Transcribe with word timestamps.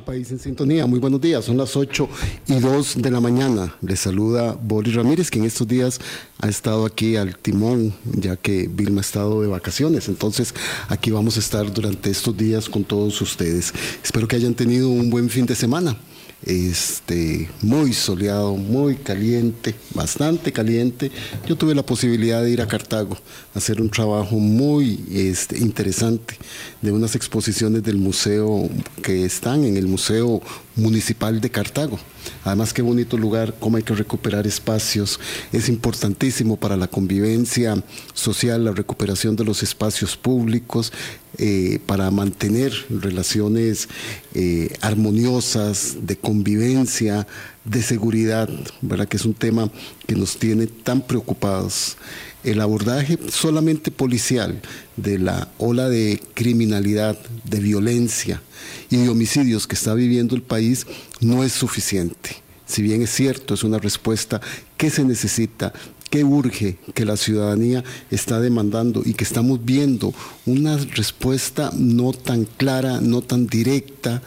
País 0.00 0.30
en 0.30 0.38
sintonía. 0.38 0.86
Muy 0.86 0.98
buenos 0.98 1.20
días. 1.20 1.44
Son 1.44 1.56
las 1.56 1.76
8 1.76 2.08
y 2.48 2.54
2 2.54 3.02
de 3.02 3.10
la 3.10 3.20
mañana. 3.20 3.74
Les 3.80 4.00
saluda 4.00 4.56
Boris 4.60 4.94
Ramírez, 4.94 5.30
que 5.30 5.38
en 5.38 5.44
estos 5.44 5.66
días 5.66 6.00
ha 6.38 6.48
estado 6.48 6.86
aquí 6.86 7.16
al 7.16 7.36
timón, 7.36 7.94
ya 8.04 8.36
que 8.36 8.68
Vilma 8.68 9.00
ha 9.00 9.02
estado 9.02 9.42
de 9.42 9.48
vacaciones. 9.48 10.08
Entonces, 10.08 10.54
aquí 10.88 11.10
vamos 11.10 11.36
a 11.36 11.40
estar 11.40 11.72
durante 11.72 12.10
estos 12.10 12.36
días 12.36 12.68
con 12.68 12.84
todos 12.84 13.20
ustedes. 13.20 13.72
Espero 14.02 14.26
que 14.26 14.36
hayan 14.36 14.54
tenido 14.54 14.88
un 14.88 15.10
buen 15.10 15.28
fin 15.30 15.46
de 15.46 15.54
semana 15.54 15.96
este, 16.44 17.50
muy 17.62 17.92
soleado, 17.92 18.56
muy 18.56 18.96
caliente, 18.96 19.74
bastante 19.94 20.52
caliente. 20.52 21.10
Yo 21.46 21.56
tuve 21.56 21.74
la 21.74 21.84
posibilidad 21.84 22.42
de 22.42 22.50
ir 22.50 22.62
a 22.62 22.66
Cartago 22.66 23.16
a 23.54 23.58
hacer 23.58 23.80
un 23.80 23.90
trabajo 23.90 24.36
muy 24.36 25.04
este, 25.10 25.58
interesante 25.58 26.36
de 26.80 26.92
unas 26.92 27.14
exposiciones 27.14 27.82
del 27.82 27.98
museo 27.98 28.68
que 29.02 29.24
están 29.24 29.64
en 29.64 29.76
el 29.76 29.86
Museo 29.86 30.40
Municipal 30.80 31.40
de 31.40 31.50
Cartago. 31.50 31.98
Además, 32.44 32.72
qué 32.72 32.82
bonito 32.82 33.16
lugar, 33.16 33.54
cómo 33.60 33.76
hay 33.76 33.82
que 33.82 33.94
recuperar 33.94 34.46
espacios. 34.46 35.20
Es 35.52 35.68
importantísimo 35.68 36.56
para 36.56 36.76
la 36.76 36.88
convivencia 36.88 37.82
social, 38.14 38.64
la 38.64 38.72
recuperación 38.72 39.36
de 39.36 39.44
los 39.44 39.62
espacios 39.62 40.16
públicos, 40.16 40.92
eh, 41.38 41.78
para 41.86 42.10
mantener 42.10 42.72
relaciones 42.90 43.88
eh, 44.34 44.74
armoniosas, 44.80 45.98
de 46.02 46.16
convivencia, 46.16 47.26
de 47.64 47.82
seguridad, 47.82 48.48
¿verdad? 48.80 49.06
que 49.06 49.16
es 49.16 49.24
un 49.24 49.34
tema 49.34 49.70
que 50.06 50.16
nos 50.16 50.38
tiene 50.38 50.66
tan 50.66 51.02
preocupados. 51.02 51.96
El 52.42 52.60
abordaje 52.60 53.18
solamente 53.30 53.90
policial 53.90 54.60
de 54.96 55.18
la 55.18 55.48
ola 55.58 55.88
de 55.88 56.22
criminalidad, 56.34 57.18
de 57.44 57.60
violencia 57.60 58.42
y 58.88 58.96
de 58.96 59.08
homicidios 59.08 59.66
que 59.66 59.74
está 59.74 59.94
viviendo 59.94 60.34
el 60.34 60.42
país 60.42 60.86
no 61.20 61.44
es 61.44 61.52
suficiente. 61.52 62.36
Si 62.66 62.82
bien 62.82 63.02
es 63.02 63.10
cierto, 63.10 63.54
es 63.54 63.64
una 63.64 63.78
respuesta 63.78 64.40
que 64.76 64.90
se 64.90 65.04
necesita 65.04 65.72
que 66.10 66.24
urge, 66.24 66.76
que 66.92 67.04
la 67.04 67.16
ciudadanía 67.16 67.84
está 68.10 68.40
demandando 68.40 69.02
y 69.04 69.14
que 69.14 69.22
estamos 69.22 69.64
viendo 69.64 70.12
una 70.44 70.76
respuesta 70.76 71.70
no 71.76 72.12
tan 72.12 72.44
clara, 72.44 73.00
no 73.00 73.22
tan 73.22 73.46
directa, 73.46 74.20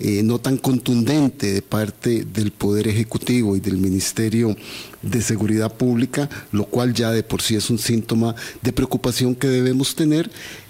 eh, 0.00 0.22
no 0.24 0.40
tan 0.40 0.58
contundente 0.58 1.52
de 1.52 1.62
parte 1.62 2.24
del 2.24 2.50
Poder 2.50 2.88
Ejecutivo 2.88 3.56
y 3.56 3.60
del 3.60 3.78
Ministerio 3.78 4.56
de 5.02 5.22
Seguridad 5.22 5.72
Pública, 5.72 6.28
lo 6.50 6.64
cual 6.64 6.92
ya 6.92 7.12
de 7.12 7.22
por 7.22 7.40
sí 7.40 7.54
es 7.54 7.70
un 7.70 7.78
síntoma 7.78 8.34
de 8.60 8.72
preocupación 8.72 9.36
que 9.36 9.46
debemos 9.46 9.94
tener 9.94 10.28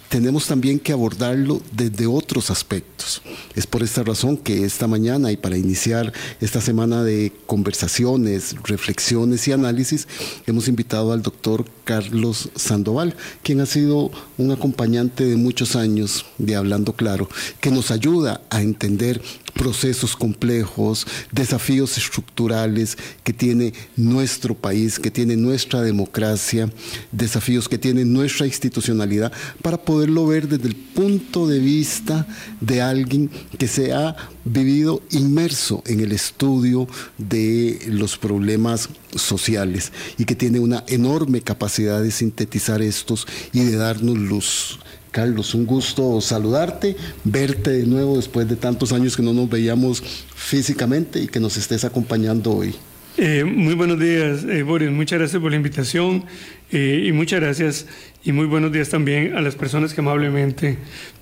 tenemos 0.09 0.47
también 0.47 0.79
que 0.79 0.93
abordarlo 0.93 1.61
desde 1.73 2.07
otros 2.07 2.51
aspectos. 2.51 3.23
Es 3.55 3.67
por 3.67 3.83
esta 3.83 4.03
razón 4.03 4.37
que 4.37 4.65
esta 4.65 4.87
mañana 4.87 5.31
y 5.33 5.37
para 5.37 5.57
iniciar 5.57 6.13
esta 6.41 6.61
semana 6.61 7.05
de 7.05 7.33
conversaciones, 7.47 8.57
reflexiones 8.65 9.47
y 9.49 9.53
análisis, 9.53 10.09
hemos 10.47 10.69
invitado 10.69 11.13
al 11.13 11.23
doctor 11.23 11.65
Carlos 11.85 12.51
Sandoval, 12.55 13.15
quien 13.43 13.61
ha 13.61 13.67
sido 13.67 14.11
un 14.37 14.51
acompañante 14.51 15.25
de 15.25 15.37
muchos 15.37 15.77
años 15.77 16.27
de 16.39 16.57
Hablando 16.57 16.93
Claro, 16.95 17.29
que 17.61 17.71
nos 17.71 17.91
ayuda 17.91 18.41
a 18.51 18.63
entender 18.63 19.21
procesos 19.55 20.15
complejos, 20.15 21.07
desafíos 21.33 21.99
estructurales 21.99 22.97
que 23.25 23.33
tiene 23.33 23.73
nuestro 23.97 24.55
país, 24.55 24.99
que 24.99 25.11
tiene 25.11 25.37
nuestra 25.37 25.83
democracia, 25.83 26.71
desafíos 27.11 27.69
que 27.69 27.77
tiene 27.77 28.05
nuestra 28.05 28.47
institucionalidad, 28.47 29.33
para 29.61 29.83
poderlo 29.99 30.29
ver 30.29 30.47
desde 30.47 30.69
el 30.69 30.77
punto 30.77 31.49
de 31.49 31.59
vista 31.59 32.25
de 32.61 32.81
alguien 32.81 33.29
que 33.59 33.67
se 33.67 33.93
ha 33.93 34.15
vivido 34.45 35.03
inmerso 35.11 35.83
en 35.87 35.99
el 35.99 36.13
estudio 36.13 36.87
de 37.17 37.81
los 37.89 38.17
problemas 38.17 38.91
sociales 39.17 39.91
y 40.17 40.25
que 40.25 40.37
tiene 40.37 40.61
una 40.61 40.85
enorme 40.87 41.41
capacidad 41.41 42.01
de 42.01 42.13
sintetizar 42.13 42.81
estos 42.81 43.27
y 43.53 43.65
de 43.65 43.75
darnos 43.75 44.17
luz. 44.17 44.79
Carlos, 45.11 45.53
un 45.57 45.67
gusto 45.67 46.21
saludarte, 46.21 46.95
verte 47.25 47.71
de 47.71 47.85
nuevo 47.85 48.15
después 48.15 48.49
de 48.49 48.55
tantos 48.55 48.93
años 48.93 49.17
que 49.17 49.23
no 49.25 49.33
nos 49.33 49.51
veíamos 49.51 50.01
físicamente 50.01 51.21
y 51.21 51.27
que 51.27 51.41
nos 51.41 51.57
estés 51.57 51.85
acompañando 51.85 52.53
hoy. 52.53 52.73
Eh, 53.21 53.43
muy 53.43 53.75
buenos 53.75 53.99
días, 53.99 54.45
eh, 54.45 54.63
Boris. 54.63 54.93
Muchas 54.93 55.19
gracias 55.19 55.43
por 55.43 55.51
la 55.51 55.57
invitación 55.57 56.25
eh, 56.71 57.03
y 57.05 57.11
muchas 57.11 57.41
gracias 57.41 57.87
y 58.25 58.33
muy 58.33 58.47
buenos 58.47 58.73
días 58.73 58.89
también 58.89 59.37
a 59.37 59.41
las 59.41 59.55
personas 59.55 59.95
que 59.95 60.01
amablemente 60.01 60.79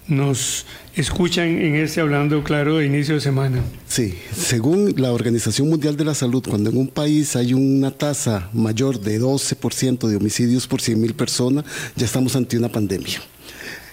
nos 0.08 0.66
escuchan 0.94 1.48
en 1.48 1.76
este 1.76 2.00
Hablando 2.00 2.42
Claro 2.42 2.78
de 2.78 2.86
inicio 2.86 3.14
de 3.14 3.20
semana. 3.20 3.60
Sí, 3.86 4.14
según 4.34 4.94
la 4.96 5.12
Organización 5.12 5.68
Mundial 5.68 5.96
de 5.96 6.04
la 6.04 6.14
Salud, 6.14 6.44
cuando 6.48 6.70
en 6.70 6.76
un 6.76 6.88
país 6.88 7.36
hay 7.36 7.54
una 7.54 7.90
tasa 7.90 8.48
mayor 8.52 9.00
de 9.00 9.20
12% 9.20 10.08
de 10.08 10.16
homicidios 10.16 10.66
por 10.66 10.80
100.000 10.80 11.14
personas, 11.14 11.64
ya 11.96 12.06
estamos 12.06 12.34
ante 12.36 12.56
una 12.56 12.70
pandemia. 12.70 13.20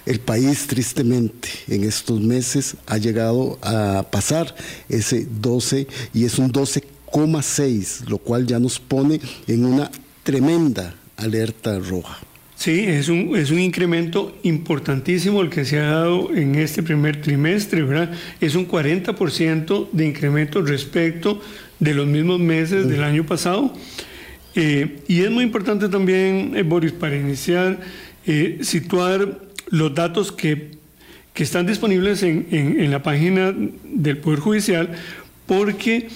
El 0.06 0.20
país, 0.20 0.68
tristemente, 0.68 1.50
en 1.68 1.84
estos 1.84 2.20
meses 2.20 2.76
ha 2.88 2.98
llegado 2.98 3.58
a 3.62 4.06
pasar 4.12 4.54
ese 4.90 5.26
12 5.26 5.88
y 6.14 6.26
es 6.26 6.38
un 6.40 6.52
12,6, 6.52 8.08
lo 8.08 8.18
cual 8.18 8.46
ya 8.46 8.60
nos 8.60 8.80
pone 8.80 9.20
en 9.48 9.66
una 9.66 9.90
tremenda 10.24 10.96
alerta 11.16 11.80
roja. 11.80 12.20
Sí, 12.56 12.86
es 12.88 13.10
un, 13.10 13.36
es 13.36 13.52
un 13.52 13.60
incremento 13.60 14.38
importantísimo 14.44 15.42
el 15.42 15.50
que 15.50 15.66
se 15.66 15.80
ha 15.80 15.88
dado 15.88 16.34
en 16.34 16.56
este 16.56 16.84
primer 16.84 17.22
trimestre, 17.22 17.82
¿verdad? 17.82 18.12
Es 18.40 18.56
un 18.56 18.68
40% 18.68 19.90
de 19.92 20.06
incremento 20.06 20.62
respecto 20.62 21.42
de 21.80 21.94
los 21.94 22.08
mismos 22.08 22.40
meses 22.40 22.88
del 22.88 23.04
año 23.04 23.26
pasado. 23.26 23.74
Eh, 24.56 25.00
y 25.08 25.22
es 25.22 25.32
muy 25.32 25.44
importante 25.44 25.90
también, 25.90 26.54
eh, 26.56 26.64
Boris, 26.64 26.92
para 26.92 27.16
iniciar, 27.16 27.80
eh, 28.26 28.60
situar 28.62 29.40
los 29.70 29.94
datos 29.94 30.32
que, 30.32 30.72
están 31.36 31.66
disponibles 31.66 32.22
en, 32.22 32.92
la 32.92 33.02
página 33.02 33.54
del 33.84 34.18
Poder 34.20 34.40
Judicial, 34.40 34.92
porque 35.48 36.08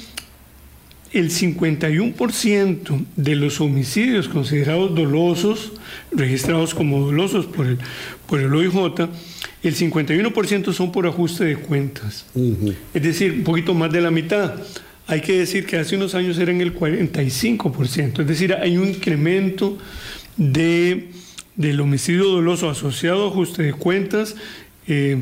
el 1.19 1.29
51% 1.29 3.05
de 3.16 3.35
los 3.35 3.59
homicidios 3.61 4.28
considerados 4.28 4.94
dolosos, 4.95 5.73
registrados 6.11 6.73
como 6.73 7.00
dolosos 7.05 7.45
por 7.45 7.66
el, 7.66 7.78
por 8.28 8.39
el 8.39 8.53
OIJ, 8.53 9.09
el 9.63 9.75
51% 9.75 10.73
son 10.73 10.91
por 10.91 11.07
ajuste 11.07 11.45
de 11.45 11.55
cuentas. 11.57 12.25
Es 12.94 13.03
decir, 13.03 13.33
un 13.33 13.44
poquito 13.44 13.73
más 13.73 13.91
de 13.91 14.01
la 14.01 14.11
mitad. 14.11 14.55
Hay 15.07 15.22
que 15.22 15.39
decir 15.39 15.66
que 15.66 15.78
hace 15.78 15.95
unos 15.95 16.16
años 16.16 16.38
eran 16.38 16.61
el 16.61 16.73
45%. 16.75 18.22
Es 18.22 18.28
decir, 18.28 18.53
hay 18.53 18.78
un 18.78 18.89
incremento 18.89 19.78
de 20.35 21.09
del 21.57 21.81
homicidio 21.81 22.25
doloso 22.25 22.69
asociado 22.69 23.25
a 23.25 23.29
ajuste 23.29 23.63
de 23.63 23.73
cuentas, 23.73 24.35
eh, 24.88 25.17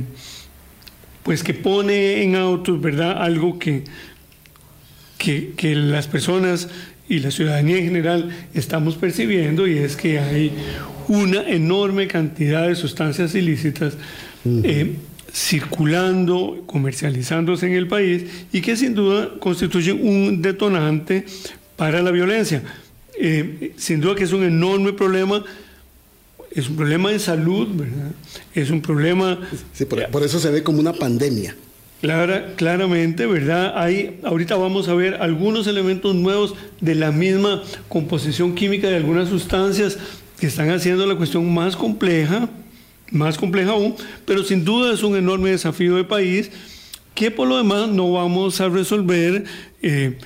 pues 1.23 1.43
que 1.43 1.53
pone 1.53 2.21
en 2.21 2.35
autos, 2.35 2.79
¿verdad? 2.79 3.23
Algo 3.23 3.57
que, 3.57 3.83
que, 5.55 5.75
las 5.75 6.07
personas 6.07 6.69
y 7.07 7.19
la 7.19 7.31
ciudadanía 7.31 7.77
en 7.77 7.85
general 7.85 8.29
estamos 8.53 8.95
percibiendo 8.95 9.67
y 9.67 9.77
es 9.77 9.95
que 9.95 10.19
hay 10.19 10.51
una 11.07 11.47
enorme 11.47 12.07
cantidad 12.07 12.67
de 12.67 12.75
sustancias 12.75 13.35
ilícitas 13.35 13.93
eh, 14.45 14.95
circulando, 15.31 16.63
comercializándose 16.65 17.67
en 17.67 17.73
el 17.73 17.87
país 17.87 18.23
y 18.51 18.61
que 18.61 18.75
sin 18.75 18.95
duda 18.95 19.31
constituyen 19.39 19.99
un 20.07 20.41
detonante 20.41 21.25
para 21.75 22.01
la 22.01 22.11
violencia. 22.11 22.63
Eh, 23.19 23.73
sin 23.77 24.01
duda 24.01 24.15
que 24.15 24.23
es 24.23 24.33
un 24.33 24.43
enorme 24.43 24.93
problema 24.93 25.43
es 26.55 26.69
un 26.69 26.77
problema 26.77 27.11
de 27.11 27.19
salud, 27.19 27.67
¿verdad? 27.73 28.11
Es 28.53 28.69
un 28.69 28.81
problema... 28.81 29.37
Sí, 29.73 29.83
por, 29.83 30.23
eso 30.23 30.39
se 30.39 30.49
ve 30.49 30.63
como 30.63 30.79
una 30.79 30.93
pandemia. 30.93 31.53
Clara, 32.05 32.53
claramente, 32.55 33.25
¿verdad? 33.25 33.73
Hay, 33.75 34.19
ahorita 34.21 34.55
vamos 34.57 34.87
a 34.89 34.93
ver 34.93 35.15
algunos 35.15 35.65
elementos 35.65 36.13
nuevos 36.13 36.53
de 36.79 36.93
la 36.93 37.11
misma 37.11 37.63
composición 37.89 38.53
química 38.53 38.87
de 38.87 38.97
algunas 38.97 39.27
sustancias 39.27 39.97
que 40.39 40.45
están 40.45 40.69
haciendo 40.69 41.07
la 41.07 41.15
cuestión 41.15 41.51
más 41.51 41.75
compleja, 41.75 42.47
más 43.09 43.39
compleja 43.39 43.71
aún, 43.71 43.95
pero 44.23 44.43
sin 44.43 44.63
duda 44.63 44.93
es 44.93 45.01
un 45.01 45.15
enorme 45.15 45.49
desafío 45.49 45.95
de 45.95 46.03
país 46.03 46.51
que 47.15 47.31
por 47.31 47.47
lo 47.47 47.57
demás 47.57 47.89
no 47.89 48.11
vamos 48.11 48.61
a 48.61 48.69
resolver. 48.69 49.45
Eh, 49.81 50.19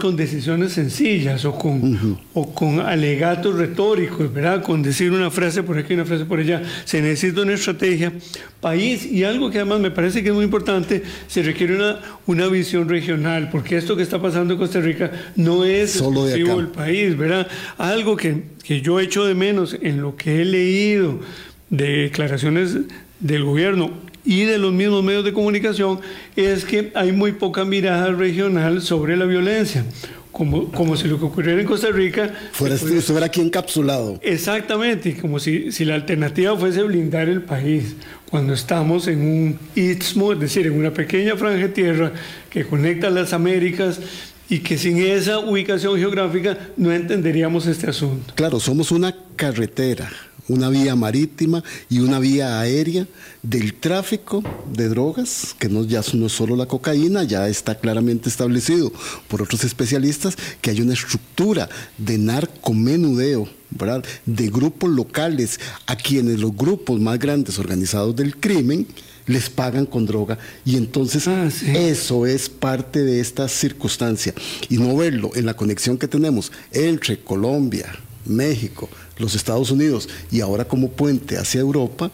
con 0.00 0.16
decisiones 0.16 0.72
sencillas 0.72 1.44
o 1.44 1.58
con, 1.58 2.18
o 2.32 2.54
con 2.54 2.80
alegatos 2.80 3.56
retóricos, 3.56 4.32
¿verdad? 4.32 4.62
Con 4.62 4.82
decir 4.82 5.12
una 5.12 5.30
frase 5.30 5.62
por 5.62 5.76
aquí, 5.76 5.92
una 5.92 6.06
frase 6.06 6.24
por 6.24 6.38
allá. 6.38 6.62
Se 6.84 7.02
necesita 7.02 7.42
una 7.42 7.52
estrategia, 7.52 8.12
país 8.60 9.04
y 9.04 9.24
algo 9.24 9.50
que 9.50 9.58
además 9.58 9.80
me 9.80 9.90
parece 9.90 10.22
que 10.22 10.30
es 10.30 10.34
muy 10.34 10.44
importante, 10.44 11.02
se 11.26 11.42
requiere 11.42 11.76
una, 11.76 12.00
una 12.26 12.46
visión 12.46 12.88
regional, 12.88 13.50
porque 13.50 13.76
esto 13.76 13.94
que 13.94 14.02
está 14.02 14.20
pasando 14.22 14.54
en 14.54 14.58
Costa 14.58 14.80
Rica 14.80 15.10
no 15.36 15.64
es 15.64 15.92
solo 15.92 16.24
del 16.24 16.68
país, 16.68 17.16
¿verdad? 17.16 17.46
Algo 17.76 18.16
que, 18.16 18.44
que 18.62 18.80
yo 18.80 19.00
echo 19.00 19.24
de 19.26 19.34
menos 19.34 19.76
en 19.82 20.00
lo 20.00 20.16
que 20.16 20.40
he 20.40 20.44
leído 20.46 21.20
de 21.68 22.04
declaraciones 22.04 22.78
del 23.20 23.44
gobierno 23.44 23.90
y 24.24 24.44
de 24.44 24.58
los 24.58 24.72
mismos 24.72 25.04
medios 25.04 25.24
de 25.24 25.32
comunicación 25.32 26.00
es 26.34 26.64
que 26.64 26.90
hay 26.94 27.12
muy 27.12 27.32
poca 27.32 27.64
mirada 27.64 28.10
regional 28.12 28.82
sobre 28.82 29.16
la 29.16 29.24
violencia. 29.24 29.84
Como, 30.32 30.72
como 30.72 30.96
si 30.96 31.06
lo 31.06 31.16
que 31.20 31.26
ocurriera 31.26 31.60
en 31.60 31.66
Costa 31.66 31.90
Rica... 31.92 32.34
Fuera, 32.50 32.74
estuviera 32.74 33.26
aquí 33.26 33.40
encapsulado. 33.40 34.18
Exactamente, 34.20 35.16
como 35.16 35.38
si, 35.38 35.70
si 35.70 35.84
la 35.84 35.94
alternativa 35.94 36.56
fuese 36.56 36.82
blindar 36.82 37.28
el 37.28 37.42
país, 37.42 37.94
cuando 38.28 38.52
estamos 38.52 39.06
en 39.06 39.20
un 39.20 39.58
istmo, 39.76 40.32
es 40.32 40.40
decir, 40.40 40.66
en 40.66 40.72
una 40.72 40.90
pequeña 40.90 41.36
franja 41.36 41.58
de 41.58 41.68
tierra 41.68 42.12
que 42.50 42.64
conecta 42.64 43.10
las 43.10 43.32
Américas 43.32 44.00
y 44.48 44.58
que 44.58 44.76
sin 44.76 44.98
esa 44.98 45.38
ubicación 45.38 45.96
geográfica 45.98 46.58
no 46.76 46.92
entenderíamos 46.92 47.66
este 47.66 47.88
asunto. 47.88 48.34
Claro, 48.34 48.58
somos 48.58 48.90
una 48.90 49.14
carretera, 49.36 50.10
una 50.48 50.68
vía 50.68 50.94
marítima 50.96 51.62
y 51.88 52.00
una 52.00 52.18
vía 52.18 52.60
aérea 52.60 53.06
del 53.42 53.74
tráfico 53.74 54.42
de 54.72 54.88
drogas, 54.88 55.54
que 55.58 55.68
no, 55.68 55.84
ya 55.84 56.02
no 56.14 56.26
es 56.26 56.32
solo 56.32 56.56
la 56.56 56.66
cocaína, 56.66 57.24
ya 57.24 57.48
está 57.48 57.78
claramente 57.78 58.28
establecido 58.28 58.92
por 59.28 59.42
otros 59.42 59.64
especialistas 59.64 60.36
que 60.60 60.70
hay 60.70 60.80
una 60.80 60.94
estructura 60.94 61.68
de 61.98 62.18
narcomenudeo, 62.18 63.48
¿verdad? 63.70 64.04
de 64.26 64.48
grupos 64.48 64.90
locales 64.90 65.60
a 65.86 65.96
quienes 65.96 66.40
los 66.40 66.56
grupos 66.56 67.00
más 67.00 67.18
grandes 67.18 67.58
organizados 67.58 68.14
del 68.16 68.36
crimen 68.36 68.86
les 69.26 69.48
pagan 69.48 69.86
con 69.86 70.06
droga. 70.06 70.38
Y 70.64 70.76
entonces 70.76 71.26
ah, 71.28 71.48
eso 71.74 72.26
es 72.26 72.48
parte 72.48 73.02
de 73.02 73.20
esta 73.20 73.48
circunstancia. 73.48 74.34
Y 74.68 74.76
no 74.76 74.96
verlo 74.96 75.30
en 75.34 75.46
la 75.46 75.54
conexión 75.54 75.98
que 75.98 76.08
tenemos 76.08 76.52
entre 76.72 77.18
Colombia, 77.20 77.94
México, 78.26 78.88
los 79.18 79.34
Estados 79.34 79.70
Unidos 79.70 80.08
y 80.30 80.40
ahora 80.40 80.64
como 80.64 80.90
puente 80.90 81.36
hacia 81.36 81.60
Europa, 81.60 82.10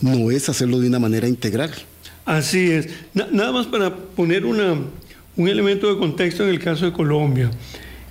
no 0.00 0.30
es 0.30 0.48
hacerlo 0.48 0.80
de 0.80 0.88
una 0.88 0.98
manera 0.98 1.28
integral. 1.28 1.72
Así 2.24 2.70
es. 2.70 2.88
nada 3.14 3.52
más 3.52 3.66
para 3.66 3.94
poner 3.94 4.44
una, 4.44 4.76
un 5.36 5.48
elemento 5.48 5.92
de 5.92 5.98
contexto 5.98 6.44
en 6.44 6.50
el 6.50 6.58
caso 6.58 6.84
de 6.84 6.92
Colombia. 6.92 7.50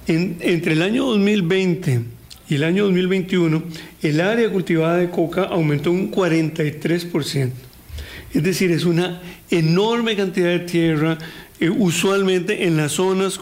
entre 0.08 0.74
el 0.74 0.82
año 0.82 1.06
2020 1.06 2.02
y 2.50 2.56
el 2.56 2.64
año 2.64 2.86
2021, 2.86 3.64
el 4.02 4.22
área 4.22 4.50
cultivada 4.50 4.98
de 4.98 5.10
coca 5.10 5.44
aumentó 5.44 5.92
un 5.92 6.12
43%. 6.12 7.52
Es 8.34 8.44
decir, 8.44 8.72
es 8.72 8.86
una 8.86 9.22
enorme 9.50 10.16
cantidad 10.16 10.50
de 10.50 10.60
tierra, 10.60 11.18
eh, 11.60 11.70
usualmente 11.70 12.66
en 12.66 12.78
las 12.78 12.94
zonas 12.94 13.40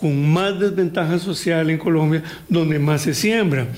con 0.00 0.32
más 0.32 0.58
desventaja 0.58 1.18
social 1.18 1.68
en 1.68 1.76
Colombia, 1.76 2.22
donde 2.48 2.78
más 2.78 3.02
se 3.02 3.12
siembra. 3.12 3.68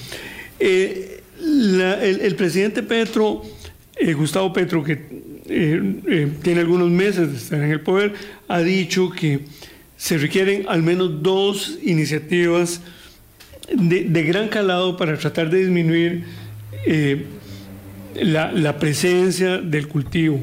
Eh, 0.60 1.20
el, 1.40 2.34
presidente 2.36 2.84
Petro, 2.84 3.42
eh, 3.96 4.12
Gustavo 4.12 4.52
Petro, 4.52 4.84
que 4.84 5.04
eh, 5.48 6.28
tiene 6.40 6.60
algunos 6.60 6.88
meses 6.90 7.28
de 7.28 7.36
estar 7.36 7.60
en 7.60 7.72
el 7.72 7.80
poder, 7.80 8.14
ha 8.46 8.60
dicho 8.60 9.10
que 9.10 9.40
se 9.96 10.16
requieren 10.16 10.64
al 10.68 10.84
menos 10.84 11.24
dos 11.24 11.78
iniciativas 11.82 12.80
de, 13.74 14.22
gran 14.22 14.46
calado 14.46 14.96
para 14.96 15.18
tratar 15.18 15.50
de 15.50 15.58
disminuir 15.58 16.24
la, 18.14 18.52
la 18.52 18.78
presencia 18.78 19.58
del 19.58 19.88
cultivo. 19.88 20.40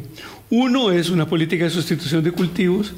Uno 0.49 0.91
es 0.91 1.09
una 1.09 1.25
política 1.25 1.63
de 1.63 1.69
sustitución 1.69 2.21
de 2.21 2.31
cultivos, 2.31 2.93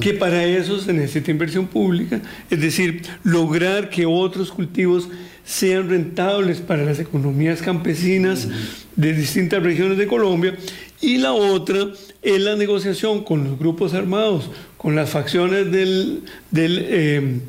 que 0.00 0.14
para 0.14 0.44
eso 0.44 0.78
se 0.80 0.92
necesita 0.92 1.30
inversión 1.30 1.66
pública, 1.66 2.20
es 2.50 2.60
decir, 2.60 3.02
lograr 3.24 3.90
que 3.90 4.06
otros 4.06 4.50
cultivos 4.50 5.08
sean 5.44 5.88
rentables 5.88 6.60
para 6.60 6.84
las 6.84 6.98
economías 6.98 7.62
campesinas 7.62 8.48
de 8.96 9.14
distintas 9.14 9.62
regiones 9.62 9.96
de 9.96 10.06
Colombia, 10.06 10.56
y 11.00 11.18
la 11.18 11.32
otra 11.32 11.88
es 12.22 12.40
la 12.40 12.56
negociación 12.56 13.24
con 13.24 13.44
los 13.44 13.58
grupos 13.58 13.94
armados, 13.94 14.50
con 14.76 14.94
las 14.94 15.10
facciones 15.10 15.70
del, 15.70 16.22
del, 16.50 16.78
eh, 16.88 17.40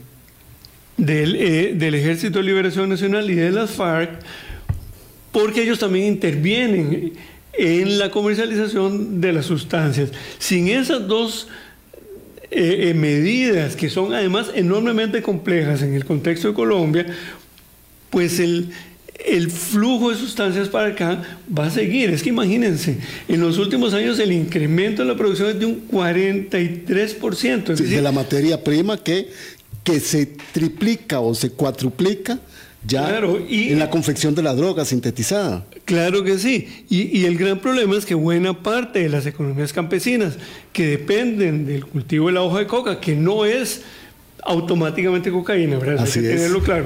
eh, 0.97 1.74
del 1.75 1.95
Ejército 1.95 2.39
de 2.39 2.45
Liberación 2.45 2.89
Nacional 2.89 3.30
y 3.30 3.36
de 3.36 3.51
las 3.51 3.71
FARC, 3.71 4.19
porque 5.31 5.63
ellos 5.63 5.80
también 5.80 6.06
intervienen 6.06 7.13
en 7.53 8.00
la 8.00 8.09
comercialización 8.09 9.19
de 9.19 9.33
las 9.33 9.45
sustancias. 9.45 10.12
Sin 10.38 10.69
esas 10.69 11.07
dos 11.07 11.47
eh, 12.51 12.90
eh, 12.90 12.94
medidas 12.94 13.75
que 13.75 13.90
son 13.90 14.13
además 14.13 14.48
enormemente 14.56 15.22
complejas 15.22 15.81
en 15.81 15.94
el 15.94 16.06
contexto 16.06 16.48
de 16.48 16.54
Colombia, 16.54 17.06
pues 18.10 18.40
el, 18.40 18.72
el 19.25 19.51
flujo 19.51 20.10
de 20.10 20.18
sustancias 20.18 20.68
para 20.69 20.90
acá 20.90 21.22
va 21.56 21.68
a 21.68 21.69
seguir. 21.69 22.10
Es 22.10 22.24
que 22.24 22.30
imagínense, 22.30 22.98
en 23.28 23.42
los 23.42 23.57
últimos 23.57 23.94
años 23.94 24.18
el 24.19 24.31
incremento 24.31 25.04
de 25.04 25.10
la 25.10 25.16
producción 25.16 25.50
es 25.50 25.60
de 25.60 25.66
un 25.66 25.88
43%. 25.90 27.75
de 27.75 28.01
la 28.01 28.12
materia 28.12 28.63
prima 28.63 28.98
que, 28.98 29.30
que 29.84 30.00
se 30.00 30.25
triplica 30.51 31.19
o 31.19 31.36
se 31.36 31.51
cuatruplica 31.51 32.40
ya 32.86 33.22
y, 33.48 33.74
en 33.74 33.80
la 33.80 33.90
confección 33.90 34.34
de 34.36 34.42
la 34.42 34.56
droga 34.56 34.86
sintetizada. 34.86 35.66
Claro 35.89 36.24
que 36.24 36.38
sí. 36.38 36.68
Y, 36.88 37.25
el 37.25 37.36
gran 37.36 37.57
problema 37.57 37.97
es 37.97 38.06
que 38.06 38.13
buena 38.13 38.53
parte 38.53 39.00
de 39.00 39.09
las 39.09 39.25
economías 39.25 39.74
campesinas 39.74 40.38
que 40.71 40.86
dependen 40.86 41.65
del 41.65 41.83
cultivo 41.83 42.27
de 42.27 42.33
la 42.33 42.44
hoja 42.44 42.59
de 42.59 42.68
coca, 42.68 43.00
que 43.00 43.15
no 43.15 43.44
es 43.44 43.81
automáticamente 44.44 45.31
cocaína, 45.31 45.80
¿verdad? 45.80 46.06
Hay 46.06 46.12
que 46.12 46.21
tenerlo 46.21 46.62
claro. 46.62 46.86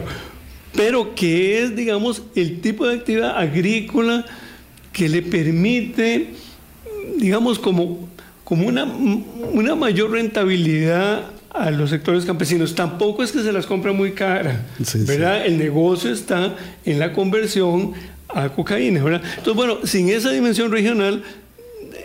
Pero 0.74 1.14
que 1.16 1.62
es, 1.62 1.76
digamos, 1.76 2.24
el 2.34 2.62
tipo 2.62 2.88
de 2.88 2.96
actividad 2.96 3.38
agrícola 3.38 4.26
que 4.94 5.10
le 5.10 5.22
permite, 5.22 6.30
digamos, 7.18 7.60
como, 7.60 8.08
como 8.46 8.66
una, 8.66 8.86
una 8.86 9.76
mayor 9.76 10.12
rentabilidad 10.12 11.26
a 11.50 11.72
los 11.72 11.90
sectores 11.90 12.24
campesinos. 12.24 12.74
Tampoco 12.74 13.22
es 13.22 13.34
que 13.34 13.44
se 13.44 13.52
las 13.52 13.66
compra 13.66 13.92
muy 13.92 14.14
cara, 14.14 14.66
¿verdad? 15.06 15.46
El 15.46 15.58
negocio 15.58 16.10
está 16.10 16.56
en 16.86 17.00
la 17.00 17.12
conversión 17.12 17.92
a 18.34 18.50
cocaína, 18.50 19.04
¿verdad? 19.04 19.22
Entonces, 19.24 19.54
bueno, 19.56 19.78
sin 19.84 20.10
esa 20.10 20.32
dimensión 20.32 20.72
regional 20.72 21.24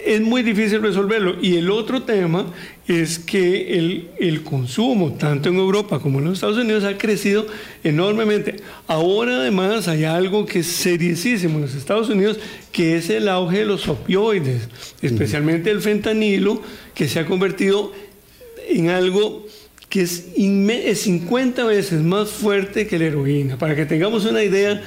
es 0.05 0.21
muy 0.21 0.43
difícil 0.43 0.81
resolverlo. 0.81 1.37
Y 1.41 1.57
el 1.57 1.71
otro 1.71 2.03
tema 2.03 2.47
es 2.87 3.19
que 3.19 3.79
el, 3.79 4.09
el, 4.19 4.43
consumo, 4.43 5.13
tanto 5.13 5.49
en 5.49 5.57
Europa 5.57 5.99
como 6.01 6.19
en 6.19 6.27
los 6.27 6.35
Estados 6.35 6.57
Unidos, 6.57 6.85
ha 6.85 6.97
crecido 6.97 7.47
enormemente. 7.85 8.57
Ahora 8.87 9.37
además 9.37 9.89
hay 9.89 10.05
algo 10.05 10.47
que 10.47 10.61
es 10.61 10.67
seriosísimo 10.67 11.57
en 11.57 11.63
los 11.63 11.75
Estados 11.75 12.09
Unidos, 12.09 12.39
que 12.73 12.97
es 12.97 13.11
el 13.11 13.29
auge 13.29 13.59
de 13.59 13.67
los 13.67 13.89
opioides, 13.89 14.69
especialmente 15.03 15.71
el 15.71 15.83
fentanilo, 15.83 16.63
que 16.95 17.09
se 17.09 17.21
ha 17.21 17.27
convertido 17.27 17.93
en 18.69 18.89
algo 18.91 19.47
que 19.89 20.03
es, 20.03 20.27
es 20.37 21.01
50 21.01 21.65
veces 21.65 22.01
más 22.03 22.29
fuerte 22.29 22.87
que 22.87 22.99
la 22.99 23.07
heroína. 23.07 23.59
Para 23.59 23.75
que 23.75 23.87
tengamos 23.87 24.25
una 24.27 24.43
idea, 24.43 24.83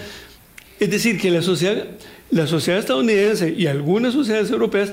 es 0.82 0.90
decir, 0.90 1.20
que 1.20 1.30
la 1.30 1.44
sociedad, 1.44 2.80
estadounidense 2.80 3.54
y 3.56 3.68
algunas 3.68 4.16
sociedades 4.16 4.50
europeas, 4.50 4.92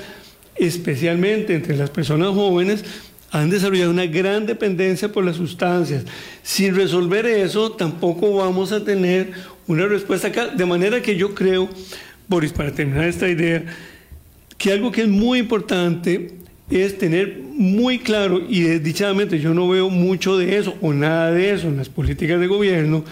especialmente 0.54 1.54
entre 1.54 1.78
las 1.78 1.88
personas 1.88 2.28
jóvenes, 2.34 2.84
han 3.30 3.48
desarrollado 3.48 3.90
una 3.90 4.04
gran 4.04 4.44
dependencia 4.44 5.10
por 5.10 5.24
las 5.24 5.36
sustancias. 5.36 6.04
Sin 6.42 6.76
resolver 6.76 7.24
eso, 7.24 7.72
tampoco 7.72 8.34
vamos 8.34 8.70
a 8.72 8.84
tener 8.84 9.30
una 9.66 9.86
respuesta 9.86 10.28
acá. 10.28 10.48
De 10.48 10.66
manera 10.66 11.00
que 11.00 11.16
yo 11.16 11.34
creo, 11.34 11.70
Boris, 12.28 12.52
para 12.52 12.70
terminar 12.70 13.08
esta 13.08 13.26
idea, 13.26 13.64
que 14.58 14.70
algo 14.72 14.92
que 14.92 15.02
es 15.02 15.08
muy 15.08 15.38
importante 15.38 16.34
es 16.68 16.98
tener 16.98 17.40
muy 17.54 17.98
claro, 17.98 18.42
y 18.46 18.60
desdichadamente 18.60 19.40
yo 19.40 19.54
no 19.54 19.66
veo 19.66 19.88
mucho 19.88 20.36
de 20.36 20.58
eso 20.58 20.76
o 20.82 20.92
nada 20.92 21.32
de 21.32 21.52
eso 21.52 21.68
en 21.68 21.78
las 21.78 21.88
políticas 21.88 22.38
de 22.40 22.46
gobierno, 22.46 23.04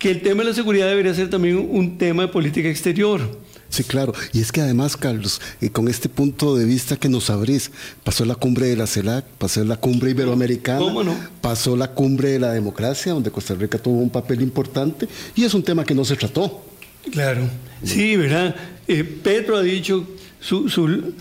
que 0.00 0.10
el 0.10 0.22
tema 0.22 0.42
de 0.42 0.48
la 0.48 0.54
seguridad 0.54 0.88
debería 0.88 1.14
ser 1.14 1.28
también 1.28 1.68
un 1.70 1.98
tema 1.98 2.22
de 2.22 2.28
política 2.28 2.68
exterior. 2.68 3.20
Sí, 3.68 3.84
claro. 3.84 4.14
Y 4.32 4.40
es 4.40 4.50
que 4.50 4.62
además, 4.62 4.96
Carlos, 4.96 5.40
eh, 5.60 5.70
con 5.70 5.88
este 5.88 6.08
punto 6.08 6.56
de 6.56 6.64
vista 6.64 6.96
que 6.96 7.08
nos 7.08 7.28
abrís, 7.28 7.70
pasó 8.02 8.24
la 8.24 8.34
cumbre 8.34 8.66
de 8.66 8.76
la 8.76 8.86
CELAC, 8.86 9.26
pasó 9.38 9.62
la 9.62 9.76
cumbre 9.76 10.10
iberoamericana, 10.10 10.84
pasó 11.40 11.76
la 11.76 11.92
cumbre 11.92 12.30
de 12.30 12.40
la 12.40 12.52
democracia, 12.52 13.12
donde 13.12 13.30
Costa 13.30 13.54
Rica 13.54 13.78
tuvo 13.78 14.00
un 14.00 14.10
papel 14.10 14.40
importante, 14.40 15.06
y 15.36 15.44
es 15.44 15.52
un 15.54 15.62
tema 15.62 15.84
que 15.84 15.94
no 15.94 16.04
se 16.04 16.16
trató. 16.16 16.64
Claro. 17.12 17.42
Sí, 17.84 18.16
¿verdad? 18.16 18.56
Eh, 18.88 19.04
Petro 19.04 19.56
ha 19.56 19.62
dicho 19.62 20.06
su, 20.40 20.68
su, 20.70 21.12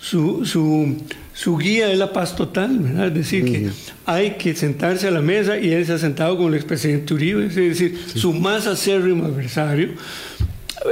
su, 0.00 0.46
su, 0.46 0.96
su, 1.38 1.56
guía 1.56 1.92
es 1.92 1.98
la 1.98 2.12
paz 2.12 2.34
total, 2.34 2.78
¿verdad? 2.78 3.08
Es 3.08 3.14
decir, 3.14 3.44
que 3.44 3.70
hay 4.06 4.32
que 4.32 4.54
sentarse 4.54 5.06
a 5.06 5.10
la 5.10 5.20
mesa 5.20 5.56
y 5.56 5.72
él 5.72 5.86
se 5.86 5.92
ha 5.92 5.98
sentado 5.98 6.36
con 6.36 6.48
el 6.48 6.54
expresidente 6.54 7.14
Uribe, 7.14 7.46
es 7.46 7.54
decir, 7.54 7.98
su 8.14 8.32
más 8.32 8.66
acérrimo 8.66 9.24
adversario, 9.24 9.90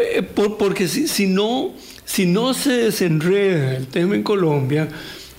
eh, 0.00 0.22
porque 0.22 0.86
si, 0.86 1.08
si, 1.08 1.26
no, 1.26 1.74
si 2.04 2.26
no 2.26 2.54
se 2.54 2.72
desenreda 2.72 3.76
el 3.76 3.88
tema 3.88 4.14
en 4.14 4.22
Colombia, 4.22 4.88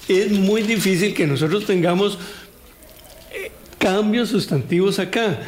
es 0.09 0.31
muy 0.31 0.61
difícil 0.63 1.13
que 1.13 1.25
nosotros 1.25 1.65
tengamos 1.65 2.19
eh, 3.31 3.51
cambios 3.77 4.29
sustantivos 4.29 4.99
acá. 4.99 5.39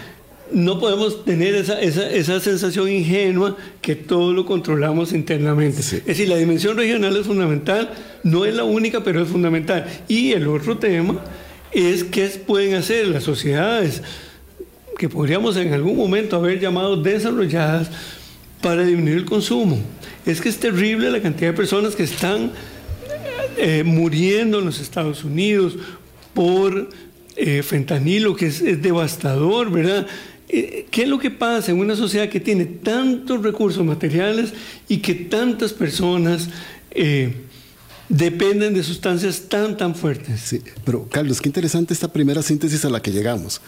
No 0.51 0.79
podemos 0.79 1.25
tener 1.25 1.55
esa, 1.55 1.79
esa, 1.79 2.09
esa, 2.09 2.39
sensación 2.39 2.89
ingenua 2.89 3.55
que 3.81 3.95
todo 3.95 4.33
lo 4.33 4.45
controlamos 4.45 5.13
internamente. 5.13 5.79
Es 5.79 6.05
decir, 6.05 6.29
la 6.29 6.37
dimensión 6.37 6.77
regional 6.77 7.15
es 7.15 7.27
fundamental, 7.27 7.91
no 8.23 8.45
es 8.45 8.55
la 8.55 8.63
única, 8.63 9.03
pero 9.03 9.21
es 9.21 9.29
fundamental. 9.29 9.85
Y 10.07 10.31
el 10.31 10.47
otro 10.47 10.77
tema 10.77 11.23
es 11.71 12.03
qué 12.03 12.27
pueden 12.45 12.75
hacer 12.75 13.07
las 13.07 13.23
sociedades 13.23 14.01
que 14.97 15.07
podríamos 15.07 15.55
en 15.57 15.73
algún 15.73 15.95
momento 15.95 16.35
haber 16.35 16.59
llamado 16.59 17.01
desarrolladas 17.01 17.89
para 18.61 18.83
disminuir 18.83 19.17
el 19.17 19.25
consumo. 19.25 19.79
Es 20.25 20.41
que 20.41 20.49
es 20.49 20.57
terrible 20.57 21.09
la 21.09 21.21
cantidad 21.21 21.51
de 21.51 21.57
personas 21.57 21.95
que 21.95 22.03
están 22.03 22.51
eh, 23.57 23.83
muriendo 23.85 24.59
en 24.59 24.65
los 24.65 24.79
Estados 24.79 25.23
Unidos 25.23 25.77
por 26.33 26.89
eh, 27.35 27.63
fentanilo, 27.63 28.35
que 28.35 28.47
es, 28.47 28.81
devastador, 28.81 29.71
¿verdad? 29.71 30.07
Eh, 30.49 30.87
¿Qué 30.89 31.03
es 31.03 31.07
lo 31.07 31.19
que 31.19 31.31
pasa 31.31 31.71
en 31.71 31.79
una 31.79 31.95
sociedad 31.95 32.27
que 32.29 32.39
tiene 32.39 32.65
tantos 32.65 33.43
recursos 33.43 33.85
materiales 33.85 34.53
y 34.87 34.97
que 34.97 35.13
tantas 35.13 35.73
personas 35.73 36.49
dependen 38.09 38.73
de 38.73 38.83
sustancias 38.83 39.43
tan, 39.47 39.77
tan 39.77 39.95
fuertes? 39.95 40.41
Sí, 40.41 40.61
pero 40.83 41.07
Carlos, 41.07 41.39
qué 41.39 41.49
interesante 41.49 41.93
esta 41.93 42.11
primera 42.11 42.41
síntesis 42.41 42.83
a 42.83 42.89
la 42.89 43.01
que 43.01 43.11
llegamos 43.11 43.61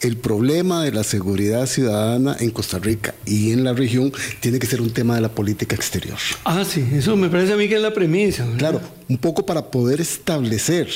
el 0.00 0.16
problema 0.18 0.84
de 0.84 0.92
la 0.92 1.02
seguridad 1.02 1.66
ciudadana 1.66 2.36
en 2.38 2.50
Costa 2.50 2.78
Rica 2.78 3.14
y 3.24 3.52
en 3.52 3.64
la 3.64 3.72
región 3.72 4.12
tiene 4.40 4.58
que 4.58 4.66
ser 4.66 4.82
un 4.82 4.90
tema 4.90 5.14
de 5.14 5.22
la 5.22 5.30
política 5.30 5.74
exterior. 5.74 6.18
Ah, 6.44 6.64
sí, 6.64 6.84
eso 6.92 7.16
me 7.16 7.28
parece 7.28 7.54
a 7.54 7.56
mí 7.56 7.68
que 7.68 7.76
es 7.76 7.80
la 7.80 7.94
premisa. 7.94 8.46
Claro, 8.58 8.80
un 9.08 9.16
poco 9.16 9.46
para 9.46 9.70
poder 9.70 10.00
establecer 10.00 10.88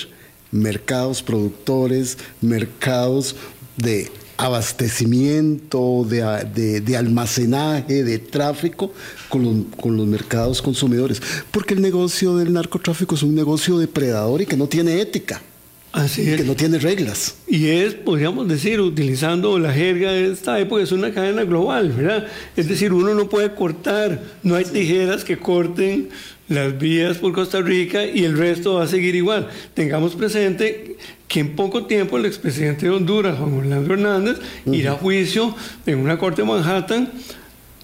mercados 0.50 1.22
productores, 1.22 2.18
mercados 2.40 3.36
de 3.76 4.10
abastecimiento, 4.38 6.06
de, 6.08 6.96
almacenaje, 6.96 8.04
de 8.04 8.18
tráfico 8.18 8.92
con 9.28 9.64
con 9.64 9.96
los 9.96 10.06
mercados 10.06 10.62
consumidores. 10.62 11.20
Porque 11.50 11.74
el 11.74 11.82
negocio 11.82 12.36
del 12.36 12.52
narcotráfico 12.52 13.14
es 13.14 13.22
un 13.22 13.34
negocio 13.34 13.78
depredador 13.78 14.40
y 14.40 14.46
que 14.46 14.56
no 14.56 14.68
tiene 14.68 15.00
ética. 15.00 15.42
Así 15.90 16.24
Que 16.36 16.44
no 16.44 16.54
tiene 16.54 16.78
reglas. 16.78 17.36
Y 17.46 17.66
es, 17.66 17.94
podríamos 17.94 18.46
decir, 18.46 18.80
utilizando 18.80 19.58
la 19.58 19.72
jerga 19.72 20.12
de 20.12 20.30
esta 20.32 20.60
época, 20.60 20.82
es 20.82 20.92
una 20.92 21.12
cadena 21.12 21.44
global, 21.44 21.90
¿verdad? 21.90 22.26
Es 22.56 22.68
decir, 22.68 22.92
uno 22.92 23.14
no 23.14 23.28
puede 23.28 23.54
cortar, 23.54 24.22
no 24.42 24.54
hay 24.54 24.64
tijeras 24.64 25.24
que 25.24 25.38
corten 25.38 26.10
las 26.48 26.78
vías 26.78 27.18
por 27.18 27.32
Costa 27.32 27.60
Rica 27.60 28.04
y 28.04 28.24
el 28.24 28.36
resto 28.36 28.74
va 28.74 28.84
a 28.84 28.86
seguir 28.86 29.14
igual. 29.14 29.48
Tengamos 29.74 30.14
presente 30.14 30.96
que 31.26 31.40
en 31.40 31.54
poco 31.54 31.84
tiempo 31.86 32.16
el 32.16 32.26
expresidente 32.26 32.86
de 32.86 32.92
Honduras, 32.92 33.38
Juan 33.38 33.52
Orlando 33.54 33.94
Hernández, 33.94 34.38
irá 34.66 34.92
a 34.92 34.96
juicio 34.96 35.54
en 35.86 35.98
una 35.98 36.18
corte 36.18 36.42
de 36.42 36.48
Manhattan 36.48 37.12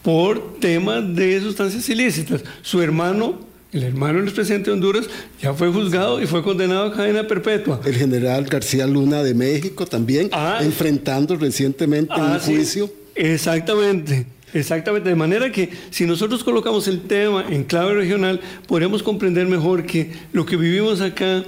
por 0.02 0.58
temas 0.60 1.14
de 1.14 1.40
sustancias 1.40 1.88
ilícitas. 1.88 2.42
Su 2.62 2.80
hermano 2.80 3.54
el 3.74 3.82
hermano 3.82 4.18
del 4.18 4.28
expresidente 4.28 4.70
de 4.70 4.74
Honduras 4.74 5.06
ya 5.42 5.52
fue 5.52 5.68
juzgado 5.68 6.22
y 6.22 6.28
fue 6.28 6.44
condenado 6.44 6.86
a 6.86 6.92
cadena 6.92 7.26
perpetua. 7.26 7.80
El 7.84 7.96
general 7.96 8.44
García 8.44 8.86
Luna 8.86 9.24
de 9.24 9.34
México 9.34 9.84
también, 9.84 10.28
ah, 10.30 10.60
enfrentando 10.62 11.34
recientemente 11.34 12.14
un 12.14 12.20
ah, 12.20 12.40
juicio. 12.40 12.88
Exactamente. 13.16 14.26
Exactamente, 14.54 15.08
de 15.08 15.16
manera 15.16 15.50
que 15.50 15.68
si 15.90 16.06
nosotros 16.06 16.44
colocamos 16.44 16.86
el 16.86 17.02
tema 17.02 17.44
en 17.50 17.64
clave 17.64 17.94
regional, 17.94 18.40
podremos 18.68 19.02
comprender 19.02 19.48
mejor 19.48 19.84
que 19.84 20.12
lo 20.32 20.46
que 20.46 20.56
vivimos 20.56 21.00
acá 21.00 21.44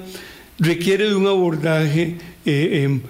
requiere 0.58 1.08
de 1.08 1.14
un 1.14 1.28
abordaje 1.28 2.16
eh, 2.44 2.82
em, 2.82 3.00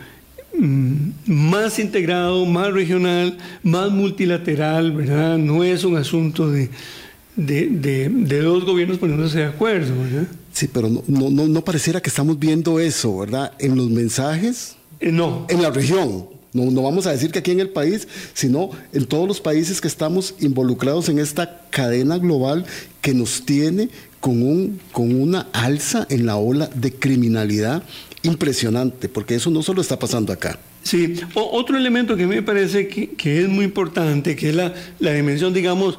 mm, 0.58 1.12
más 1.26 1.78
integrado, 1.78 2.44
más 2.44 2.74
regional, 2.74 3.38
más 3.62 3.90
multilateral, 3.90 4.92
¿verdad? 4.92 5.38
No 5.38 5.64
es 5.64 5.82
un 5.82 5.96
asunto 5.96 6.50
de, 6.50 6.68
de, 7.36 8.10
de, 8.10 8.40
dos 8.40 8.66
gobiernos 8.66 8.98
poniéndose 8.98 9.38
de 9.38 9.44
acuerdo. 9.46 9.94
¿verdad? 9.98 10.28
Sí, 10.52 10.68
pero 10.70 10.90
no, 10.90 11.02
no, 11.06 11.48
no, 11.48 11.64
pareciera 11.64 12.02
que 12.02 12.10
estamos 12.10 12.38
viendo 12.38 12.80
eso, 12.80 13.16
¿verdad? 13.16 13.52
En 13.58 13.76
los 13.76 13.88
mensajes. 13.88 14.76
Eh, 15.00 15.10
no. 15.10 15.46
En 15.48 15.62
la 15.62 15.70
región. 15.70 16.35
No, 16.64 16.82
vamos 16.82 17.06
a 17.06 17.12
decir 17.12 17.30
que 17.30 17.40
aquí 17.40 17.50
en 17.50 17.60
el 17.60 17.68
país, 17.68 18.08
sino 18.34 18.70
en 18.92 19.06
todos 19.06 19.28
los 19.28 19.40
países 19.40 19.80
que 19.80 19.88
estamos 19.88 20.34
involucrados 20.40 21.08
en 21.08 21.18
esta 21.18 21.62
cadena 21.70 22.18
global 22.18 22.64
que 23.00 23.14
nos 23.14 23.44
tiene 23.44 23.88
con, 24.20 24.42
un, 24.42 24.80
con 24.92 25.20
una 25.20 25.46
alza 25.52 26.06
en 26.10 26.26
la 26.26 26.36
ola 26.36 26.68
de 26.74 26.92
criminalidad 26.92 27.82
impresionante, 28.22 29.08
porque 29.08 29.36
eso 29.36 29.50
no 29.50 29.62
solo 29.62 29.80
está 29.80 29.98
pasando 29.98 30.32
acá. 30.32 30.58
Sí, 30.82 31.14
otro 31.34 31.76
elemento 31.76 32.16
que 32.16 32.26
me 32.26 32.42
parece 32.42 32.88
que, 32.88 33.10
que 33.10 33.42
es 33.42 33.48
muy 33.48 33.64
importante, 33.64 34.36
que 34.36 34.50
es 34.50 34.54
la, 34.54 34.72
la 35.00 35.12
dimensión, 35.12 35.52
digamos, 35.52 35.98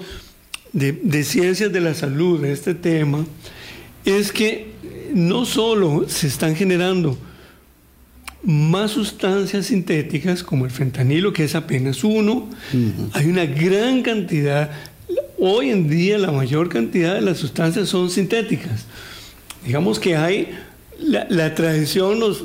de, 0.73 1.23
ciencias 1.23 1.71
de 1.71 1.81
la 1.81 1.93
salud, 1.93 2.41
de 2.41 2.51
este 2.51 2.73
tema, 2.73 3.25
es 4.05 4.31
que 4.31 4.71
no 5.13 5.45
solo 5.45 6.05
se 6.07 6.27
están 6.27 6.55
generando 6.55 7.17
más 8.43 8.91
sustancias 8.91 9.67
sintéticas 9.67 10.43
como 10.43 10.65
el 10.65 10.71
fentanilo, 10.71 11.33
que 11.33 11.43
es 11.43 11.55
apenas 11.55 12.03
uno, 12.03 12.47
hay 13.13 13.25
una 13.25 13.45
gran 13.45 14.01
cantidad, 14.03 14.71
hoy 15.37 15.69
en 15.69 15.89
día 15.89 16.17
la 16.17 16.31
mayor 16.31 16.69
cantidad 16.69 17.15
de 17.15 17.21
las 17.21 17.37
sustancias 17.37 17.89
son 17.89 18.09
sintéticas. 18.09 18.85
Digamos 19.65 19.99
que 19.99 20.15
hay, 20.15 20.49
la, 20.99 21.55
tradición 21.55 22.19
nos, 22.19 22.43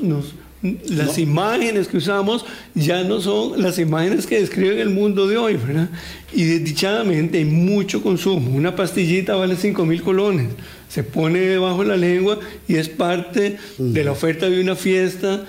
las 0.88 1.18
imágenes 1.18 1.88
que 1.88 1.96
usamos 1.96 2.44
ya 2.74 3.02
no 3.04 3.20
son 3.20 3.60
las 3.60 3.78
imágenes 3.78 4.26
que 4.26 4.40
describen 4.40 4.78
el 4.78 4.90
mundo 4.90 5.26
de 5.26 5.36
hoy, 5.36 5.54
¿verdad? 5.54 5.88
Y 6.32 6.44
desdichadamente 6.44 7.38
hay 7.38 7.44
mucho 7.44 8.02
consumo. 8.02 8.56
Una 8.56 8.74
pastillita 8.74 9.34
vale 9.34 9.56
5 9.56 9.84
mil 9.84 10.02
colones. 10.02 10.48
Se 10.88 11.02
pone 11.02 11.40
debajo 11.40 11.82
de 11.82 11.88
la 11.88 11.96
lengua 11.96 12.38
y 12.68 12.76
es 12.76 12.88
parte 12.88 13.56
de 13.78 14.04
la 14.04 14.12
oferta 14.12 14.48
de 14.48 14.60
una 14.60 14.76
fiesta 14.76 15.44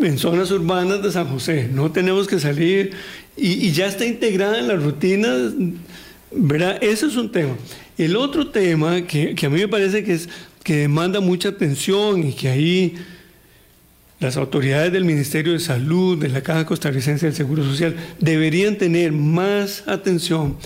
en 0.00 0.18
zonas 0.18 0.50
urbanas 0.50 1.02
de 1.02 1.12
San 1.12 1.26
José. 1.28 1.68
No 1.72 1.92
tenemos 1.92 2.26
que 2.26 2.38
salir 2.38 2.92
y, 3.36 3.70
ya 3.72 3.86
está 3.86 4.04
integrada 4.04 4.58
en 4.58 4.68
las 4.68 4.82
rutinas, 4.82 5.52
¿verdad? 6.30 6.78
Ese 6.82 7.06
es 7.06 7.16
un 7.16 7.30
tema. 7.30 7.56
El 7.98 8.16
otro 8.16 8.48
tema 8.48 9.02
que, 9.02 9.34
que 9.34 9.46
a 9.46 9.50
mí 9.50 9.60
me 9.60 9.68
parece 9.68 10.04
que, 10.04 10.14
es, 10.14 10.28
que 10.62 10.76
demanda 10.76 11.20
mucha 11.20 11.50
atención 11.50 12.26
y 12.26 12.32
que 12.32 12.48
ahí 12.48 12.94
las 14.20 14.36
autoridades 14.36 14.92
del 14.92 15.04
Ministerio 15.04 15.54
de 15.54 15.60
Salud, 15.60 16.18
de 16.18 16.28
la 16.28 16.42
Caja 16.42 16.66
Costarricense 16.66 17.26
del 17.26 17.34
Seguro 17.34 17.64
Social, 17.64 17.96
deberían 18.18 18.76
tener 18.76 19.12
más 19.12 19.84
atención, 19.86 20.56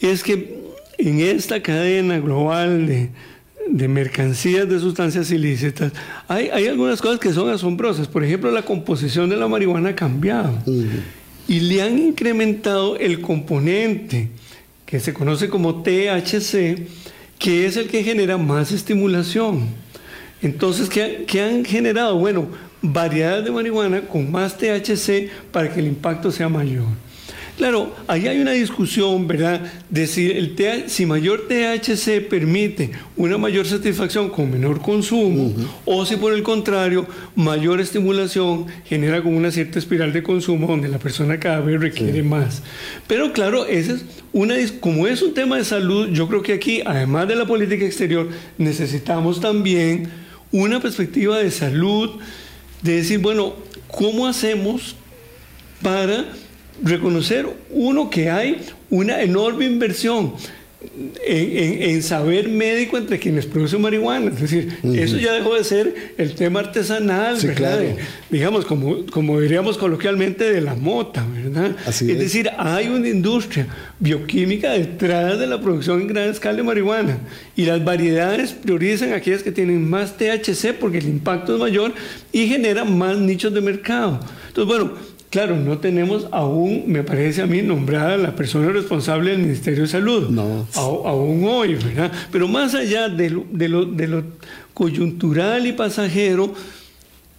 es 0.00 0.24
que 0.24 0.60
en 0.98 1.20
esta 1.20 1.62
cadena 1.62 2.18
global 2.18 2.86
de, 2.86 3.10
mercancías 3.88 4.68
de 4.68 4.78
sustancias 4.80 5.30
ilícitas, 5.30 5.92
hay, 6.28 6.48
algunas 6.66 7.00
cosas 7.00 7.20
que 7.20 7.32
son 7.32 7.50
asombrosas. 7.50 8.08
Por 8.08 8.24
ejemplo, 8.24 8.50
la 8.50 8.62
composición 8.62 9.28
de 9.30 9.36
la 9.36 9.48
marihuana 9.48 9.90
ha 9.90 9.96
cambiado 9.96 10.58
y 11.48 11.60
le 11.60 11.82
han 11.82 11.98
incrementado 11.98 12.96
el 12.96 13.20
componente 13.20 14.28
que 14.86 15.00
se 15.00 15.14
conoce 15.14 15.48
como 15.48 15.82
THC, 15.82 16.86
que 17.38 17.66
es 17.66 17.76
el 17.76 17.88
que 17.88 18.02
genera 18.02 18.36
más 18.36 18.72
estimulación. 18.72 19.68
Entonces, 20.42 20.88
¿qué, 20.88 21.24
qué 21.26 21.42
han 21.42 21.64
generado? 21.64 22.16
Bueno, 22.16 22.48
variedades 22.82 23.44
de 23.44 23.50
marihuana 23.50 24.02
con 24.02 24.30
más 24.30 24.56
THC 24.56 25.28
para 25.52 25.72
que 25.72 25.80
el 25.80 25.86
impacto 25.86 26.30
sea 26.30 26.48
mayor. 26.48 26.86
Claro, 27.60 27.94
ahí 28.06 28.26
hay 28.26 28.40
una 28.40 28.52
discusión, 28.52 29.28
¿verdad? 29.28 29.60
De 29.90 30.06
si, 30.06 30.30
el 30.30 30.56
si 30.86 31.04
mayor 31.04 31.46
THC 31.46 32.26
permite 32.26 32.90
una 33.18 33.36
mayor 33.36 33.66
satisfacción 33.66 34.30
con 34.30 34.50
menor 34.50 34.80
consumo, 34.80 35.52
o 35.84 36.06
si 36.06 36.16
por 36.16 36.32
el 36.32 36.42
contrario, 36.42 37.06
mayor 37.36 37.82
estimulación 37.82 38.64
genera 38.86 39.22
como 39.22 39.36
una 39.36 39.50
cierta 39.50 39.78
espiral 39.78 40.10
de 40.14 40.22
consumo 40.22 40.68
donde 40.68 40.88
la 40.88 40.98
persona 40.98 41.38
cada 41.38 41.60
vez 41.60 41.78
requiere 41.78 42.22
más. 42.22 42.62
Pero 43.06 43.30
claro, 43.34 43.66
ese 43.66 43.92
es 43.92 44.04
una, 44.32 44.54
como 44.80 45.06
es 45.06 45.20
un 45.20 45.34
tema 45.34 45.58
de 45.58 45.64
salud, 45.66 46.08
yo 46.12 46.28
creo 46.28 46.42
que 46.42 46.54
aquí, 46.54 46.80
además 46.86 47.28
de 47.28 47.36
la 47.36 47.44
política 47.44 47.84
exterior, 47.84 48.26
necesitamos 48.56 49.38
también 49.38 50.08
una 50.50 50.80
perspectiva 50.80 51.36
de 51.36 51.50
salud 51.50 52.20
de 52.80 52.94
decir, 52.94 53.18
bueno, 53.18 53.52
¿cómo 53.86 54.26
hacemos 54.26 54.96
para 55.82 56.24
reconocer, 56.82 57.46
uno, 57.70 58.10
que 58.10 58.30
hay 58.30 58.60
una 58.90 59.20
enorme 59.22 59.66
inversión 59.66 60.34
en, 61.26 62.02
saber 62.02 62.48
médico 62.48 62.96
entre 62.96 63.18
quienes 63.18 63.44
producen 63.46 63.80
marihuana. 63.82 64.30
Es 64.30 64.40
decir, 64.40 64.78
eso 64.94 65.18
ya 65.18 65.32
dejó 65.32 65.54
de 65.54 65.64
ser 65.64 65.94
el 66.16 66.34
tema 66.34 66.60
artesanal, 66.60 67.36
¿verdad? 67.42 67.80
digamos, 68.30 68.64
como, 68.64 69.04
como 69.06 69.40
diríamos 69.40 69.76
coloquialmente, 69.76 70.50
de 70.50 70.60
la 70.60 70.74
mota, 70.74 71.24
¿verdad? 71.26 71.76
es, 71.86 72.06
decir, 72.06 72.50
hay 72.56 72.88
una 72.88 73.08
industria 73.08 73.66
bioquímica 73.98 74.72
detrás 74.72 75.38
de 75.38 75.46
la 75.46 75.60
producción 75.60 76.00
en 76.00 76.06
gran 76.06 76.30
escala 76.30 76.56
de 76.56 76.62
marihuana 76.62 77.18
y 77.56 77.64
las 77.66 77.84
variedades 77.84 78.52
priorizan 78.52 79.12
aquellas 79.12 79.42
que 79.42 79.52
tienen 79.52 79.88
más 79.88 80.16
THC 80.16 80.74
porque 80.78 80.98
el 80.98 81.08
impacto 81.08 81.54
es 81.54 81.60
mayor 81.60 81.92
y 82.32 82.46
generan 82.46 82.96
más 82.96 83.18
nichos 83.18 83.52
de 83.52 83.60
mercado. 83.60 84.20
Entonces, 84.48 84.66
bueno, 84.66 84.94
Claro, 85.30 85.54
no 85.54 85.78
tenemos 85.78 86.26
aún, 86.32 86.84
me 86.88 87.04
parece 87.04 87.42
a 87.42 87.46
mí, 87.46 87.62
nombrada 87.62 88.16
la 88.16 88.34
persona 88.34 88.70
responsable 88.70 89.30
del 89.30 89.40
Ministerio 89.40 89.82
de 89.82 89.88
Salud. 89.88 90.28
No. 90.28 90.66
aún 90.74 91.44
hoy, 91.44 91.74
¿verdad? 91.74 92.10
Pero 92.32 92.48
más 92.48 92.74
allá 92.74 93.08
de 93.08 93.30
lo, 93.30 93.46
de 93.52 93.68
lo, 93.68 93.84
de 93.84 94.08
lo 94.08 94.24
coyuntural 94.74 95.68
y 95.68 95.72
pasajero, 95.72 96.52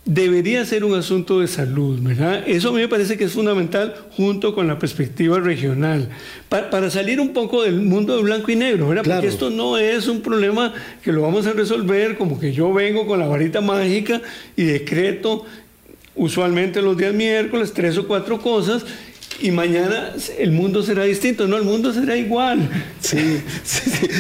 debería 0.05 0.65
ser 0.65 0.83
un 0.83 0.95
asunto 0.95 1.41
de 1.41 1.48
salud, 1.48 2.00
¿verdad? 2.01 2.43
Eso 2.48 2.69
a 2.69 2.71
mí 2.71 2.79
me 2.79 2.88
parece 2.88 3.17
que 3.17 3.25
es 3.25 3.33
fundamental 3.33 3.93
junto 4.15 4.55
con 4.55 4.67
la 4.67 4.79
perspectiva 4.79 5.39
regional, 5.39 6.10
para, 6.50 6.89
salir 6.89 7.19
un 7.19 7.33
poco 7.33 7.63
del 7.63 7.81
mundo 7.81 8.15
de 8.15 8.24
blanco 8.24 8.51
y 8.51 8.55
negro, 8.55 8.88
¿verdad? 8.88 9.03
Porque 9.03 9.27
esto 9.27 9.50
no 9.50 9.77
es 9.77 10.07
un 10.07 10.21
problema 10.21 10.74
que 11.03 11.12
lo 11.12 11.21
vamos 11.21 11.45
a 11.45 11.53
resolver 11.53 12.17
como 12.17 12.39
que 12.39 12.51
yo 12.51 12.74
vengo 12.74 13.05
con 13.05 13.19
la 13.19 13.27
varita 13.27 13.62
mágica 13.62 14.21
y 14.55 14.63
decreto 14.63 15.45
usualmente 16.15 16.81
los 16.81 16.97
días 16.97 17.13
miércoles 17.13 17.73
tres 17.73 17.97
o 17.97 18.07
cuatro 18.07 18.41
cosas 18.41 18.83
y 19.41 19.51
mañana 19.51 20.13
el 20.37 20.51
mundo 20.51 20.83
será 20.83 21.03
distinto, 21.03 21.47
no, 21.47 21.57
el 21.57 21.63
mundo 21.63 21.93
será 21.93 22.15
igual. 22.15 22.69
Sí, 23.01 23.41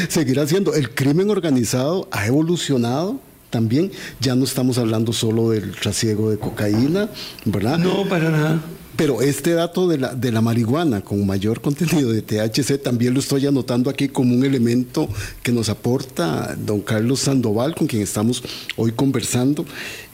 seguirá 0.09 0.47
siendo. 0.47 0.73
El 0.73 0.89
crimen 0.89 1.29
organizado 1.29 2.07
ha 2.11 2.25
evolucionado 2.25 3.19
también. 3.49 3.91
Ya 4.19 4.35
no 4.35 4.45
estamos 4.45 4.77
hablando 4.77 5.13
solo 5.13 5.51
del 5.51 5.71
trasiego 5.71 6.31
de 6.31 6.37
cocaína, 6.37 7.09
¿verdad? 7.45 7.77
No, 7.77 8.07
para 8.07 8.31
nada. 8.31 8.61
Pero 8.95 9.21
este 9.21 9.51
dato 9.53 9.87
de 9.87 9.97
la, 9.97 10.13
de 10.13 10.31
la 10.31 10.41
marihuana 10.41 11.01
con 11.01 11.25
mayor 11.25 11.61
contenido 11.61 12.11
de 12.11 12.21
THC 12.21 12.81
también 12.81 13.13
lo 13.13 13.19
estoy 13.19 13.45
anotando 13.47 13.89
aquí 13.89 14.09
como 14.09 14.33
un 14.33 14.43
elemento 14.43 15.07
que 15.43 15.51
nos 15.51 15.69
aporta 15.69 16.55
don 16.57 16.81
Carlos 16.81 17.21
Sandoval, 17.21 17.75
con 17.75 17.87
quien 17.87 18.01
estamos 18.01 18.43
hoy 18.75 18.91
conversando. 18.91 19.65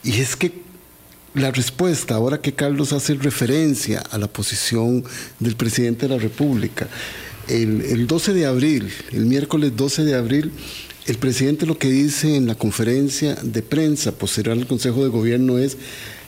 Y 0.04 0.20
es 0.20 0.36
que 0.36 0.67
la 1.34 1.50
respuesta, 1.50 2.14
ahora 2.14 2.40
que 2.40 2.54
Carlos 2.54 2.92
hace 2.92 3.14
referencia 3.14 4.00
a 4.10 4.18
la 4.18 4.26
posición 4.28 5.04
del 5.38 5.56
presidente 5.56 6.08
de 6.08 6.14
la 6.16 6.20
República, 6.20 6.88
el, 7.48 7.82
el 7.82 8.06
12 8.06 8.34
de 8.34 8.46
abril, 8.46 8.92
el 9.12 9.26
miércoles 9.26 9.72
12 9.76 10.04
de 10.04 10.14
abril, 10.14 10.52
el 11.06 11.16
presidente 11.16 11.64
lo 11.64 11.78
que 11.78 11.88
dice 11.88 12.36
en 12.36 12.46
la 12.46 12.54
conferencia 12.54 13.34
de 13.42 13.62
prensa 13.62 14.12
posterior 14.12 14.58
al 14.58 14.66
Consejo 14.66 15.02
de 15.02 15.08
Gobierno 15.08 15.56
es 15.56 15.78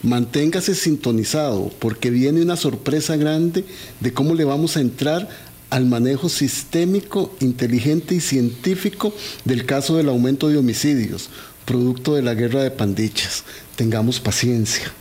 manténgase 0.03 0.75
sintonizado 0.75 1.71
porque 1.79 2.09
viene 2.09 2.41
una 2.41 2.57
sorpresa 2.57 3.17
grande 3.17 3.67
de 4.01 4.13
cómo 4.15 4.35
le 4.35 4.45
vamos 4.45 4.79
a 4.79 4.81
entrar 4.81 5.29
al 5.69 5.85
manejo 5.85 6.31
sistémico, 6.31 7.37
inteligente 7.41 8.15
y 8.15 8.21
científico 8.21 9.15
del 9.45 9.67
caso 9.67 9.97
del 9.97 10.09
aumento 10.09 10.49
de 10.49 10.57
homicidios, 10.57 11.29
producto 11.65 12.15
de 12.15 12.23
la 12.23 12.35
guerra 12.35 12.63
de 12.63 12.71
pandillas. 12.71 13.45
Tengamos 13.81 14.21
paciencia. 14.21 14.93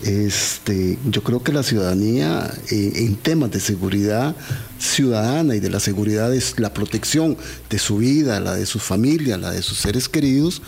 Este, 0.00 0.96
yo 1.10 1.24
creo 1.24 1.42
que 1.42 1.50
la 1.50 1.64
ciudadanía 1.64 2.48
eh, 2.70 2.92
en 2.94 3.16
temas 3.16 3.50
de 3.50 3.58
seguridad 3.58 4.36
ciudadana 4.78 5.56
y 5.56 5.58
de 5.58 5.68
la 5.68 5.80
seguridad 5.80 6.30
de 6.30 6.40
la 6.58 6.72
protección 6.72 7.36
de 7.68 7.78
su 7.80 7.96
vida, 7.96 8.38
la 8.38 8.54
de 8.54 8.66
su 8.66 8.78
familia, 8.78 9.36
la 9.36 9.50
de 9.50 9.62
sus 9.62 9.78
seres 9.78 10.08
queridos, 10.08 10.62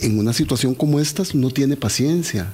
en 0.00 0.18
una 0.18 0.32
situación 0.32 0.74
como 0.74 0.98
esta 0.98 1.22
no 1.34 1.52
tiene 1.52 1.76
paciencia. 1.76 2.48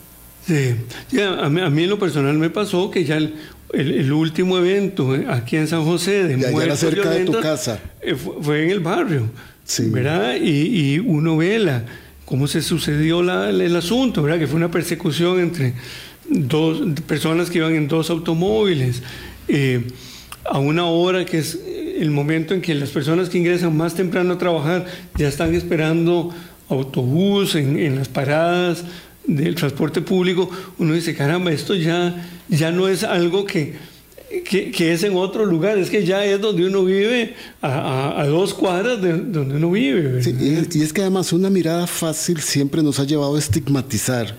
Sí, 0.47 0.75
a, 1.23 1.49
mí, 1.49 1.83
en 1.85 1.89
lo 1.89 1.99
personal 1.99 2.37
me 2.37 2.51
pasó 2.51 2.91
que 2.91 3.07
ya 3.07 3.17
el, 3.17 4.13
último 4.13 4.59
evento 4.59 5.17
aquí 5.31 5.57
en 5.57 5.69
San 5.69 5.85
José 5.85 6.25
de 6.25 6.37
muerte 6.37 6.77
cerca 6.77 7.09
de 7.09 7.25
tu 7.25 7.33
casa 7.41 7.81
eh, 8.03 8.15
fue, 8.15 8.65
en 8.65 8.73
el 8.73 8.81
barrio, 8.81 9.31
¿verdad? 9.85 10.35
Y, 10.35 10.97
y 10.97 10.99
uno 10.99 11.39
ve 11.39 11.81
cómo 12.29 12.47
se 12.47 12.61
sucedió 12.61 13.21
el 13.49 13.75
asunto, 13.75 14.23
¿verdad? 14.23 14.39
Que 14.39 14.47
fue 14.47 14.57
una 14.57 14.71
persecución 14.71 15.41
entre 15.41 15.73
dos 16.29 16.83
personas 17.07 17.49
que 17.49 17.57
iban 17.57 17.75
en 17.75 17.89
dos 17.89 18.11
automóviles, 18.11 19.03
eh, 19.49 19.83
a 20.45 20.59
una 20.59 20.85
hora 20.85 21.25
que 21.25 21.39
es 21.39 21.59
el 21.99 22.11
momento 22.11 22.53
en 22.53 22.61
que 22.61 22.75
las 22.75 22.91
personas 22.91 23.31
que 23.31 23.39
ingresan 23.39 23.75
más 23.75 23.95
temprano 23.95 24.35
a 24.35 24.39
trabajar 24.39 24.85
ya 25.17 25.27
están 25.27 25.55
esperando 25.55 26.35
autobús 26.69 27.55
en, 27.55 27.97
las 27.97 28.09
paradas 28.09 28.85
del 29.27 29.55
transporte 29.55 30.03
público, 30.03 30.51
uno 30.77 30.93
dice, 30.93 31.15
caramba, 31.15 31.51
esto 31.51 31.75
ya, 31.75 32.15
ya 32.51 32.71
no 32.71 32.89
es 32.89 33.05
algo 33.05 33.47
que, 33.47 33.77
que, 34.45 34.93
es 34.93 35.03
en 35.03 35.17
otro 35.17 35.47
lugar, 35.47 35.79
es 35.79 35.91
que 35.91 36.05
ya 36.05 36.25
es 36.25 36.41
donde 36.41 36.67
uno 36.67 36.85
vive, 36.85 37.35
a, 37.63 38.25
dos 38.27 38.55
cuadras 38.55 39.01
de 39.01 39.13
donde 39.13 39.57
uno 39.57 39.71
vive. 39.71 40.21
y, 40.25 40.83
es 40.83 40.93
que 40.93 41.01
además 41.01 41.33
una 41.33 41.51
mirada 41.51 41.87
fácil 41.87 42.41
siempre 42.41 42.83
nos 42.83 42.99
ha 43.01 43.05
llevado 43.05 43.37
a 43.37 43.39
estigmatizar 43.39 44.37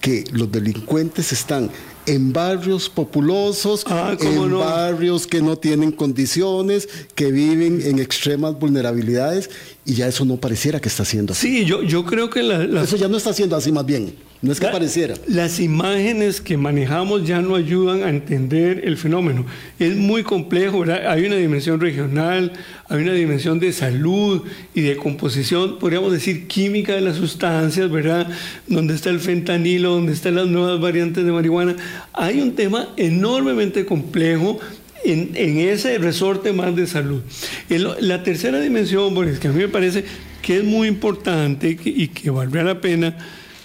que 0.00 0.24
los 0.32 0.50
delincuentes 0.50 1.32
están 1.32 1.70
en 2.06 2.32
barrios 2.32 2.88
populosos, 2.88 3.84
ah, 3.86 4.16
en 4.18 4.58
barrios 4.58 5.26
que 5.26 5.42
no 5.42 5.58
tienen 5.58 5.92
condiciones, 5.92 6.88
que 7.14 7.30
viven 7.30 7.82
en 7.82 7.98
extremas 7.98 8.58
vulnerabilidades, 8.58 9.50
y 9.84 9.94
ya 9.94 10.06
eso 10.06 10.24
no 10.24 10.38
pareciera 10.38 10.80
que 10.80 10.88
está 10.88 11.02
haciendo 11.02 11.32
así. 11.32 11.48
Sí, 11.48 11.64
yo, 11.66 11.82
yo 11.82 12.04
creo 12.04 12.30
que 12.30 12.40
eso 12.82 12.96
ya 12.96 13.08
no 13.08 13.16
está 13.16 13.30
haciendo 13.30 13.56
así 13.56 13.72
más 13.72 13.84
bien. 13.84 14.14
No 14.40 14.52
es 14.52 14.60
que 14.60 14.68
pareciera. 14.68 15.16
Las 15.26 15.58
imágenes 15.58 16.40
que 16.40 16.56
manejamos 16.56 17.26
ya 17.26 17.40
no 17.40 17.56
ayudan 17.56 18.04
a 18.04 18.10
entender 18.10 18.82
el 18.84 18.96
fenómeno. 18.96 19.44
Es 19.80 19.96
muy 19.96 20.22
complejo, 20.22 20.80
¿verdad? 20.80 21.10
Hay 21.10 21.26
una 21.26 21.34
dimensión 21.34 21.80
regional, 21.80 22.52
hay 22.88 23.02
una 23.02 23.14
dimensión 23.14 23.58
de 23.58 23.72
salud 23.72 24.44
y 24.74 24.82
de 24.82 24.96
composición, 24.96 25.80
podríamos 25.80 26.12
decir 26.12 26.46
química 26.46 26.94
de 26.94 27.00
las 27.00 27.16
sustancias, 27.16 27.90
¿verdad? 27.90 28.28
Donde 28.68 28.94
está 28.94 29.10
el 29.10 29.18
fentanilo, 29.18 29.90
donde 29.90 30.12
están 30.12 30.36
las 30.36 30.46
nuevas 30.46 30.80
variantes 30.80 31.24
de 31.24 31.32
marihuana. 31.32 31.74
Hay 32.12 32.40
un 32.40 32.52
tema 32.52 32.90
enormemente 32.96 33.84
complejo 33.86 34.60
en, 35.04 35.36
ese 35.36 35.98
resorte 35.98 36.52
más 36.52 36.76
de 36.76 36.86
salud. 36.86 37.22
la 37.68 38.22
tercera 38.22 38.60
dimensión, 38.60 39.12
Boris, 39.14 39.40
que 39.40 39.48
a 39.48 39.52
mí 39.52 39.58
me 39.58 39.68
parece 39.68 40.04
que 40.42 40.58
es 40.58 40.64
muy 40.64 40.86
importante 40.86 41.76
y 41.84 42.06
que 42.08 42.30
valdría 42.30 42.62
la 42.62 42.80
pena 42.80 43.16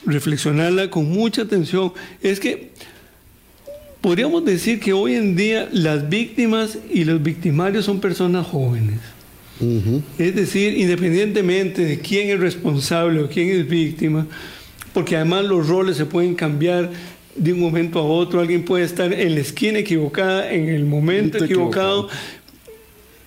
reflexionarla 0.05 0.89
con 0.89 1.09
mucha 1.09 1.43
atención, 1.43 1.93
es 2.21 2.39
que 2.39 2.69
podríamos 4.01 4.43
decir 4.43 4.79
que 4.79 4.93
hoy 4.93 5.15
en 5.15 5.35
día 5.35 5.69
las 5.71 6.09
víctimas 6.09 6.77
y 6.91 7.05
los 7.05 7.23
victimarios 7.23 7.85
son 7.85 7.99
personas 7.99 8.45
jóvenes. 8.47 8.99
Es 10.17 10.35
decir, 10.35 10.77
independientemente 10.77 11.85
de 11.85 11.99
quién 11.99 12.29
es 12.29 12.39
responsable 12.39 13.21
o 13.21 13.29
quién 13.29 13.49
es 13.49 13.67
víctima, 13.67 14.27
porque 14.93 15.15
además 15.15 15.45
los 15.45 15.67
roles 15.69 15.95
se 15.95 16.05
pueden 16.05 16.35
cambiar 16.35 16.91
de 17.35 17.53
un 17.53 17.59
momento 17.59 17.99
a 17.99 18.03
otro, 18.03 18.41
alguien 18.41 18.65
puede 18.65 18.83
estar 18.83 19.13
en 19.13 19.35
la 19.35 19.41
esquina 19.41 19.79
equivocada, 19.79 20.51
en 20.51 20.67
el 20.67 20.85
momento 20.85 21.43
equivocado, 21.43 22.09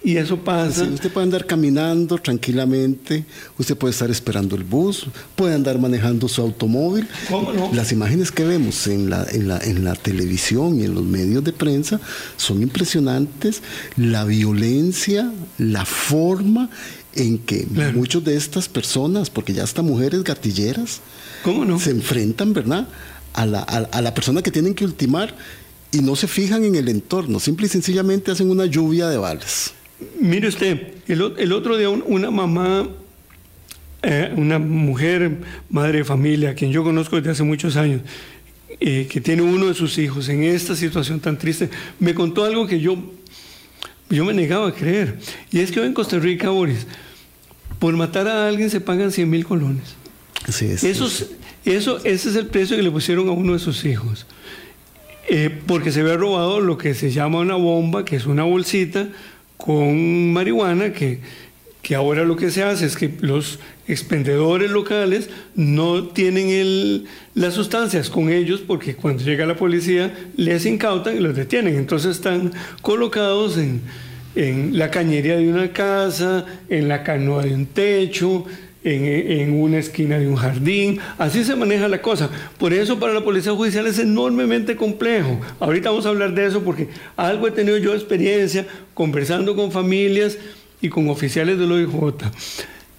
y 0.07 0.19
eso 0.19 0.37
pasa. 0.38 0.85
usted 0.85 1.11
puede 1.11 1.25
andar 1.25 1.47
caminando 1.47 2.16
tranquilamente, 2.19 3.25
usted 3.59 3.77
puede 3.77 3.90
estar 3.90 4.09
esperando 4.09 4.55
el 4.55 4.62
bus, 4.62 5.09
puede 5.35 5.53
andar 5.53 5.81
manejando 5.81 6.29
su 6.29 6.42
automóvil. 6.42 7.09
¿Cómo 7.29 7.53
no? 7.53 7.71
Las 7.73 7.90
imágenes 7.90 8.31
que 8.31 8.45
vemos 8.45 8.87
en 8.87 9.11
la, 9.11 9.27
en 9.29 9.49
la, 9.49 9.59
en 9.59 9.83
la 9.83 9.97
televisión 9.97 10.81
y 10.81 10.85
en 10.85 10.95
los 10.95 11.03
medios 11.03 11.42
de 11.42 11.53
prensa 11.53 12.01
son 12.37 12.62
impresionantes. 12.62 13.62
La 13.97 14.25
violencia, 14.25 15.33
la 15.59 15.85
forma 15.85 16.71
en 17.16 17.38
que 17.38 17.66
muchas 17.92 18.23
de 18.23 18.37
estas 18.37 18.69
personas, 18.69 19.29
porque 19.29 19.55
ya 19.55 19.64
hasta 19.64 19.83
mujeres 19.83 20.23
gatilleras, 20.23 21.01
¿Cómo 21.42 21.64
no? 21.64 21.81
se 21.81 21.90
enfrentan, 21.90 22.53
¿verdad? 22.53 22.87
A 23.33 23.45
la, 23.45 23.59
a 23.59 24.01
la 24.03 24.14
persona 24.14 24.40
que 24.40 24.53
tienen 24.53 24.73
que 24.73 24.85
ultimar 24.85 25.35
y 25.90 25.99
no 25.99 26.14
se 26.14 26.29
fijan 26.29 26.62
en 26.62 26.77
el 26.77 26.88
entorno, 26.88 27.40
simple 27.40 27.66
y 27.66 27.71
sencillamente 27.71 28.31
hacen 28.31 28.51
una 28.51 28.66
lluvia 28.66 29.09
de 29.09 29.16
balas. 29.16 29.73
Mire 30.21 30.49
usted, 30.49 30.95
el, 31.09 31.53
otro 31.53 31.77
día 31.77 31.89
una 31.89 32.31
mamá, 32.31 32.89
eh, 34.03 34.33
una 34.37 34.59
mujer, 34.59 35.39
madre 35.71 35.99
de 35.99 36.05
familia, 36.05 36.51
a 36.51 36.55
quien 36.55 36.71
yo 36.71 36.85
conozco 36.85 37.17
desde 37.17 37.31
hace 37.31 37.43
muchos 37.43 37.77
años, 37.77 38.03
eh, 38.79 39.07
que 39.11 39.21
tiene 39.21 39.43
uno 39.43 39.69
de 39.69 39.75
sus 39.75 39.97
hijos 39.97 40.29
en 40.29 40.43
esta 40.43 40.77
situación 40.77 41.21
tan 41.21 41.39
triste, 41.39 41.71
me 41.99 42.15
contó 42.15 42.45
algo 42.45 42.67
que 42.67 42.79
yo, 42.79 42.97
yo 44.11 44.25
me 44.25 44.35
negaba 44.35 44.69
a 44.69 44.73
creer. 44.73 45.19
Y 45.51 45.61
es 45.61 45.73
que 45.73 45.81
hoy 45.81 45.87
en 45.87 45.95
Costa 45.95 46.19
Rica, 46.19 46.51
Boris, 46.51 46.87
por 47.79 47.97
matar 47.97 48.29
a 48.29 48.49
alguien 48.49 48.69
se 48.69 48.81
pagan 48.81 49.11
100 49.11 49.31
mil 49.31 49.47
colones. 49.47 49.97
Sí, 50.49 50.67
es, 50.67 50.85
eso, 50.85 51.09
eso, 51.65 51.99
ese 52.05 52.29
es 52.31 52.37
el 52.37 52.47
precio 52.47 52.77
que 52.77 52.83
le 52.83 52.91
pusieron 52.91 53.29
a 53.29 53.33
uno 53.33 53.55
de 53.55 53.59
sus 53.59 53.85
hijos. 53.87 54.27
Eh, 55.29 55.51
porque 55.67 55.91
se 55.91 56.03
había 56.03 56.17
robado 56.17 56.61
lo 56.61 56.79
que 56.79 56.95
se 56.95 57.11
llama 57.11 57.39
una 57.39 57.57
bomba, 57.57 58.05
que 58.05 58.17
es 58.17 58.27
una 58.27 58.45
bolsita 58.45 59.09
con 59.57 60.33
marihuana 60.33 60.92
que, 60.92 61.21
que 61.83 61.95
ahora 61.95 62.25
lo 62.25 62.37
que 62.37 62.51
se 62.51 62.62
hace 62.62 62.87
es 62.87 62.97
que 62.97 63.12
los 63.21 63.59
expendedores 63.88 64.71
locales 64.71 65.31
no 65.55 66.09
tienen 66.09 66.49
el, 66.49 67.07
las 67.35 67.55
sustancias 67.55 68.11
con 68.11 68.31
ellos 68.31 68.61
porque 68.66 68.97
cuando 68.97 69.23
llega 69.23 69.47
la 69.47 69.57
policía 69.57 70.12
les 70.37 70.66
incautan 70.66 71.16
y 71.16 71.21
los 71.21 71.37
detienen. 71.37 71.77
Entonces 71.77 72.16
están 72.16 72.53
colocados 72.83 73.57
en, 73.59 73.83
en 74.35 74.79
la 74.79 74.90
cañería 74.90 75.37
de 75.37 75.49
una 75.49 75.73
casa, 75.73 76.45
en 76.69 76.88
la 76.88 77.03
canoa 77.03 77.45
de 77.45 77.55
un 77.55 77.66
techo, 77.66 78.45
en, 78.87 79.53
una 79.61 79.79
esquina 79.79 80.18
de 80.18 80.29
un 80.29 80.37
jardín. 80.37 80.99
Así 81.18 81.44
se 81.44 81.57
maneja 81.57 81.88
la 81.88 82.01
cosa. 82.01 82.31
Por 82.59 82.72
eso 82.72 82.99
para 82.99 83.12
la 83.12 83.25
Policía 83.25 83.53
Judicial 83.53 83.87
es 83.87 83.99
enormemente 83.99 84.77
complejo. 84.77 85.40
Ahorita 85.59 85.90
vamos 85.90 86.07
a 86.07 86.11
hablar 86.11 86.35
de 86.35 86.46
eso 86.46 86.62
porque 86.62 86.88
algo 87.16 87.49
he 87.49 87.51
tenido 87.51 87.77
yo 87.79 87.94
experiencia 87.94 88.66
conversando 88.94 89.57
con 89.57 89.72
familias 89.72 90.38
y 90.81 90.88
con 90.88 91.09
oficiales 91.09 91.59
del 91.59 91.72
OIJ. 91.72 91.90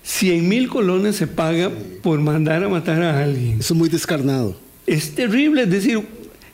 100 0.03 0.47
mil 0.47 0.67
colones 0.69 1.15
se 1.15 1.27
paga 1.27 1.71
por 2.01 2.19
mandar 2.19 2.63
a 2.63 2.69
matar 2.69 3.01
a 3.01 3.23
alguien. 3.23 3.59
Eso 3.59 3.73
es 3.73 3.77
muy 3.77 3.89
descarnado. 3.89 4.55
Es 4.85 5.15
terrible, 5.15 5.63
es 5.63 5.69
decir, 5.69 6.01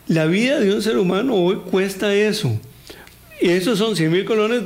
la 0.07 0.25
vida 0.25 0.59
de 0.59 0.73
un 0.73 0.81
ser 0.81 0.97
humano 0.97 1.35
hoy 1.35 1.57
cuesta 1.69 2.13
eso. 2.13 2.59
Y 3.41 3.49
esos 3.49 3.77
son 3.77 3.95
100 3.95 4.11
mil 4.11 4.25
colones 4.25 4.61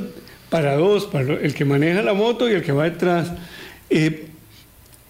para 0.48 0.76
dos, 0.76 1.04
para 1.06 1.34
el 1.34 1.54
que 1.54 1.64
maneja 1.64 2.02
la 2.02 2.14
moto 2.14 2.48
y 2.48 2.52
el 2.52 2.62
que 2.62 2.72
va 2.72 2.84
detrás. 2.84 3.30
Eh, 3.90 4.27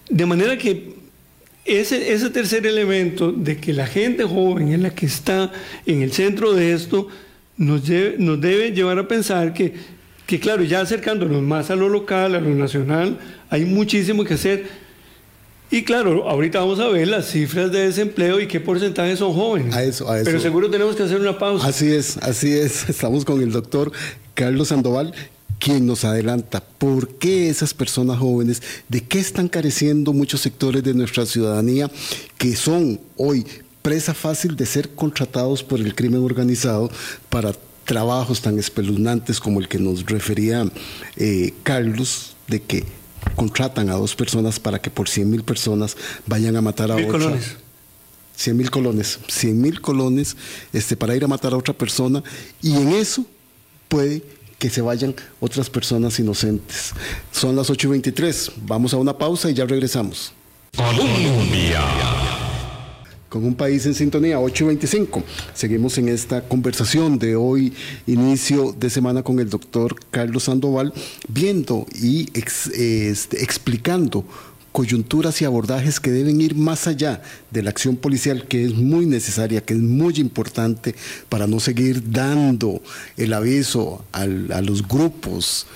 de 0.08 0.26
manera 0.26 0.56
que 0.56 0.94
ese, 1.64 2.12
ese 2.12 2.30
tercer 2.30 2.66
elemento 2.66 3.30
de 3.30 3.58
que 3.58 3.72
la 3.72 3.86
gente 3.86 4.24
joven 4.24 4.72
es 4.72 4.80
la 4.80 4.90
que 4.90 5.06
está 5.06 5.52
en 5.84 6.02
el 6.02 6.12
centro 6.12 6.54
de 6.54 6.72
esto, 6.72 7.08
nos, 7.56 7.82
nos 8.18 8.40
debe 8.40 8.72
llevar 8.72 8.98
a 8.98 9.06
pensar 9.06 9.52
que, 9.52 9.74
que, 10.26 10.40
claro, 10.40 10.62
ya 10.64 10.80
acercándonos 10.80 11.42
más 11.42 11.70
a 11.70 11.76
lo 11.76 11.88
local, 11.88 12.34
a 12.34 12.40
lo 12.40 12.54
nacional, 12.54 13.18
hay 13.50 13.64
muchísimo 13.64 14.24
que 14.24 14.34
hacer. 14.34 14.66
Y 15.70 15.82
claro, 15.82 16.26
ahorita 16.26 16.60
vamos 16.60 16.80
a 16.80 16.88
ver 16.88 17.08
las 17.08 17.26
cifras 17.26 17.70
de 17.70 17.80
desempleo 17.80 18.40
y 18.40 18.46
qué 18.46 18.58
porcentaje 18.58 19.14
son 19.16 19.34
jóvenes. 19.34 19.74
A 19.74 19.84
eso, 19.84 20.10
a 20.10 20.16
eso. 20.16 20.24
Pero 20.24 20.40
seguro 20.40 20.70
tenemos 20.70 20.96
que 20.96 21.02
hacer 21.02 21.20
una 21.20 21.36
pausa. 21.36 21.66
Así 21.66 21.92
es, 21.92 22.16
así 22.18 22.52
es. 22.52 22.88
Estamos 22.88 23.26
con 23.26 23.42
el 23.42 23.52
doctor 23.52 23.92
Carlos 24.32 24.68
Sandoval 24.68 25.12
quien 25.58 25.86
nos 25.86 26.04
adelanta 26.04 26.60
por 26.60 27.08
qué 27.08 27.48
esas 27.48 27.74
personas 27.74 28.18
jóvenes, 28.18 28.62
de 28.88 29.02
qué 29.02 29.18
están 29.18 29.48
careciendo 29.48 30.12
muchos 30.12 30.40
sectores 30.40 30.82
de 30.82 30.94
nuestra 30.94 31.26
ciudadanía 31.26 31.90
que 32.36 32.56
son 32.56 33.00
hoy 33.16 33.44
presa 33.82 34.14
fácil 34.14 34.56
de 34.56 34.66
ser 34.66 34.90
contratados 34.90 35.62
por 35.62 35.80
el 35.80 35.94
crimen 35.94 36.22
organizado 36.22 36.90
para 37.28 37.54
trabajos 37.84 38.42
tan 38.42 38.58
espeluznantes 38.58 39.40
como 39.40 39.60
el 39.60 39.68
que 39.68 39.78
nos 39.78 40.04
refería 40.04 40.70
eh, 41.16 41.54
Carlos, 41.62 42.36
de 42.46 42.60
que 42.60 42.84
contratan 43.34 43.88
a 43.88 43.94
dos 43.94 44.14
personas 44.14 44.60
para 44.60 44.78
que 44.78 44.90
por 44.90 45.08
100 45.08 45.30
mil 45.30 45.42
personas 45.42 45.96
vayan 46.26 46.56
a 46.56 46.60
matar 46.60 46.90
a 46.90 46.96
otra. 46.96 47.12
Colones. 47.12 47.56
100 48.36 48.56
mil 48.56 48.70
colones, 48.70 49.18
100 49.26 49.60
mil 49.60 49.80
colones 49.80 50.36
este, 50.72 50.96
para 50.96 51.16
ir 51.16 51.24
a 51.24 51.28
matar 51.28 51.54
a 51.54 51.56
otra 51.56 51.74
persona 51.74 52.22
y 52.62 52.76
en 52.76 52.90
eso 52.90 53.26
puede 53.88 54.22
que 54.58 54.70
se 54.70 54.80
vayan 54.80 55.14
otras 55.40 55.70
personas 55.70 56.18
inocentes. 56.18 56.92
Son 57.30 57.54
las 57.54 57.70
8.23. 57.70 58.52
Vamos 58.66 58.92
a 58.92 58.96
una 58.96 59.16
pausa 59.16 59.50
y 59.50 59.54
ya 59.54 59.64
regresamos. 59.64 60.32
Colombia. 60.76 61.80
Con 63.28 63.44
un 63.44 63.54
país 63.54 63.84
en 63.86 63.94
sintonía, 63.94 64.38
8.25. 64.38 65.22
Seguimos 65.54 65.98
en 65.98 66.08
esta 66.08 66.40
conversación 66.40 67.18
de 67.18 67.36
hoy, 67.36 67.74
inicio 68.06 68.72
de 68.72 68.88
semana 68.88 69.22
con 69.22 69.38
el 69.38 69.50
doctor 69.50 69.96
Carlos 70.10 70.44
Sandoval, 70.44 70.94
viendo 71.28 71.86
y 71.94 72.28
este, 72.32 73.42
explicando 73.42 74.24
coyunturas 74.78 75.42
y 75.42 75.44
abordajes 75.44 75.98
que 75.98 76.12
deben 76.12 76.40
ir 76.40 76.54
más 76.54 76.86
allá 76.86 77.20
de 77.50 77.64
la 77.64 77.70
acción 77.70 77.96
policial, 77.96 78.46
que 78.46 78.64
es 78.64 78.74
muy 78.74 79.06
necesaria, 79.06 79.60
que 79.60 79.74
es 79.74 79.80
muy 79.80 80.14
importante 80.18 80.94
para 81.28 81.48
no 81.48 81.58
seguir 81.58 82.12
dando 82.12 82.80
el 83.16 83.32
aviso 83.32 84.04
a 84.12 84.24
los 84.24 84.86
grupos 84.86 85.66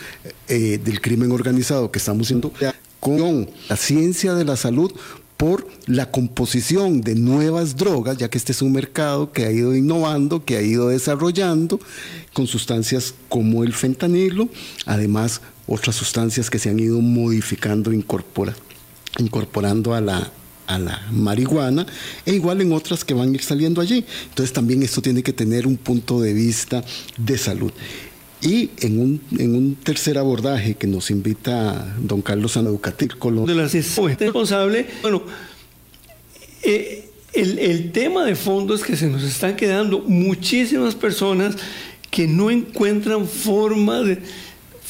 eh, 0.46 0.78
del 0.84 1.00
crimen 1.00 1.32
organizado 1.32 1.90
que 1.90 1.98
estamos 1.98 2.28
haciendo 2.28 2.52
con 3.00 3.50
la 3.68 3.76
ciencia 3.76 4.34
de 4.34 4.44
la 4.44 4.54
salud 4.54 4.92
por 5.36 5.66
la 5.86 6.12
composición 6.12 7.00
de 7.00 7.16
nuevas 7.16 7.74
drogas, 7.74 8.18
ya 8.18 8.30
que 8.30 8.38
este 8.38 8.52
es 8.52 8.62
un 8.62 8.70
mercado 8.70 9.32
que 9.32 9.46
ha 9.46 9.50
ido 9.50 9.74
innovando, 9.74 10.44
que 10.44 10.56
ha 10.56 10.62
ido 10.62 10.90
desarrollando 10.90 11.80
con 12.32 12.46
sustancias 12.46 13.14
como 13.28 13.64
el 13.64 13.72
fentanilo, 13.72 14.48
además 14.86 15.40
otras 15.66 15.96
sustancias 15.96 16.48
que 16.48 16.60
se 16.60 16.70
han 16.70 16.78
ido 16.78 17.00
modificando, 17.00 17.92
incorporando 17.92 18.71
incorporando 19.18 19.94
a 19.94 20.00
la, 20.00 20.30
a 20.66 20.78
la 20.78 21.02
marihuana 21.10 21.86
e 22.24 22.34
igual 22.34 22.60
en 22.60 22.72
otras 22.72 23.04
que 23.04 23.14
van 23.14 23.30
a 23.30 23.34
ir 23.34 23.42
saliendo 23.42 23.80
allí. 23.80 24.04
Entonces 24.28 24.52
también 24.52 24.82
esto 24.82 25.02
tiene 25.02 25.22
que 25.22 25.32
tener 25.32 25.66
un 25.66 25.76
punto 25.76 26.20
de 26.20 26.32
vista 26.32 26.84
de 27.16 27.38
salud. 27.38 27.72
Y 28.40 28.70
en 28.80 28.98
un, 28.98 29.20
en 29.38 29.54
un 29.54 29.76
tercer 29.76 30.18
abordaje 30.18 30.74
que 30.74 30.88
nos 30.88 31.10
invita 31.10 31.94
don 32.00 32.22
Carlos 32.22 32.56
Anaducatir 32.56 33.16
Colón. 33.16 33.46
De 33.46 33.54
las 33.54 33.72
responsable, 33.72 34.86
bueno, 35.00 35.22
eh, 36.64 37.08
el, 37.32 37.58
el 37.58 37.92
tema 37.92 38.24
de 38.24 38.34
fondo 38.34 38.74
es 38.74 38.82
que 38.82 38.96
se 38.96 39.06
nos 39.06 39.22
están 39.22 39.54
quedando 39.54 40.00
muchísimas 40.00 40.96
personas 40.96 41.56
que 42.10 42.26
no 42.26 42.50
encuentran 42.50 43.26
forma 43.26 44.02
de, 44.02 44.18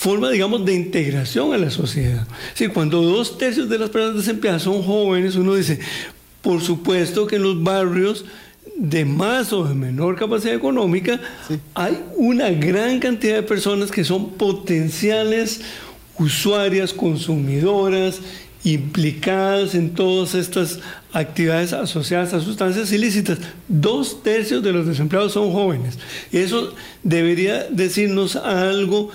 forma, 0.03 0.31
digamos, 0.31 0.65
de 0.65 0.75
integración 0.75 1.55
a 1.55 1.59
la 1.59 1.71
sociedad. 1.71 2.27
Si 2.55 2.67
cuando 2.67 3.03
dos 3.03 3.39
tercios 3.39 3.69
de 3.69 3.79
las 3.79 3.89
personas 3.89 4.17
desempleadas 4.17 4.63
son 4.63 4.83
jóvenes, 4.83 5.37
uno 5.37 5.55
dice, 5.55 5.79
por 6.41 6.61
supuesto 6.61 7.29
que 7.29 7.37
en 7.37 7.45
los 7.45 7.63
barrios 7.63 8.25
de 8.77 9.05
más 9.05 9.53
o 9.53 9.63
de 9.63 9.75
menor 9.75 10.17
capacidad 10.17 10.57
económica, 10.57 11.21
hay 11.75 12.03
una 12.17 12.51
gran 12.51 12.99
cantidad 12.99 13.37
de 13.37 13.43
personas 13.45 13.93
que 13.93 14.03
son 14.03 14.31
potenciales 14.31 15.61
usuarias, 16.19 16.93
consumidoras, 16.93 18.19
implicadas 18.65 19.77
en 19.77 19.91
todas 19.91 20.35
estas 20.35 20.81
actividades 21.13 21.73
asociadas 21.73 22.35
a 22.35 22.41
sustancias 22.41 22.91
ilícitas. 22.91 23.39
Dos 23.69 24.25
tercios 24.25 24.65
de 24.65 24.73
los 24.73 24.85
desempleados 24.85 25.33
son 25.33 25.53
jóvenes. 25.53 25.97
Eso 26.33 26.75
debería 27.05 27.69
decirnos 27.71 28.35
algo 28.35 29.11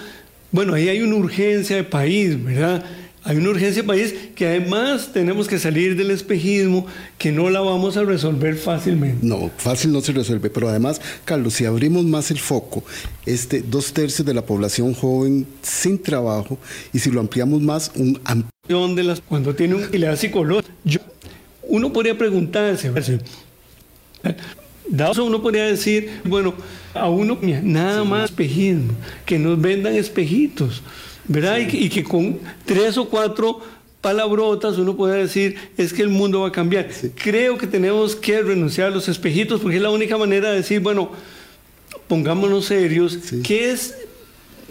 bueno, 0.58 0.74
ahí 0.74 0.90
hay 0.90 1.04
una 1.04 1.18
urgencia 1.18 1.76
de 1.76 1.84
país, 1.84 2.44
¿verdad? 2.44 2.84
Hay 3.24 3.38
una 3.38 3.50
urgencia 3.50 3.84
de 3.84 3.88
país 3.88 4.16
que 4.34 4.48
además 4.48 5.12
tenemos 5.14 5.48
que 5.48 5.60
salir 5.60 5.96
del 5.96 6.10
espejismo, 6.10 6.88
que 7.20 7.32
no 7.32 7.52
la 7.52 7.60
vamos 7.60 7.96
a 7.96 8.04
resolver 8.04 8.56
fácilmente. 8.56 9.20
No, 9.22 9.52
fácil 9.56 9.92
no 9.92 10.02
se 10.02 10.14
resuelve, 10.14 10.50
pero 10.50 10.68
además, 10.68 11.00
Carlos, 11.26 11.54
si 11.54 11.66
abrimos 11.66 12.06
más 12.06 12.32
el 12.32 12.40
foco, 12.40 12.84
este 13.28 13.62
dos 13.62 13.94
tercios 13.94 14.26
de 14.26 14.34
la 14.34 14.42
población 14.44 14.96
joven 14.96 15.46
sin 15.62 16.02
trabajo, 16.02 16.58
y 16.92 16.98
si 16.98 17.12
lo 17.12 17.20
ampliamos 17.20 17.62
más, 17.62 17.92
un 17.94 18.20
de 18.96 19.04
las 19.04 19.22
cuando 19.22 19.54
tiene 19.54 19.76
un 19.76 19.84
y 19.94 20.00
le 20.00 20.08
da 20.08 20.16
psicológico, 20.16 20.74
uno 21.68 21.94
podría 21.94 22.18
preguntarse, 22.18 22.92
Dado 24.90 25.12
eso 25.12 25.26
uno 25.26 25.42
podría 25.42 25.66
decir, 25.66 26.22
bueno, 26.24 26.54
a 26.94 27.10
uno 27.10 27.38
nada 27.64 28.04
más 28.04 28.30
espejismo, 28.30 28.94
que 29.26 29.38
nos 29.38 29.60
vendan 29.60 29.96
espejitos, 29.96 30.82
¿verdad? 31.28 31.60
Y, 31.60 31.90
que 31.90 32.04
con 32.04 32.40
tres 32.66 32.98
o 32.98 33.10
cuatro 33.10 33.60
palabrotas 34.02 34.78
uno 34.78 34.96
puede 34.96 35.20
decir, 35.20 35.58
es 35.78 35.92
que 35.92 36.02
el 36.02 36.10
mundo 36.10 36.42
va 36.42 36.50
a 36.50 36.52
cambiar. 36.52 36.88
Creo 37.16 37.58
que 37.58 37.68
tenemos 37.68 38.16
que 38.16 38.42
renunciar 38.42 38.88
a 38.88 38.92
los 38.92 39.10
espejitos 39.10 39.60
porque 39.60 39.78
es 39.78 39.84
la 39.84 39.90
única 39.90 40.18
manera 40.18 40.52
de 40.52 40.58
decir, 40.58 40.80
bueno, 40.80 41.12
pongámonos 42.08 42.66
serios, 42.66 43.18
¿qué 43.44 43.72
es 43.72 43.96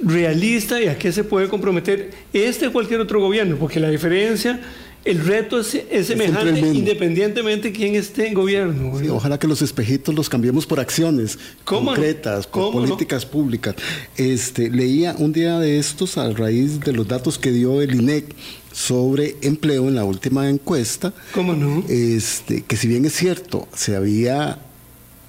realista 0.02 0.80
y 0.80 0.88
a 0.88 0.98
qué 0.98 1.12
se 1.12 1.24
puede 1.24 1.48
comprometer 1.48 2.12
este 2.32 2.68
o 2.68 2.72
cualquier 2.72 3.00
otro 3.00 3.20
gobierno? 3.20 3.56
Porque 3.56 3.80
la 3.80 3.90
diferencia 3.90 4.60
el 5.06 5.24
reto 5.24 5.60
es, 5.60 5.68
semejante 6.06 6.58
independientemente 6.58 7.68
de 7.68 7.72
quién 7.72 7.94
esté 7.94 8.26
en 8.26 8.34
gobierno. 8.34 8.92
ojalá 9.14 9.38
que 9.38 9.46
los 9.46 9.62
espejitos 9.62 10.14
los 10.14 10.28
cambiemos 10.28 10.66
por 10.66 10.80
acciones 10.80 11.38
concretas, 11.64 12.46
por 12.46 12.72
políticas 12.72 13.24
públicas. 13.24 13.76
Este, 14.16 14.68
leía 14.68 15.14
un 15.18 15.32
día 15.32 15.58
de 15.58 15.78
estos 15.78 16.18
a 16.18 16.28
raíz 16.30 16.80
de 16.80 16.92
los 16.92 17.06
datos 17.06 17.38
que 17.38 17.52
dio 17.52 17.80
el 17.80 17.94
INEC 17.94 18.34
sobre 18.72 19.36
empleo 19.42 19.88
en 19.88 19.94
la 19.94 20.04
última 20.04 20.50
encuesta. 20.50 21.14
¿Cómo 21.32 21.54
no? 21.54 21.84
Este, 21.88 22.62
que 22.62 22.76
si 22.76 22.88
bien 22.88 23.04
es 23.06 23.14
cierto, 23.14 23.68
se 23.74 23.96
había 23.96 24.58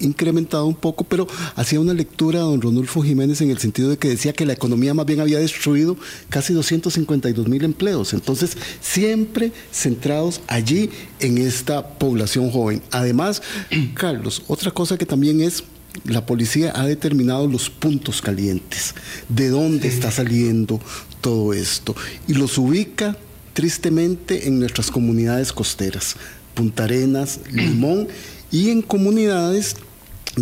incrementado 0.00 0.66
un 0.66 0.74
poco, 0.74 1.04
pero 1.04 1.26
hacía 1.56 1.80
una 1.80 1.94
lectura 1.94 2.40
a 2.40 2.42
don 2.42 2.60
Ronulfo 2.60 3.02
Jiménez 3.02 3.40
en 3.40 3.50
el 3.50 3.58
sentido 3.58 3.90
de 3.90 3.98
que 3.98 4.08
decía 4.08 4.32
que 4.32 4.46
la 4.46 4.52
economía 4.52 4.94
más 4.94 5.06
bien 5.06 5.20
había 5.20 5.38
destruido 5.38 5.96
casi 6.28 6.52
252 6.52 7.48
mil 7.48 7.64
empleos. 7.64 8.12
Entonces, 8.12 8.56
siempre 8.80 9.52
centrados 9.72 10.40
allí 10.46 10.90
en 11.20 11.38
esta 11.38 11.98
población 11.98 12.50
joven. 12.50 12.82
Además, 12.90 13.42
Carlos, 13.94 14.42
otra 14.48 14.70
cosa 14.70 14.96
que 14.98 15.06
también 15.06 15.40
es 15.40 15.64
la 16.04 16.26
policía 16.26 16.72
ha 16.76 16.86
determinado 16.86 17.46
los 17.48 17.70
puntos 17.70 18.22
calientes, 18.22 18.94
de 19.28 19.48
dónde 19.48 19.88
está 19.88 20.10
saliendo 20.10 20.80
todo 21.20 21.52
esto, 21.52 21.96
y 22.26 22.34
los 22.34 22.58
ubica 22.58 23.16
tristemente 23.52 24.46
en 24.46 24.60
nuestras 24.60 24.90
comunidades 24.90 25.52
costeras, 25.52 26.16
Punta 26.54 26.84
Arenas, 26.84 27.40
Limón, 27.50 28.08
y 28.50 28.70
en 28.70 28.82
comunidades 28.82 29.76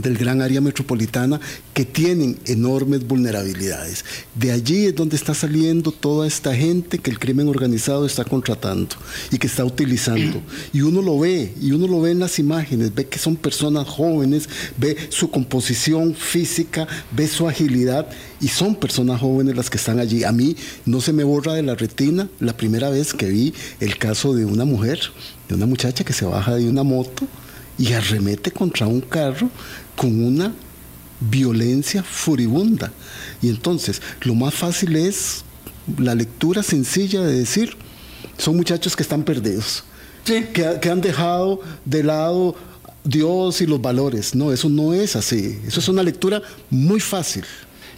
del 0.01 0.17
gran 0.17 0.43
área 0.43 0.61
metropolitana 0.61 1.41
que 1.75 1.85
tienen 1.85 2.39
enormes 2.47 3.07
vulnerabilidades. 3.07 4.05
De 4.35 4.53
allí 4.53 4.87
es 4.87 4.95
donde 4.95 5.17
está 5.17 5.35
saliendo 5.35 5.93
toda 5.93 6.27
esta 6.27 6.55
gente 6.55 6.99
que 6.99 7.11
el 7.11 7.19
crimen 7.19 7.49
organizado 7.49 8.07
está 8.07 8.25
contratando 8.25 8.97
y 9.31 9.39
que 9.39 9.47
está 9.47 9.65
utilizando. 9.65 10.41
Y 10.73 10.83
uno 10.83 11.03
lo 11.03 11.19
ve, 11.19 11.53
y 11.61 11.73
uno 11.73 11.87
lo 11.87 12.01
ve 12.01 12.11
en 12.13 12.21
las 12.21 12.39
imágenes, 12.39 12.95
ve 12.95 13.07
que 13.07 13.19
son 13.19 13.37
personas 13.37 13.87
jóvenes, 13.87 14.49
ve 14.77 14.97
su 15.09 15.31
composición 15.31 16.15
física, 16.15 16.87
ve 17.13 17.29
su 17.29 17.49
agilidad 17.49 18.09
y 18.41 18.49
son 18.49 18.75
personas 18.75 19.21
jóvenes 19.21 19.57
las 19.57 19.71
que 19.71 19.79
están 19.79 19.99
allí. 19.99 20.25
A 20.25 20.33
mí 20.33 20.57
no 20.85 21.01
se 21.01 21.13
me 21.13 21.25
borra 21.25 21.55
de 21.55 21.63
la 21.63 21.75
retina 21.75 22.29
la 22.41 22.57
primera 22.57 22.91
vez 22.91 23.15
que 23.15 23.27
vi 23.27 23.55
el 23.81 23.99
caso 23.99 24.35
de 24.35 24.45
una 24.45 24.65
mujer, 24.65 25.01
de 25.49 25.55
una 25.55 25.67
muchacha 25.67 26.05
que 26.05 26.13
se 26.13 26.25
baja 26.25 26.55
de 26.55 26.69
una 26.69 26.83
moto 26.83 27.27
y 27.79 27.93
arremete 27.93 28.51
contra 28.51 28.87
un 28.87 29.01
carro 29.01 29.51
con 29.97 30.23
una 30.25 30.53
violencia 31.21 32.03
furibunda. 32.03 32.93
Y 33.43 33.49
entonces, 33.49 34.03
lo 34.23 34.35
más 34.35 34.55
fácil 34.55 34.97
es 34.97 35.45
la 35.99 36.15
lectura 36.15 36.63
sencilla 36.63 37.23
de 37.23 37.39
decir, 37.39 37.77
son 38.39 38.57
muchachos 38.57 38.95
que 38.95 39.03
están 39.03 39.25
perdidos, 39.25 39.85
que, 40.25 40.49
que 40.81 40.91
han 40.91 41.01
dejado 41.01 41.61
de 41.85 42.03
lado 42.03 42.55
Dios 43.07 43.61
y 43.61 43.67
los 43.67 43.81
valores. 43.81 44.35
No, 44.35 44.53
eso 44.53 44.69
no 44.69 44.93
es 44.93 45.17
así. 45.17 45.59
Eso 45.67 45.81
es 45.81 45.89
una 45.89 46.03
lectura 46.03 46.43
muy 46.71 47.01
fácil. 47.01 47.45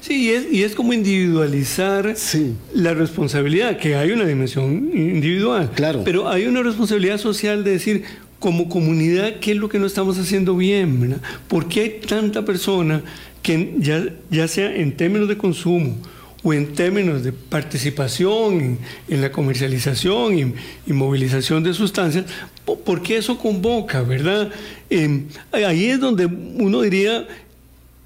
Sí, 0.00 0.26
y 0.26 0.28
es, 0.28 0.46
y 0.52 0.62
es 0.62 0.74
como 0.74 0.92
individualizar 0.92 2.14
la 2.72 2.94
responsabilidad, 2.94 3.78
que 3.78 3.96
hay 3.96 4.12
una 4.12 4.24
dimensión 4.24 4.90
individual. 4.94 5.70
Claro. 5.74 6.02
Pero 6.04 6.28
hay 6.28 6.46
una 6.46 6.62
responsabilidad 6.62 7.18
social 7.18 7.64
de 7.64 7.72
decir, 7.72 8.04
como 8.38 8.68
comunidad, 8.68 9.40
¿qué 9.40 9.52
es 9.52 9.56
lo 9.56 9.68
que 9.68 9.78
no 9.78 9.86
estamos 9.86 10.18
haciendo 10.18 10.56
bien? 10.56 11.00
¿verdad? 11.00 11.20
¿Por 11.48 11.68
qué 11.68 11.80
hay 11.80 12.00
tanta 12.06 12.44
persona 12.44 13.02
que 13.42 13.74
ya, 13.78 14.04
ya 14.30 14.48
sea 14.48 14.74
en 14.74 14.96
términos 14.96 15.28
de 15.28 15.36
consumo 15.36 15.96
o 16.42 16.52
en 16.52 16.72
términos 16.72 17.24
de 17.24 17.32
participación 17.32 18.78
en, 19.08 19.20
la 19.20 19.32
comercialización 19.32 20.54
y, 20.86 20.92
movilización 20.92 21.62
de 21.62 21.74
sustancias, 21.74 22.26
¿por 22.64 23.02
qué 23.02 23.16
eso 23.16 23.38
convoca, 23.38 24.02
verdad? 24.02 24.50
Em, 24.88 25.24
ahí 25.52 25.86
es 25.86 26.00
donde 26.00 26.26
uno 26.26 26.82
diría, 26.82 27.26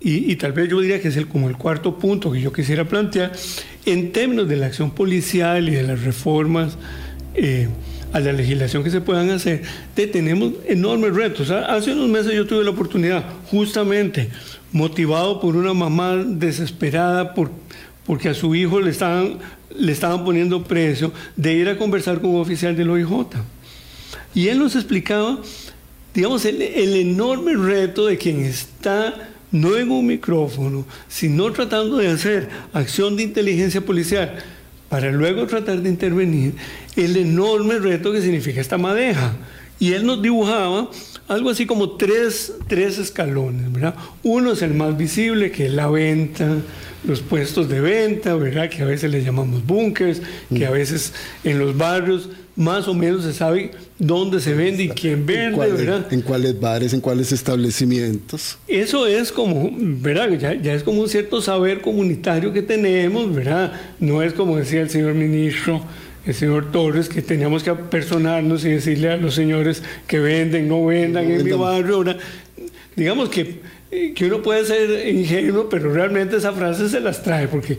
y, 0.00 0.34
tal 0.36 0.52
vez 0.52 0.68
yo 0.70 0.80
diría 0.80 1.00
que 1.00 1.08
es 1.08 1.16
el, 1.16 1.28
como 1.28 1.48
el 1.48 1.56
cuarto 1.56 1.98
punto 1.98 2.32
que 2.32 2.40
yo 2.40 2.52
quisiera 2.52 2.88
plantear, 2.88 3.32
en 3.84 4.12
términos 4.12 4.48
de 4.48 4.56
la 4.56 4.66
acción 4.66 4.92
policial 4.92 5.68
y 5.68 5.72
de 5.72 5.82
las 5.82 6.02
reformas, 6.02 6.78
eh, 7.34 7.68
a 8.12 8.20
la 8.20 8.32
legislación 8.32 8.84
que 8.84 8.90
se 8.90 9.00
puedan 9.00 9.30
hacer, 9.30 9.62
tenemos 9.94 10.52
enormes 10.66 11.14
retos. 11.14 11.50
Hace 11.50 11.92
unos 11.92 12.08
meses 12.08 12.34
yo 12.34 12.46
tuve 12.46 12.64
la 12.64 12.70
oportunidad, 12.70 13.24
justamente 13.50 14.28
motivado 14.70 15.40
por 15.40 15.56
una 15.56 15.74
mamá 15.74 16.16
desesperada 16.16 17.34
por, 17.34 17.50
porque 18.06 18.28
a 18.28 18.34
su 18.34 18.54
hijo 18.54 18.80
le 18.80 18.90
estaban, 18.90 19.38
le 19.74 19.92
estaban 19.92 20.24
poniendo 20.24 20.64
precio, 20.64 21.12
de 21.36 21.54
ir 21.54 21.68
a 21.68 21.78
conversar 21.78 22.20
con 22.20 22.30
un 22.30 22.40
oficial 22.40 22.76
del 22.76 22.90
OIJ. 22.90 23.26
Y 24.34 24.48
él 24.48 24.58
nos 24.58 24.76
explicaba, 24.76 25.38
digamos, 26.14 26.44
el, 26.44 26.60
el 26.60 26.94
enorme 26.96 27.54
reto 27.54 28.06
de 28.06 28.18
quien 28.18 28.44
está 28.44 29.30
no 29.50 29.76
en 29.76 29.90
un 29.90 30.06
micrófono, 30.06 30.86
sino 31.08 31.52
tratando 31.52 31.98
de 31.98 32.08
hacer 32.08 32.48
acción 32.72 33.16
de 33.16 33.22
inteligencia 33.22 33.82
policial 33.82 34.38
para 34.92 35.10
luego 35.10 35.46
tratar 35.46 35.80
de 35.80 35.88
intervenir 35.88 36.52
el 36.96 37.16
enorme 37.16 37.78
reto 37.78 38.12
que 38.12 38.20
significa 38.20 38.60
esta 38.60 38.76
madeja. 38.76 39.32
Y 39.80 39.94
él 39.94 40.04
nos 40.04 40.20
dibujaba 40.20 40.90
algo 41.28 41.48
así 41.48 41.64
como 41.64 41.92
tres, 41.92 42.52
tres 42.68 42.98
escalones, 42.98 43.72
¿verdad? 43.72 43.94
Uno 44.22 44.52
es 44.52 44.60
el 44.60 44.74
más 44.74 44.94
visible, 44.98 45.50
que 45.50 45.64
es 45.64 45.72
la 45.72 45.88
venta, 45.88 46.58
los 47.04 47.22
puestos 47.22 47.70
de 47.70 47.80
venta, 47.80 48.34
¿verdad? 48.34 48.68
Que 48.68 48.82
a 48.82 48.84
veces 48.84 49.10
le 49.10 49.24
llamamos 49.24 49.64
búnkers, 49.64 50.20
que 50.54 50.66
a 50.66 50.70
veces 50.70 51.14
en 51.42 51.58
los 51.58 51.74
barrios 51.74 52.28
más 52.56 52.86
o 52.86 52.94
menos 52.94 53.24
se 53.24 53.32
sabe 53.32 53.70
dónde 53.98 54.40
se 54.40 54.54
vende 54.54 54.84
y 54.84 54.88
quién 54.88 55.24
vende, 55.24 55.58
¿verdad? 55.72 56.12
En 56.12 56.20
cuáles 56.20 56.58
bares, 56.60 56.92
en 56.92 57.00
cuáles 57.00 57.32
establecimientos. 57.32 58.58
Eso 58.68 59.06
es 59.06 59.32
como, 59.32 59.70
¿verdad? 59.74 60.30
Ya, 60.38 60.54
ya, 60.54 60.74
es 60.74 60.82
como 60.82 61.00
un 61.02 61.08
cierto 61.08 61.40
saber 61.40 61.80
comunitario 61.80 62.52
que 62.52 62.62
tenemos, 62.62 63.34
¿verdad? 63.34 63.72
No 64.00 64.22
es 64.22 64.34
como 64.34 64.56
decía 64.56 64.82
el 64.82 64.90
señor 64.90 65.14
ministro, 65.14 65.82
el 66.26 66.34
señor 66.34 66.70
Torres, 66.70 67.08
que 67.08 67.22
teníamos 67.22 67.62
que 67.62 67.70
apersonarnos 67.70 68.64
y 68.64 68.70
decirle 68.70 69.10
a 69.10 69.16
los 69.16 69.34
señores 69.34 69.82
que 70.06 70.18
venden, 70.18 70.68
no 70.68 70.84
vendan 70.84 71.30
en 71.30 71.44
mi 71.44 71.52
barrio, 71.52 72.00
¿verdad? 72.00 72.18
Digamos 72.94 73.30
que, 73.30 73.60
eh, 73.90 74.12
que 74.14 74.26
uno 74.26 74.42
puede 74.42 74.66
ser 74.66 75.08
ingenuo, 75.08 75.68
pero 75.70 75.92
realmente 75.92 76.36
esa 76.36 76.52
frase 76.52 76.88
se 76.88 77.00
las 77.00 77.22
trae, 77.22 77.48
porque 77.48 77.78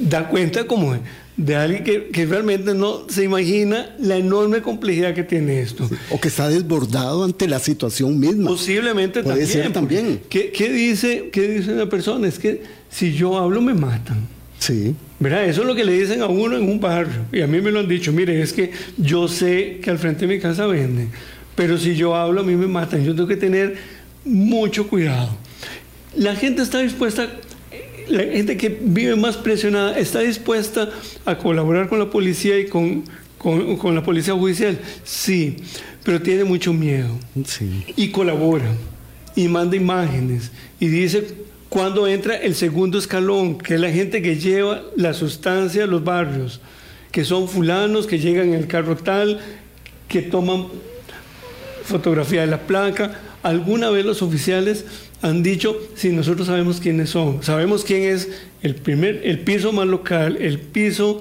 da 0.00 0.28
cuenta 0.28 0.64
como 0.64 0.96
de 1.40 1.56
alguien 1.56 1.84
que, 1.84 2.26
realmente 2.26 2.74
no 2.74 3.08
se 3.08 3.24
imagina 3.24 3.94
la 3.98 4.18
enorme 4.18 4.60
complejidad 4.60 5.14
que 5.14 5.24
tiene 5.24 5.62
esto. 5.62 5.88
O 6.10 6.20
que 6.20 6.28
está 6.28 6.50
desbordado 6.50 7.24
ante 7.24 7.48
la 7.48 7.58
situación 7.58 8.20
misma. 8.20 8.50
Posiblemente 8.50 9.22
Puede 9.22 9.46
también. 9.46 9.62
Ser 9.62 9.72
también. 9.72 10.20
¿qué, 10.28 10.72
dice, 10.72 11.30
¿Qué 11.32 11.48
dice 11.48 11.72
una 11.72 11.88
persona? 11.88 12.28
Es 12.28 12.38
que 12.38 12.62
si 12.90 13.14
yo 13.14 13.38
hablo 13.38 13.62
me 13.62 13.72
matan. 13.72 14.28
Sí. 14.58 14.94
¿Verdad? 15.18 15.46
Eso 15.46 15.62
es 15.62 15.66
lo 15.66 15.74
que 15.74 15.84
le 15.84 15.98
dicen 15.98 16.20
a 16.20 16.26
uno 16.26 16.58
en 16.58 16.68
un 16.68 16.78
barrio. 16.78 17.22
Y 17.32 17.40
a 17.40 17.46
mí 17.46 17.62
me 17.62 17.70
lo 17.70 17.80
han 17.80 17.88
dicho, 17.88 18.12
mire, 18.12 18.42
es 18.42 18.52
que 18.52 18.72
yo 18.98 19.26
sé 19.26 19.78
que 19.82 19.90
al 19.90 19.98
frente 19.98 20.26
de 20.26 20.34
mi 20.34 20.40
casa 20.40 20.66
venden, 20.66 21.08
pero 21.54 21.78
si 21.78 21.94
yo 21.96 22.14
hablo 22.14 22.42
a 22.42 22.44
mí 22.44 22.54
me 22.54 22.66
matan. 22.66 23.02
Yo 23.02 23.14
tengo 23.14 23.26
que 23.26 23.36
tener 23.36 23.78
mucho 24.26 24.86
cuidado. 24.88 25.30
La 26.14 26.36
gente 26.36 26.60
está 26.60 26.80
dispuesta 26.80 27.30
la 28.10 28.24
gente 28.24 28.56
que 28.56 28.78
vive 28.80 29.16
más 29.16 29.36
presionada 29.36 29.98
está 29.98 30.20
dispuesta 30.20 30.90
a 31.24 31.38
colaborar 31.38 31.88
con 31.88 31.98
la 31.98 32.10
policía 32.10 32.58
y 32.58 32.66
con, 32.66 33.04
con, 33.38 33.94
la 33.94 34.02
policía 34.02 34.34
judicial. 34.34 34.78
Sí, 35.04 35.56
pero 36.04 36.20
tiene 36.20 36.44
mucho 36.44 36.72
miedo. 36.72 37.08
Sí. 37.46 37.84
Y 37.96 38.10
colabora 38.10 38.72
y 39.36 39.48
manda 39.48 39.76
imágenes 39.76 40.50
y 40.80 40.88
dice 40.88 41.34
cuando 41.68 42.08
entra 42.08 42.34
el 42.36 42.56
segundo 42.56 42.98
escalón, 42.98 43.56
que 43.56 43.74
es 43.74 43.80
la 43.80 43.90
gente 43.90 44.22
que 44.22 44.36
lleva 44.36 44.82
la 44.96 45.14
sustancia 45.14 45.84
a 45.84 45.86
los 45.86 46.02
barrios, 46.02 46.60
que 47.12 47.24
son 47.24 47.48
fulanos 47.48 48.08
que 48.08 48.18
llegan 48.18 48.48
en 48.48 48.54
el 48.54 48.66
carro 48.66 48.96
tal, 48.96 49.38
que 50.08 50.20
toman 50.20 50.66
fotografía 51.84 52.40
de 52.40 52.48
la 52.48 52.66
placa. 52.66 53.20
Alguna 53.44 53.88
vez 53.90 54.04
los 54.04 54.20
oficiales 54.20 54.84
han 55.22 55.42
dicho, 55.42 55.76
si 55.94 56.10
nosotros 56.10 56.46
sabemos 56.46 56.80
quiénes 56.80 57.10
son, 57.10 57.42
sabemos 57.42 57.84
quién 57.84 58.04
es 58.04 58.28
el, 58.62 58.74
primer, 58.74 59.20
el 59.24 59.40
piso 59.40 59.72
más 59.72 59.86
local, 59.86 60.38
el 60.40 60.58
piso, 60.58 61.20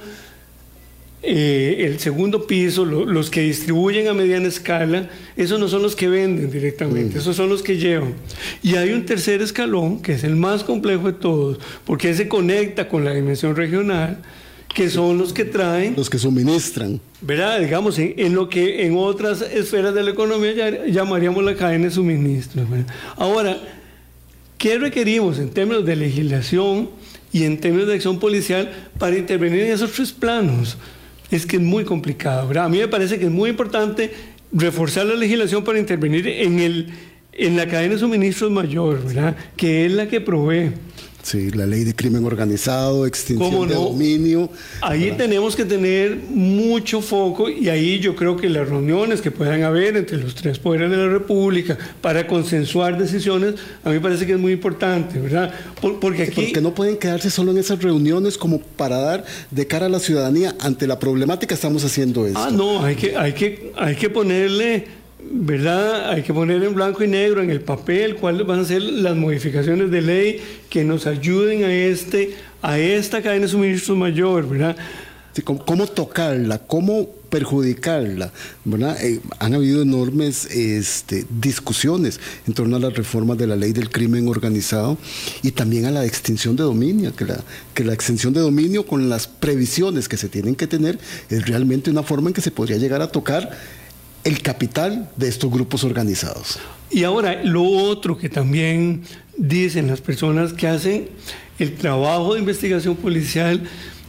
eh, 1.22 1.84
el 1.86 2.00
segundo 2.00 2.48
piso, 2.48 2.86
los 2.86 3.30
que 3.30 3.42
distribuyen 3.42 4.08
a 4.08 4.14
mediana 4.14 4.48
escala, 4.48 5.10
esos 5.36 5.60
no 5.60 5.68
son 5.68 5.82
los 5.82 5.96
que 5.96 6.08
venden 6.08 6.50
directamente, 6.50 7.16
mm. 7.16 7.20
esos 7.20 7.36
son 7.36 7.50
los 7.50 7.62
que 7.62 7.78
llevan. 7.78 8.14
Y 8.64 8.76
hay 8.76 8.92
un 8.92 9.06
tercer 9.06 9.42
escalón, 9.42 10.02
que 10.02 10.14
es 10.14 10.24
el 10.24 10.38
más 10.38 10.64
complejo 10.64 11.08
de 11.08 11.14
todos, 11.14 11.60
porque 11.86 12.14
se 12.14 12.30
conecta 12.30 12.88
con 12.88 13.04
la 13.04 13.14
dimensión 13.14 13.56
regional, 13.56 14.20
que 14.74 14.90
son 14.90 15.18
los 15.18 15.34
que 15.34 15.44
traen. 15.46 15.96
Los 15.98 16.10
que 16.10 16.20
suministran. 16.20 17.02
¿Verdad? 17.22 17.60
Digamos, 17.60 18.00
en, 18.00 18.34
lo 18.34 18.48
que 18.48 18.86
en 18.86 18.96
otras 18.96 19.42
esferas 19.42 19.94
de 19.94 20.04
la 20.04 20.12
economía 20.12 20.54
ya, 20.54 20.86
llamaríamos 20.86 21.44
la 21.44 21.56
cadena 21.56 21.86
de 21.86 21.92
suministro. 21.92 22.64
Ahora, 23.18 23.58
¿Qué 24.60 24.78
requerimos 24.78 25.39
en 25.39 25.52
términos 25.52 25.86
de 25.86 25.95
legislación 25.95 26.89
y 27.32 27.45
en 27.45 27.62
términos 27.62 27.88
de 27.88 27.93
acción 27.93 28.19
policial 28.19 28.69
para 28.98 29.17
intervenir 29.17 29.62
en 29.62 29.72
esos 29.72 29.93
tres 29.93 30.12
planos? 30.12 30.78
Es 31.32 31.45
que 31.45 31.56
es 31.56 31.62
muy 31.62 31.86
complicado. 31.86 32.52
A 32.60 32.67
mí 32.67 32.80
me 32.80 32.89
parece 32.89 33.17
que 33.17 33.26
es 33.26 33.32
muy 33.32 33.52
importante 33.52 34.12
reforzar 34.52 35.06
la 35.06 35.15
legislación 35.15 35.63
para 35.63 35.80
intervenir 35.80 36.28
en, 36.28 36.60
el, 36.60 36.89
en 37.32 37.56
la 37.56 37.69
cadena 37.69 37.93
de 37.93 38.02
suministros 38.02 38.52
mayor, 38.52 39.02
que 39.56 39.86
es 39.86 39.93
la 39.93 40.10
que 40.10 40.19
provee. 40.19 40.74
Sí, 41.30 41.52
la 41.52 41.68
ley 41.68 41.84
de 41.84 41.94
crimen 41.94 42.26
organizado, 42.26 43.06
extinción 43.06 43.68
de 43.68 43.76
dominio. 43.76 44.50
Ahí 44.82 45.13
tenemos 45.15 45.56
que 45.56 45.63
tener 45.63 46.15
mucho 46.15 47.04
foco 47.04 47.52
y 47.52 47.70
ahí 47.70 48.00
yo 48.00 48.15
creo 48.15 48.36
que 48.36 48.50
las 48.50 48.68
reuniones 48.68 49.22
que 49.22 49.30
puedan 49.30 49.62
haber 49.62 49.96
entre 49.96 50.18
los 50.18 50.34
tres 50.34 50.58
poderes 50.58 50.89
de 50.89 50.98
la 50.98 51.08
República 51.08 51.78
para 52.02 52.26
consensuar 52.26 52.98
decisiones, 52.98 53.54
a 53.84 53.89
mí 53.89 53.96
me 53.96 54.02
parece 54.02 54.26
que 54.26 54.34
es 54.34 54.39
muy 54.39 54.54
importante, 54.54 55.20
¿verdad? 55.20 55.54
porque 56.02 56.24
aquí... 56.24 56.46
porque 56.46 56.62
no 56.62 56.74
pueden 56.74 56.98
quedarse 56.98 57.30
solo 57.30 57.52
en 57.52 57.60
esas 57.60 57.80
reuniones 57.80 58.36
como 58.36 58.60
para 58.60 58.98
dar 58.98 59.24
de 59.52 59.68
cara 59.68 59.86
a 59.86 59.89
la 59.89 60.00
ciudadanía 60.00 60.56
ante 60.60 60.88
la 60.88 60.98
problemática 60.98 61.54
estamos 61.54 61.86
haciendo 61.86 62.26
esto. 62.26 62.39
Ah, 62.39 62.50
no, 62.50 62.84
hay 62.84 62.96
que, 62.96 63.15
hay 63.15 63.34
que, 63.34 63.72
hay 63.78 63.96
que 63.96 64.10
ponerle 64.10 64.99
¿verdad? 65.32 66.12
Hay 66.12 66.23
que 66.23 66.34
poner 66.34 66.63
en 66.63 66.73
blanco 66.73 67.03
y 67.03 67.08
negro 67.08 67.41
en 67.41 67.49
el 67.49 67.62
papel 67.62 68.15
cuáles 68.15 68.45
van 68.47 68.60
a 68.60 68.65
ser 68.65 68.82
las 68.82 69.15
modificaciones 69.15 69.91
de 69.91 70.01
ley 70.01 70.41
que 70.69 70.84
nos 70.84 71.08
ayuden 71.08 71.63
a, 71.63 71.73
este, 71.73 72.36
a 72.62 72.79
esta 72.79 73.21
cadena 73.21 73.45
de 73.45 73.51
suministros 73.51 73.97
mayor, 73.97 74.47
¿verdad? 74.47 74.77
¿cómo, 75.43 75.88
tocarla? 75.88 76.60
¿Cómo 76.60 77.08
perjudicarla, 77.29 78.32
¿verdad? 78.65 78.97
Eh, 79.03 79.21
han 79.38 79.53
habido 79.53 79.82
enormes 79.82 80.45
este, 80.45 81.25
discusiones 81.29 82.19
en 82.47 82.53
torno 82.53 82.77
a 82.77 82.79
las 82.79 82.93
reformas 82.93 83.38
de 83.38 83.47
la 83.47 83.55
ley 83.55 83.71
del 83.71 83.89
crimen 83.89 84.27
organizado 84.27 84.97
y 85.43 85.51
también 85.51 85.86
a 85.86 85.91
la 85.91 86.05
extinción 86.05 86.55
de 86.55 86.63
dominio, 86.63 87.15
que 87.15 87.25
la, 87.25 87.43
que 87.73 87.84
la 87.84 87.93
extinción 87.93 88.34
de 88.34 88.41
dominio 88.41 88.86
con 88.86 89.10
las 89.10 89.27
previsiones 89.27 90.10
que 90.10 90.17
se 90.17 90.29
tienen 90.29 90.55
que 90.55 90.67
tener 90.67 90.97
es 91.29 91.47
realmente 91.47 91.89
una 91.89 92.03
forma 92.03 92.29
en 92.29 92.34
que 92.34 92.41
se 92.41 92.51
podría 92.51 92.77
llegar 92.77 93.01
a 93.01 93.12
tocar 93.12 93.51
el 94.23 94.41
capital 94.41 95.10
de 95.15 95.27
estos 95.27 95.51
grupos 95.51 95.84
organizados. 95.84 96.60
Y 96.91 97.03
ahora, 97.03 97.43
lo 97.43 97.63
otro 97.63 98.17
que 98.17 98.29
también 98.29 99.01
dicen 99.38 99.88
las 99.88 100.01
personas 100.01 100.53
que 100.53 100.67
hacen 100.67 101.10
el 101.60 101.75
trabajo 101.75 102.34
de 102.34 102.39
investigación 102.39 102.95
policial 102.95 103.62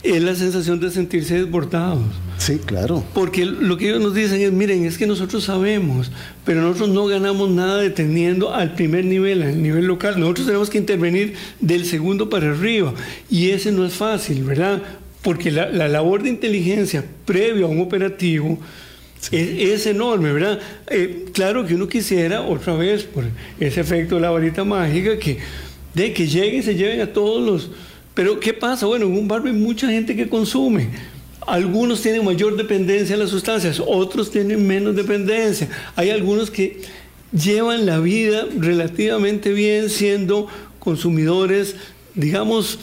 es 0.02 0.22
la 0.22 0.34
sensación 0.34 0.80
de 0.80 0.90
sentirse 0.90 1.34
desbordados. 1.34 2.02
Sí, 2.38 2.58
claro. 2.64 3.04
Porque 3.12 3.44
lo 3.44 3.76
que 3.76 3.88
ellos 3.88 4.00
nos 4.00 4.14
dicen 4.14 4.40
es, 4.40 4.50
miren, 4.50 4.86
es 4.86 4.96
que 4.96 5.06
nosotros 5.06 5.44
sabemos, 5.44 6.10
pero 6.44 6.62
nosotros 6.62 6.88
no 6.88 7.06
ganamos 7.06 7.50
nada 7.50 7.76
deteniendo 7.82 8.54
al 8.54 8.74
primer 8.74 9.04
nivel, 9.04 9.42
al 9.42 9.62
nivel 9.62 9.84
local. 9.84 10.18
Nosotros 10.18 10.46
tenemos 10.46 10.70
que 10.70 10.78
intervenir 10.78 11.34
del 11.60 11.84
segundo 11.84 12.30
para 12.30 12.50
arriba. 12.50 12.94
Y 13.28 13.50
ese 13.50 13.72
no 13.72 13.84
es 13.84 13.92
fácil, 13.92 14.42
¿verdad? 14.44 14.80
Porque 15.20 15.50
la, 15.50 15.68
labor 15.88 16.22
de 16.22 16.30
inteligencia 16.30 17.04
previo 17.26 17.66
a 17.66 17.68
un 17.68 17.82
operativo 17.82 18.58
es, 19.30 19.86
enorme, 19.86 20.32
¿verdad? 20.32 20.58
Eh, 20.88 21.26
claro 21.32 21.66
que 21.66 21.74
uno 21.74 21.88
quisiera, 21.88 22.42
otra 22.42 22.74
vez, 22.74 23.04
por 23.04 23.24
ese 23.58 23.80
efecto 23.80 24.16
de 24.16 24.22
la 24.22 24.30
varita 24.30 24.64
mágica, 24.64 25.18
que, 25.18 25.38
de 25.94 26.12
que 26.12 26.26
lleguen 26.26 26.62
se 26.62 26.74
lleven 26.74 27.00
a 27.00 27.12
todos 27.12 27.42
los... 27.42 27.70
Pero 28.14 28.40
¿qué 28.40 28.52
pasa? 28.52 28.86
Bueno, 28.86 29.06
en 29.06 29.12
un 29.12 29.28
barrio 29.28 29.52
hay 29.52 29.58
mucha 29.58 29.88
gente 29.88 30.16
que 30.16 30.28
consume. 30.28 30.88
Algunos 31.46 32.02
tienen 32.02 32.24
mayor 32.24 32.56
dependencia 32.56 33.16
de 33.16 33.22
las 33.22 33.30
sustancias, 33.30 33.80
otros 33.84 34.30
tienen 34.30 34.66
menos 34.66 34.96
dependencia. 34.96 35.68
Hay 35.96 36.10
algunos 36.10 36.50
que 36.50 36.80
llevan 37.32 37.86
la 37.86 37.98
vida 37.98 38.46
relativamente 38.58 39.52
bien 39.52 39.90
siendo 39.90 40.48
consumidores, 40.78 41.76
digamos, 42.14 42.78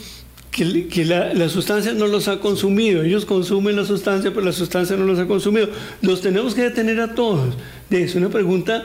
que, 0.58 1.04
la, 1.04 1.48
sustancia 1.48 1.92
no 1.92 2.06
los 2.06 2.26
ha 2.28 2.40
consumido. 2.40 3.02
Ellos 3.02 3.24
consumen 3.24 3.76
la 3.76 3.84
sustancia, 3.84 4.32
pero 4.32 4.44
la 4.44 4.52
sustancia 4.52 4.96
no 4.96 5.04
los 5.04 5.18
ha 5.18 5.26
consumido. 5.26 5.68
Los 6.02 6.20
tenemos 6.20 6.54
que 6.54 6.62
detener 6.62 7.00
a 7.00 7.14
todos. 7.14 7.54
Es 7.90 8.14
una 8.16 8.28
pregunta, 8.28 8.84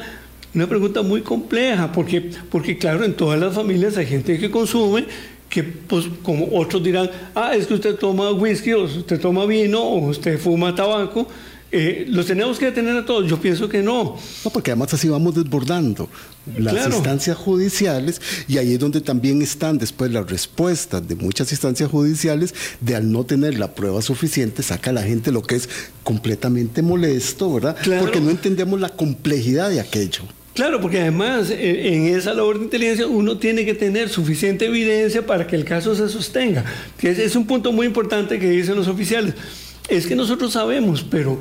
una 0.54 0.68
pregunta 0.68 1.02
muy 1.02 1.22
compleja, 1.22 1.92
porque, 1.92 2.30
porque 2.52 2.78
claro, 2.78 3.04
en 3.04 3.14
todas 3.14 3.40
las 3.40 3.56
familias 3.56 3.98
hay 3.98 4.06
gente 4.06 4.38
que 4.38 4.52
consume 4.52 5.06
que 5.50 5.64
pues 5.64 6.06
como 6.24 6.50
otros 6.52 6.82
dirán, 6.84 7.12
ah, 7.36 7.56
es 7.56 7.68
que 7.68 7.76
usted 7.76 7.96
toma 7.96 8.32
whisky 8.32 8.74
o 8.74 8.86
usted 8.86 9.20
toma 9.20 9.46
vino 9.46 9.82
o 9.82 10.10
usted 10.10 10.40
fuma 10.40 10.74
tabaco, 10.74 11.28
eh, 11.76 12.06
¿Los 12.08 12.28
tenemos 12.28 12.60
que 12.60 12.66
detener 12.66 12.96
a 12.96 13.04
todos? 13.04 13.28
Yo 13.28 13.42
pienso 13.42 13.68
que 13.68 13.82
no. 13.82 14.16
No, 14.46 14.52
porque 14.52 14.70
además 14.70 14.94
así 14.94 15.10
vamos 15.10 15.34
desbordando 15.34 16.08
las 16.56 16.86
instancias 16.94 17.36
judiciales 17.36 18.22
y 18.48 18.60
ahí 18.60 18.74
es 18.74 18.80
donde 18.80 19.02
también 19.02 19.42
están 19.42 19.80
después 19.80 20.12
las 20.12 20.30
respuestas 20.30 21.08
de 21.08 21.16
muchas 21.16 21.52
instancias 21.52 21.90
judiciales 21.90 22.54
de 22.80 22.96
al 22.96 23.12
no 23.12 23.24
tener 23.24 23.58
la 23.58 23.74
prueba 23.74 24.04
suficiente 24.04 24.62
saca 24.62 24.92
a 24.92 24.94
la 24.94 25.02
gente 25.02 25.32
lo 25.32 25.42
que 25.42 25.56
es 25.56 25.68
completamente 26.04 26.84
molesto, 26.84 27.52
¿verdad? 27.52 27.76
Porque 28.00 28.22
no 28.22 28.30
entendemos 28.30 28.80
la 28.80 28.90
complejidad 28.90 29.72
de 29.72 29.80
aquello. 29.80 30.24
Claro, 30.54 30.80
porque 30.80 31.02
además 31.02 31.50
eh, 31.50 31.96
en 31.96 32.06
esa 32.06 32.36
labor 32.36 32.60
de 32.60 32.66
inteligencia 32.66 33.08
uno 33.08 33.40
tiene 33.40 33.66
que 33.66 33.74
tener 33.74 34.10
suficiente 34.10 34.68
evidencia 34.68 35.26
para 35.26 35.48
que 35.48 35.56
el 35.56 35.66
caso 35.66 35.96
se 35.96 36.08
sostenga. 36.08 36.64
Es 37.02 37.36
un 37.36 37.48
punto 37.48 37.72
muy 37.72 37.88
importante 37.88 38.38
que 38.38 38.48
dicen 38.48 38.76
los 38.76 38.88
oficiales 38.88 39.34
es 39.89 40.08
que 40.08 40.15
nosotros 40.15 40.54
sabemos, 40.54 41.06
pero, 41.10 41.39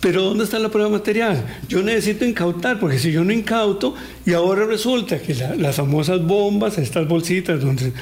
pero 0.00 0.22
¿dónde 0.22 0.44
está 0.44 0.58
la 0.58 0.70
prueba 0.70 0.88
material? 0.88 1.44
Yo 1.68 1.82
necesito 1.82 2.24
incautar, 2.24 2.80
porque 2.80 2.98
si 2.98 3.12
yo 3.12 3.24
no 3.24 3.32
incauto, 3.32 3.94
y 4.24 4.32
ahora 4.32 4.66
resulta 4.66 5.20
que 5.20 5.34
las 5.58 5.76
famosas 5.76 6.24
bombas, 6.24 6.78
estas 6.78 7.06
bolsitas, 7.06 7.60
donde 7.60 7.92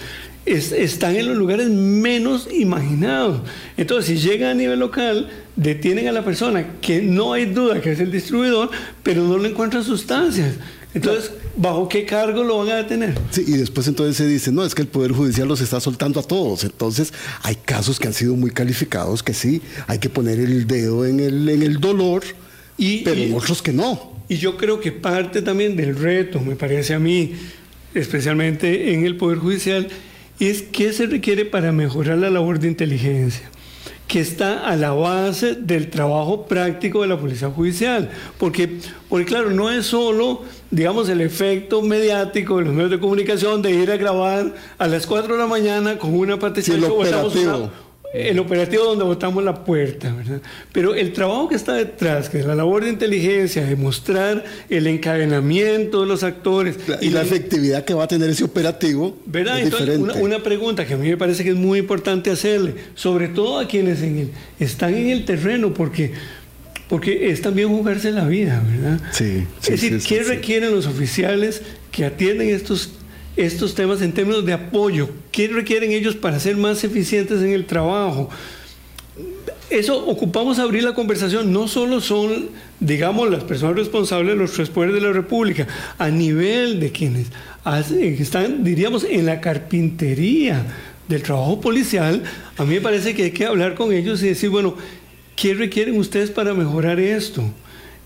están 0.47 1.17
en 1.17 1.29
los 1.29 1.37
lugares 1.37 1.69
menos 1.69 2.49
imaginados. 2.53 3.43
Entonces, 3.77 4.07
si 4.07 4.29
llega 4.29 4.51
a 4.51 4.55
nivel 4.55 4.79
local, 4.79 5.29
detienen 5.57 6.09
a 6.09 6.13
la 6.13 6.25
persona, 6.25 6.65
que 6.81 7.03
no 7.03 7.33
hay 7.33 7.47
duda 7.47 7.81
que 7.81 7.93
es 7.93 8.01
el 8.01 8.11
distribuidor, 8.11 8.71
pero 9.03 9.23
no 9.23 9.39
le 9.39 9.51
encuentran 9.51 9.85
sustancias. 9.85 10.55
Entonces, 10.95 11.33
¿bajo 11.57 11.89
qué 11.89 12.05
cargo 12.05 12.45
lo 12.45 12.59
van 12.59 12.71
a 12.71 12.77
detener? 12.77 13.19
Sí, 13.31 13.45
y 13.47 13.53
después 13.53 13.87
entonces 13.89 14.17
se 14.17 14.27
dice, 14.27 14.53
no, 14.53 14.65
es 14.65 14.75
que 14.75 14.83
el 14.83 14.89
Poder 14.89 15.13
Judicial 15.13 15.49
los 15.49 15.61
está 15.61 15.81
soltando 15.81 16.21
a 16.21 16.23
todos. 16.23 16.65
Entonces, 16.65 17.13
hay 17.43 17.57
casos 17.57 17.99
que 17.99 18.09
han 18.09 18.15
sido 18.15 18.35
muy 18.35 18.51
calificados 18.51 19.23
que 19.23 19.35
sí, 19.35 19.63
hay 19.87 19.99
que 19.99 20.09
poner 20.09 20.39
el 20.39 20.67
dedo 20.67 21.05
en 21.07 21.21
el, 21.21 21.49
en 21.49 21.63
el 21.63 21.81
dolor, 21.81 22.23
y, 22.77 22.99
pero 22.99 23.37
otros 23.37 23.63
que 23.63 23.73
no. 23.73 24.13
Y 24.29 24.37
yo 24.37 24.57
creo 24.57 24.81
que 24.81 24.93
parte 24.93 25.43
también 25.43 25.77
del 25.77 25.97
reto, 25.97 26.41
me 26.41 26.57
parece 26.57 26.95
a 26.95 26.99
mí, 26.99 27.35
especialmente 27.95 28.95
en 28.95 29.05
el 29.05 29.17
Poder 29.17 29.39
Judicial, 29.39 29.89
es 30.39 30.63
qué 30.63 30.93
se 30.93 31.07
requiere 31.07 31.45
para 31.45 31.73
mejorar 31.73 32.19
la 32.19 32.31
labor 32.31 32.59
de 32.59 32.69
inteligencia 32.69 33.51
que 34.11 34.19
está 34.19 34.69
a 34.69 34.75
la 34.75 34.91
base 34.91 35.55
del 35.55 35.89
trabajo 35.89 36.45
práctico 36.47 37.03
de 37.03 37.07
la 37.07 37.17
Policía 37.17 37.49
Judicial. 37.49 38.11
Porque, 38.39 38.81
porque 39.09 39.25
claro, 39.25 39.53
no 39.53 39.71
es 39.71 39.87
solo, 39.87 40.43
digamos, 40.73 41.09
el 41.09 41.21
efecto 41.21 41.81
mediático 41.81 42.59
de 42.59 42.65
los 42.65 42.75
medios 42.75 42.91
de 42.91 42.99
comunicación 42.99 43.63
de 43.63 43.71
ir 43.71 43.89
a 43.89 43.97
grabar 43.97 44.53
a 44.79 44.89
las 44.89 45.07
4 45.07 45.35
de 45.35 45.39
la 45.39 45.47
mañana 45.47 45.97
con 45.97 46.13
una 46.13 46.41
participación 46.41 47.71
el 48.13 48.39
operativo 48.41 48.85
donde 48.85 49.05
botamos 49.05 49.45
la 49.45 49.65
puerta, 49.65 50.13
¿verdad? 50.13 50.41
Pero 50.73 50.95
el 50.95 51.13
trabajo 51.13 51.49
que 51.49 51.55
está 51.55 51.75
detrás, 51.75 52.29
que 52.29 52.41
es 52.41 52.45
la 52.45 52.57
labor 52.57 52.85
de 52.85 52.91
inteligencia, 52.91 53.65
de 53.65 53.77
mostrar 53.77 54.45
el 54.69 54.87
encadenamiento 54.89 56.01
de 56.01 56.07
los 56.07 56.25
actores. 56.25 56.77
y 57.01 57.11
la, 57.11 57.23
efectividad 57.23 57.85
que 57.85 57.95
va 57.95 58.05
a 58.05 58.09
tener 58.09 58.31
ese 58.31 58.43
operativo. 58.43 59.17
¿verdad? 59.27 59.61
Entonces, 59.61 59.99
una, 59.99 60.43
pregunta 60.43 60.87
que 60.87 60.95
a 60.95 60.97
mí 60.97 61.09
me 61.09 61.17
parece 61.17 61.45
que 61.45 61.51
es 61.51 61.57
muy 61.57 61.79
importante 61.79 62.31
hacerle, 62.31 62.75
sobre 62.95 63.29
todo 63.29 63.61
a 63.61 63.69
quienes 63.69 63.99
están 64.59 64.95
en 64.95 65.11
el 65.11 65.25
terreno, 65.25 65.73
porque, 65.73 66.13
porque 66.89 67.31
es 67.31 67.41
también 67.43 67.69
jugarse 67.69 68.11
la 68.11 68.27
vida, 68.27 68.61
¿verdad? 68.67 69.01
Sí. 69.13 69.47
es 69.63 69.69
decir, 69.69 70.01
¿qué 70.03 70.25
requieren 70.25 70.73
los 70.73 70.87
oficiales 70.87 71.63
que 71.93 72.05
atienden 72.05 72.49
estos 72.49 72.91
estos 73.37 73.75
temas 73.75 74.03
en 74.03 74.13
términos 74.13 74.45
de 74.45 74.53
apoyo. 74.53 75.11
¿Qué 75.31 75.49
requieren 75.49 75.93
ellos 75.93 76.17
para 76.17 76.41
ser 76.41 76.57
más 76.57 76.85
eficientes 76.85 77.41
en 77.41 77.51
el 77.51 77.67
trabajo? 77.67 78.29
Eso 79.71 80.05
ocupamos 80.07 80.59
abrir 80.59 80.83
la 80.83 80.95
conversación. 80.95 81.53
No 81.53 81.69
solo 81.69 82.01
son, 82.01 82.49
digamos, 82.81 83.31
las 83.31 83.45
personas 83.45 83.77
responsables 83.77 84.35
de 84.35 84.41
los 84.41 84.53
tres 84.53 84.69
poderes 84.69 84.97
de 84.97 85.01
la 85.01 85.13
República, 85.13 85.69
a 85.97 86.11
nivel 86.11 86.81
de 86.81 86.91
quienes 86.91 87.29
están, 88.19 88.65
diríamos, 88.65 89.05
en 89.05 89.27
la 89.27 89.41
carpintería 89.41 90.67
del 91.07 91.23
trabajo 91.23 91.61
policial, 91.61 92.23
a 92.57 92.65
mí 92.65 92.75
me 92.75 92.81
parece 92.81 93.15
que 93.15 93.25
hay 93.25 93.31
que 93.33 93.45
hablar 93.45 93.75
con 93.75 93.93
ellos 93.93 94.23
y 94.23 94.29
decir, 94.29 94.51
bueno, 94.51 94.77
¿qué 95.37 95.55
requieren 95.55 95.99
ustedes 95.99 96.31
para 96.31 96.55
mejorar 96.55 96.99
esto? 97.01 97.43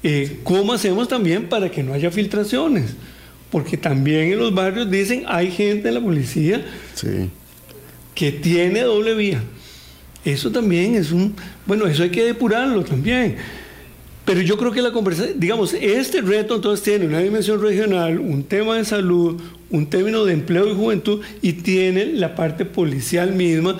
Eh, 0.02 0.40
¿Cómo 0.42 0.72
hacemos 0.72 1.08
también 1.08 1.48
para 1.48 1.70
que 1.70 1.82
no 1.82 1.94
haya 1.94 2.10
filtraciones? 2.10 2.94
Porque 3.54 3.76
también 3.76 4.32
en 4.32 4.40
los 4.40 4.52
barrios 4.52 4.90
dicen 4.90 5.22
hay 5.28 5.48
gente 5.48 5.86
en 5.86 5.94
la 5.94 6.00
policía 6.00 6.60
que 8.12 8.32
tiene 8.32 8.80
doble 8.80 9.14
vía. 9.14 9.40
Eso 10.24 10.50
también 10.50 10.96
es 10.96 11.12
un, 11.12 11.36
bueno, 11.64 11.86
eso 11.86 12.02
hay 12.02 12.10
que 12.10 12.24
depurarlo 12.24 12.82
también. 12.82 13.36
Pero 14.24 14.40
yo 14.40 14.58
creo 14.58 14.72
que 14.72 14.82
la 14.82 14.90
conversación, 14.90 15.38
digamos, 15.38 15.72
este 15.72 16.20
reto 16.20 16.56
entonces 16.56 16.82
tiene 16.82 17.06
una 17.06 17.20
dimensión 17.20 17.62
regional, 17.62 18.18
un 18.18 18.42
tema 18.42 18.76
de 18.76 18.84
salud, 18.84 19.40
un 19.70 19.86
término 19.86 20.24
de 20.24 20.32
empleo 20.32 20.68
y 20.68 20.74
juventud 20.74 21.20
y 21.40 21.52
tiene 21.52 22.06
la 22.06 22.34
parte 22.34 22.64
policial 22.64 23.34
misma 23.34 23.78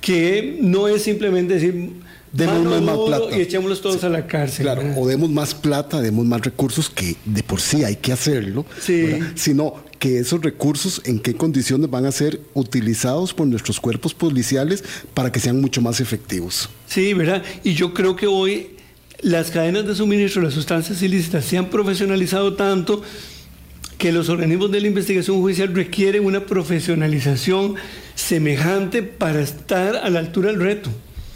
que 0.00 0.56
no 0.62 0.88
es 0.88 1.02
simplemente 1.02 1.52
decir 1.52 1.90
demos 2.32 2.82
más, 2.82 2.96
plata. 2.96 3.36
Y 3.36 3.40
echémoslos 3.40 3.80
todos 3.80 4.04
a 4.04 4.08
la 4.08 4.26
cárcel. 4.26 4.64
Claro, 4.64 4.82
o 4.96 5.06
demos 5.06 5.30
más 5.30 5.54
plata, 5.54 6.00
demos 6.00 6.24
más 6.26 6.40
recursos, 6.40 6.90
que 6.90 7.16
de 7.24 7.42
por 7.42 7.60
sí 7.60 7.84
hay 7.84 7.96
que 7.96 8.12
hacerlo, 8.12 8.64
sino 9.34 9.74
que 9.98 10.18
esos 10.18 10.40
recursos 10.40 11.02
en 11.04 11.18
qué 11.18 11.34
condiciones 11.34 11.90
van 11.90 12.06
a 12.06 12.12
ser 12.12 12.40
utilizados 12.54 13.34
por 13.34 13.46
nuestros 13.46 13.78
cuerpos 13.80 14.14
policiales 14.14 14.82
para 15.12 15.30
que 15.30 15.40
sean 15.40 15.60
mucho 15.60 15.82
más 15.82 16.00
efectivos. 16.00 16.70
Sí, 16.86 17.12
¿verdad? 17.12 17.42
Y 17.64 17.74
yo 17.74 17.92
creo 17.92 18.16
que 18.16 18.26
hoy 18.26 18.76
las 19.20 19.50
cadenas 19.50 19.86
de 19.86 19.94
suministro 19.94 20.40
de 20.40 20.46
las 20.46 20.54
sustancias 20.54 21.02
ilícitas 21.02 21.44
se 21.44 21.58
han 21.58 21.68
profesionalizado 21.68 22.54
tanto 22.54 23.02
que 23.98 24.12
los 24.12 24.30
organismos 24.30 24.70
de 24.70 24.80
la 24.80 24.86
investigación 24.86 25.38
judicial 25.42 25.74
requieren 25.74 26.24
una 26.24 26.46
profesionalización 26.46 27.74
semejante 28.14 29.02
para 29.02 29.42
estar 29.42 29.96
a 29.96 30.08
la 30.08 30.20
altura 30.20 30.50
del 30.50 30.60
reto. 30.60 30.90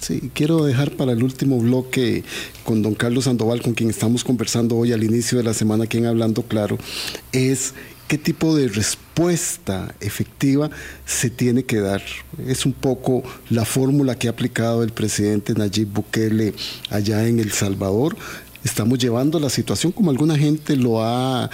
Sí, 0.05 0.31
quiero 0.35 0.67
dejar 0.67 0.91
para 0.91 1.13
el 1.13 1.23
último 1.23 1.59
bloque 1.59 2.25
con 2.63 2.83
don 2.83 2.95
Carlos 2.95 3.25
Sandoval, 3.25 3.63
con 3.63 3.73
quien 3.73 3.89
estamos 3.89 4.23
conversando 4.23 4.77
hoy 4.77 4.93
al 4.93 5.03
inicio 5.03 5.39
de 5.39 5.45
la 5.45 5.55
semana, 5.55 5.87
quien 5.87 6.05
Hablando 6.05 6.43
Claro, 6.43 6.77
es 7.33 7.73
qué 8.07 8.19
tipo 8.19 8.55
de 8.55 8.69
respuesta 8.69 9.95
efectiva 10.03 10.69
se 11.07 11.31
tiene 11.31 11.63
que 11.63 11.81
dar. 11.81 12.03
Es 12.47 12.67
un 12.67 12.75
poco 12.75 13.23
la 13.49 13.65
fórmula 13.65 14.15
que 14.15 14.27
ha 14.27 14.33
aplicado 14.33 14.83
el 14.83 14.93
presidente 14.93 15.55
Nayib 15.55 15.89
Bukele 15.89 16.53
allá 16.91 17.27
en 17.27 17.41
El 17.41 17.53
Salvador. 17.53 18.15
Estamos 18.63 18.99
llevando 18.99 19.41
la 19.41 19.49
situación 19.49 19.91
como 19.91 20.11
alguna 20.11 20.37
gente 20.37 20.77
lo 20.77 21.03
ha 21.03 21.49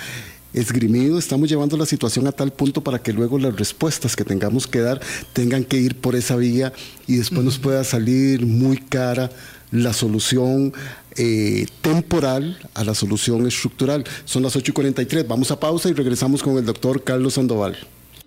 esgrimido, 0.52 1.18
estamos 1.18 1.48
llevando 1.48 1.76
la 1.76 1.86
situación 1.86 2.26
a 2.26 2.32
tal 2.32 2.52
punto 2.52 2.82
para 2.82 3.00
que 3.00 3.12
luego 3.12 3.38
las 3.38 3.56
respuestas 3.56 4.16
que 4.16 4.24
tengamos 4.24 4.66
que 4.66 4.80
dar 4.80 5.00
tengan 5.32 5.64
que 5.64 5.76
ir 5.76 5.96
por 5.96 6.16
esa 6.16 6.36
vía 6.36 6.72
y 7.06 7.16
después 7.16 7.44
nos 7.44 7.58
pueda 7.58 7.84
salir 7.84 8.44
muy 8.46 8.78
cara 8.78 9.30
la 9.70 9.92
solución 9.92 10.72
eh, 11.16 11.66
temporal 11.80 12.58
a 12.74 12.84
la 12.84 12.94
solución 12.94 13.46
estructural. 13.46 14.04
Son 14.24 14.42
las 14.42 14.56
8 14.56 14.70
y 14.70 14.74
43. 14.74 15.28
Vamos 15.28 15.50
a 15.50 15.60
pausa 15.60 15.88
y 15.88 15.92
regresamos 15.92 16.42
con 16.42 16.56
el 16.56 16.64
doctor 16.64 17.04
Carlos 17.04 17.34
Sandoval. 17.34 17.76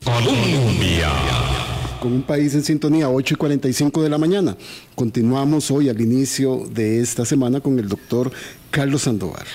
Colombia. 0.04 1.10
Con 2.02 2.12
un 2.12 2.24
país 2.24 2.54
en 2.54 2.64
sintonía, 2.64 3.10
8 3.10 3.34
y 3.34 3.38
45 3.38 4.04
de 4.04 4.10
la 4.10 4.18
mañana. 4.18 4.58
Continuamos 4.96 5.72
hoy 5.72 5.88
al 5.88 6.02
inicio 6.02 6.66
de 6.70 7.00
esta 7.00 7.26
semana 7.26 7.62
con 7.62 7.80
el 7.80 7.88
doctor 7.88 8.32
Carlos 8.72 9.04
Sandoval. 9.04 9.46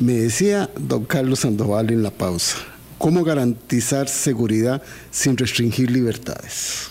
Me 0.00 0.14
decía 0.14 0.70
don 0.78 1.04
Carlos 1.04 1.40
Sandoval 1.40 1.90
en 1.90 2.02
la 2.02 2.10
pausa, 2.10 2.56
¿cómo 2.96 3.22
garantizar 3.22 4.08
seguridad 4.08 4.82
sin 5.10 5.36
restringir 5.36 5.90
libertades? 5.90 6.88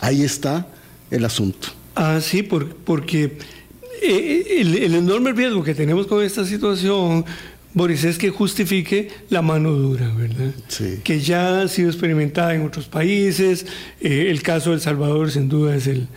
Ahí 0.00 0.22
está 0.22 0.66
el 1.10 1.26
asunto. 1.26 1.68
Ah, 1.94 2.18
sí, 2.22 2.42
porque 2.42 3.36
eh, 4.02 4.56
el, 4.58 4.94
enorme 4.94 5.32
riesgo 5.32 5.62
que 5.62 5.74
tenemos 5.74 6.06
con 6.06 6.24
esta 6.24 6.46
situación, 6.46 7.26
Boris, 7.74 8.04
es 8.04 8.16
que 8.16 8.30
justifique 8.30 9.10
la 9.28 9.42
mano 9.42 9.72
dura, 9.72 10.10
¿verdad? 10.16 10.54
Sí. 10.68 11.00
Que 11.04 11.20
ya 11.20 11.60
ha 11.60 11.68
sido 11.68 11.90
experimentada 11.90 12.54
en 12.54 12.64
otros 12.64 12.86
países. 12.86 13.66
Eh, 14.00 14.28
el 14.30 14.40
caso 14.40 14.70
de 14.70 14.76
El 14.76 14.80
Salvador, 14.80 15.30
sin 15.30 15.50
duda, 15.50 15.76
es 15.76 15.86
el, 15.88 16.08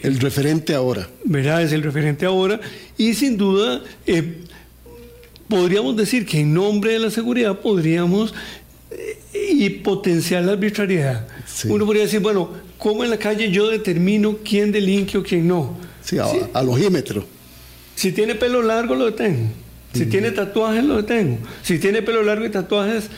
el 0.00 0.20
referente 0.20 0.74
ahora. 0.74 1.08
¿Verdad? 1.24 1.62
Es 1.62 1.72
el 1.72 1.82
referente 1.82 2.26
ahora. 2.26 2.60
Y 2.98 3.14
sin 3.14 3.38
duda, 3.38 3.80
eh, 4.06 4.42
podríamos 5.48 5.96
decir 5.96 6.26
que 6.26 6.40
en 6.40 6.54
nombre 6.54 6.92
de 6.92 6.98
la 6.98 7.10
seguridad 7.10 7.58
podríamos 7.58 8.34
y 9.34 9.70
potenciar 9.70 10.44
la 10.44 10.52
arbitrariedad. 10.52 11.26
Uno 11.64 11.84
podría 11.84 12.04
decir, 12.04 12.20
bueno, 12.20 12.50
¿cómo 12.78 13.04
en 13.04 13.10
la 13.10 13.18
calle 13.18 13.50
yo 13.50 13.68
determino 13.68 14.38
quién 14.44 14.72
delinque 14.72 15.18
o 15.18 15.22
quién 15.22 15.48
no? 15.48 15.76
Sí, 16.02 16.16
a, 16.52 16.62
logímetro. 16.62 17.24
Si 17.94 18.12
tiene 18.12 18.34
pelo 18.34 18.62
largo, 18.62 18.94
lo 18.94 19.06
detengo. 19.06 19.48
Si 19.92 20.06
tiene 20.06 20.30
tatuajes, 20.30 20.84
lo 20.84 20.96
detengo. 20.96 21.38
Si 21.62 21.78
tiene 21.78 22.02
pelo 22.02 22.22
largo 22.22 22.44
y 22.44 22.50
tatuajes, 22.50 23.08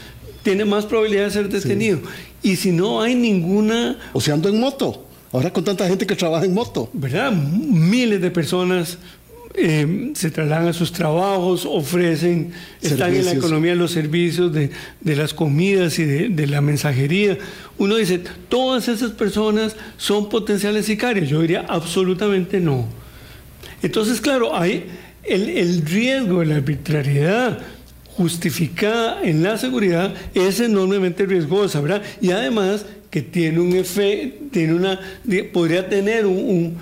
tiene 0.42 0.64
más 0.64 0.86
probabilidad 0.86 1.24
de 1.24 1.30
ser 1.30 1.48
detenido. 1.48 2.00
Y 2.42 2.56
si 2.56 2.72
no 2.72 3.02
hay 3.02 3.14
ninguna... 3.14 3.98
O 4.12 4.20
sea, 4.20 4.34
ando 4.34 4.48
en 4.48 4.58
moto. 4.58 5.04
Ahora 5.32 5.52
con 5.52 5.62
tanta 5.62 5.86
gente 5.86 6.06
que 6.06 6.16
trabaja 6.16 6.44
en 6.44 6.54
moto. 6.54 6.88
¿Verdad? 6.92 7.32
Miles 7.32 8.20
de 8.20 8.30
personas 8.30 8.98
eh, 9.54 10.12
se 10.14 10.30
trasladan 10.30 10.68
a 10.68 10.72
sus 10.72 10.92
trabajos, 10.92 11.66
ofrecen, 11.66 12.52
están 12.80 13.14
en 13.14 13.24
la 13.24 13.32
economía 13.32 13.72
de 13.72 13.76
los 13.76 13.90
servicios, 13.90 14.52
de, 14.52 14.70
las 15.02 15.34
comidas 15.34 15.98
y 15.98 16.04
de, 16.04 16.46
la 16.46 16.60
mensajería. 16.60 17.36
Uno 17.76 17.96
dice, 17.96 18.22
todas 18.48 18.86
esas 18.86 19.10
personas 19.10 19.74
son 19.96 20.28
potenciales 20.28 20.86
sicarios. 20.86 21.28
Yo 21.28 21.40
diría, 21.40 21.64
absolutamente 21.68 22.60
no. 22.60 22.86
Entonces, 23.82 24.20
claro, 24.20 24.56
hay 24.56 24.84
el, 25.24 25.84
riesgo 25.84 26.40
de 26.40 26.46
la 26.46 26.56
arbitrariedad 26.56 27.58
justificada 28.16 29.20
en 29.22 29.42
la 29.42 29.58
seguridad 29.58 30.14
es 30.32 30.60
enormemente 30.60 31.26
riesgosa, 31.26 31.80
¿verdad? 31.80 32.02
Y 32.20 32.30
además 32.30 32.86
que 33.10 33.22
tiene 33.22 33.58
un 33.58 33.74
efecto, 33.74 34.44
tiene 34.52 34.74
una, 34.74 35.00
podría 35.52 35.88
tener 35.88 36.26
un 36.26 36.36
un 36.36 36.78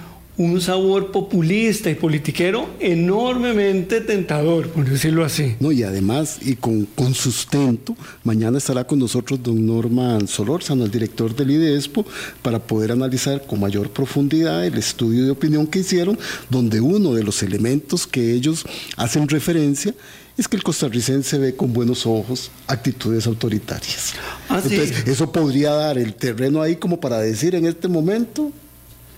sabor 0.61 1.11
populista 1.11 1.91
y 1.91 1.97
politiquero 1.97 2.69
enormemente 2.79 4.01
tentador, 4.01 4.69
por 4.69 4.89
decirlo 4.89 5.25
así. 5.25 5.57
No, 5.59 5.73
y 5.73 5.83
además, 5.83 6.39
y 6.43 6.55
con, 6.55 6.87
con 6.87 7.13
sustento, 7.13 7.97
mañana 8.23 8.59
estará 8.59 8.87
con 8.87 9.01
nosotros 9.01 9.43
don 9.43 9.67
Norman 9.67 10.29
Solórzano, 10.29 10.85
el 10.85 10.91
director 10.91 11.35
del 11.35 11.51
IDESPO, 11.51 12.07
para 12.41 12.61
poder 12.61 12.93
analizar 12.93 13.47
con 13.47 13.61
mayor 13.61 13.91
profundidad 13.91 14.65
el 14.65 14.79
estudio 14.79 15.25
de 15.25 15.31
opinión 15.31 15.67
que 15.67 15.81
hicieron, 15.81 16.19
donde 16.49 16.81
uno 16.81 17.15
de 17.15 17.25
los 17.25 17.43
elementos 17.43 18.07
que 18.07 18.33
ellos 18.33 18.65
hacen 18.97 19.29
referencia 19.29 19.93
es 20.37 20.47
que 20.47 20.57
el 20.57 20.63
costarricense 20.63 21.37
ve 21.39 21.57
con 21.57 21.73
buenos 21.73 22.07
ojos 22.07 22.53
actitudes 22.69 23.27
autoritarias. 23.27 24.15
Ah, 24.49 24.61
Entonces, 24.63 25.09
eso 25.09 25.33
podría 25.33 25.73
dar 25.73 25.99
el 25.99 26.15
terreno 26.15 26.63
ahí 26.63 26.77
como 26.77 27.01
para 27.01 27.19
decir 27.19 27.57
en 27.57 27.67
este 27.67 27.89
momento, 27.89 28.53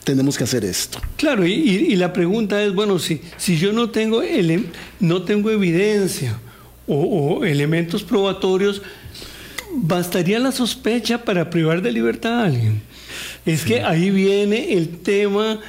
tenemos 0.04 0.36
que 0.36 0.44
hacer 0.44 0.64
esto. 0.64 1.00
Claro, 1.16 1.46
y, 1.46 1.94
la 1.96 2.12
pregunta 2.12 2.62
es, 2.62 2.74
bueno, 2.74 2.98
si, 2.98 3.20
si 3.36 3.56
yo 3.58 3.72
no 3.72 3.90
tengo, 3.90 4.22
no 5.00 5.22
tengo 5.22 5.50
evidencia 5.50 6.38
o, 6.86 7.44
elementos 7.44 8.02
probatorios, 8.02 8.82
¿bastaría 9.74 10.38
la 10.38 10.52
sospecha 10.52 11.24
para 11.24 11.50
privar 11.50 11.82
de 11.82 11.92
libertad 11.92 12.40
a 12.40 12.44
alguien? 12.46 12.82
Es 13.46 13.64
que 13.64 13.82
ahí 13.82 14.10
viene 14.10 14.74
el 14.74 14.98
tema 14.98 15.60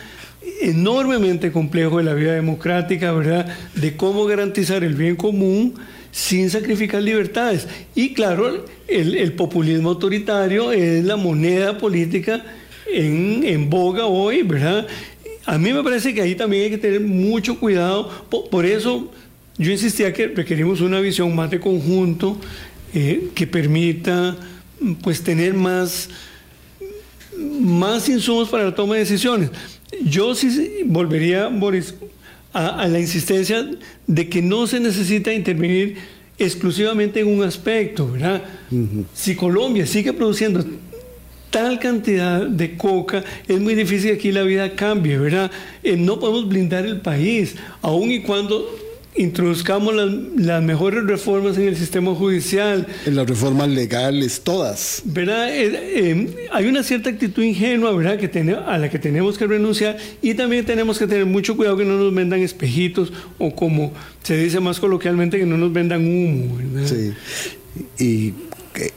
enormemente 0.61 1.51
complejo 1.51 1.97
de 1.97 2.03
la 2.03 2.13
vida 2.13 2.33
democrática, 2.33 3.11
¿verdad? 3.11 3.55
De 3.75 3.95
cómo 3.95 4.25
garantizar 4.25 4.83
el 4.83 4.95
bien 4.95 5.15
común 5.15 5.75
sin 6.11 6.49
sacrificar 6.49 7.01
libertades. 7.01 7.67
Y 7.95 8.13
claro, 8.13 8.65
el, 8.87 9.15
el 9.15 9.33
populismo 9.33 9.89
autoritario 9.89 10.71
es 10.71 11.03
la 11.03 11.15
moneda 11.15 11.77
política 11.77 12.43
en, 12.93 13.69
boga 13.69 14.05
hoy, 14.05 14.43
¿verdad? 14.43 14.87
A 15.45 15.57
mí 15.57 15.73
me 15.73 15.83
parece 15.83 16.13
que 16.13 16.21
ahí 16.21 16.35
también 16.35 16.63
hay 16.63 16.69
que 16.71 16.77
tener 16.77 17.01
mucho 17.01 17.59
cuidado. 17.59 18.09
Por, 18.29 18.65
eso 18.65 19.11
yo 19.57 19.71
insistía 19.71 20.13
que 20.13 20.27
requerimos 20.27 20.81
una 20.81 20.99
visión 20.99 21.35
más 21.35 21.49
de 21.49 21.59
conjunto 21.59 22.37
eh, 22.93 23.29
que 23.33 23.47
permita 23.47 24.37
pues 25.01 25.23
tener 25.23 25.53
más, 25.53 26.09
más 27.37 28.07
insumos 28.09 28.49
para 28.49 28.65
la 28.65 28.75
toma 28.75 28.95
de 28.95 29.01
decisiones. 29.01 29.49
Yo 30.03 30.35
sí 30.35 30.81
volvería, 30.85 31.47
Boris, 31.47 31.95
a, 32.53 32.87
la 32.87 32.99
insistencia 32.99 33.69
de 34.07 34.29
que 34.29 34.41
no 34.41 34.67
se 34.67 34.79
necesita 34.79 35.33
intervenir 35.33 35.97
exclusivamente 36.37 37.19
en 37.19 37.27
un 37.27 37.43
aspecto, 37.43 38.11
¿verdad? 38.11 38.43
Si 39.13 39.35
Colombia 39.35 39.85
sigue 39.85 40.11
produciendo 40.11 40.63
tal 41.51 41.79
cantidad 41.79 42.47
de 42.47 42.75
coca, 42.77 43.23
es 43.47 43.59
muy 43.59 43.75
difícil 43.75 44.11
que 44.11 44.15
aquí 44.15 44.31
la 44.31 44.43
vida 44.43 44.73
cambie, 44.75 45.17
¿verdad? 45.19 45.51
Eh, 45.83 45.97
no 45.97 46.19
podemos 46.19 46.47
blindar 46.47 46.85
el 46.85 47.01
país, 47.01 47.55
aun 47.81 48.09
y 48.09 48.21
cuando 48.21 48.67
introduzcamos 49.15 49.93
las, 50.37 50.63
mejores 50.63 51.03
reformas 51.03 51.57
en 51.57 51.67
el 51.67 51.75
sistema 51.75 52.15
judicial. 52.15 52.87
En 53.05 53.15
las 53.15 53.27
reformas 53.27 53.67
legales, 53.67 54.41
todas. 54.41 55.01
¿Verdad? 55.05 55.53
Eh, 55.53 55.71
eh, 55.73 56.47
hay 56.51 56.65
una 56.67 56.81
cierta 56.83 57.09
actitud 57.09 57.43
ingenua, 57.43 57.91
¿verdad? 57.91 58.17
Que 58.17 58.55
a 58.65 58.77
la 58.77 58.89
que 58.89 58.99
tenemos 58.99 59.37
que 59.37 59.47
renunciar 59.47 59.97
y 60.21 60.33
también 60.33 60.65
tenemos 60.65 60.97
que 60.97 61.07
tener 61.07 61.25
mucho 61.25 61.57
cuidado 61.57 61.77
que 61.77 61.85
no 61.85 61.97
nos 61.97 62.13
vendan 62.13 62.39
espejitos 62.39 63.11
o 63.37 63.53
como 63.53 63.93
se 64.23 64.37
dice 64.37 64.59
más 64.59 64.79
coloquialmente, 64.79 65.37
que 65.37 65.45
no 65.45 65.57
nos 65.57 65.73
vendan 65.73 66.05
humo, 66.05 66.57
¿verdad? 66.57 66.87
Sí. 66.87 67.13
Y 67.99 68.33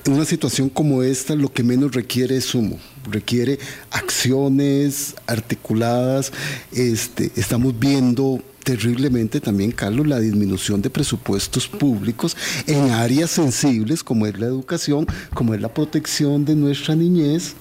una 0.07 0.25
situación 0.25 0.69
como 0.69 1.03
esta 1.03 1.35
lo 1.35 1.53
que 1.53 1.63
menos 1.63 1.93
requiere 1.93 2.37
es 2.37 2.55
humo, 2.55 2.79
requiere 3.11 3.59
acciones 3.91 5.15
articuladas. 5.27 6.33
Este, 6.73 7.31
estamos 7.37 7.79
viendo 7.79 8.43
terriblemente 8.63 9.41
también, 9.41 9.73
Carlos, 9.73 10.07
la 10.07 10.21
disminución 10.21 10.81
de 10.81 10.91
presupuestos 10.91 11.69
públicos 11.69 12.37
en 12.67 12.91
áreas 12.91 13.31
sensibles 13.31 14.03
como 14.03 14.27
es 14.27 14.39
la 14.39 14.47
educación, 14.47 15.07
como 15.35 15.55
es 15.55 15.61
la 15.61 15.73
protección 15.73 16.45
de 16.45 16.55
nuestra 16.55 16.95
niñez 16.95 17.55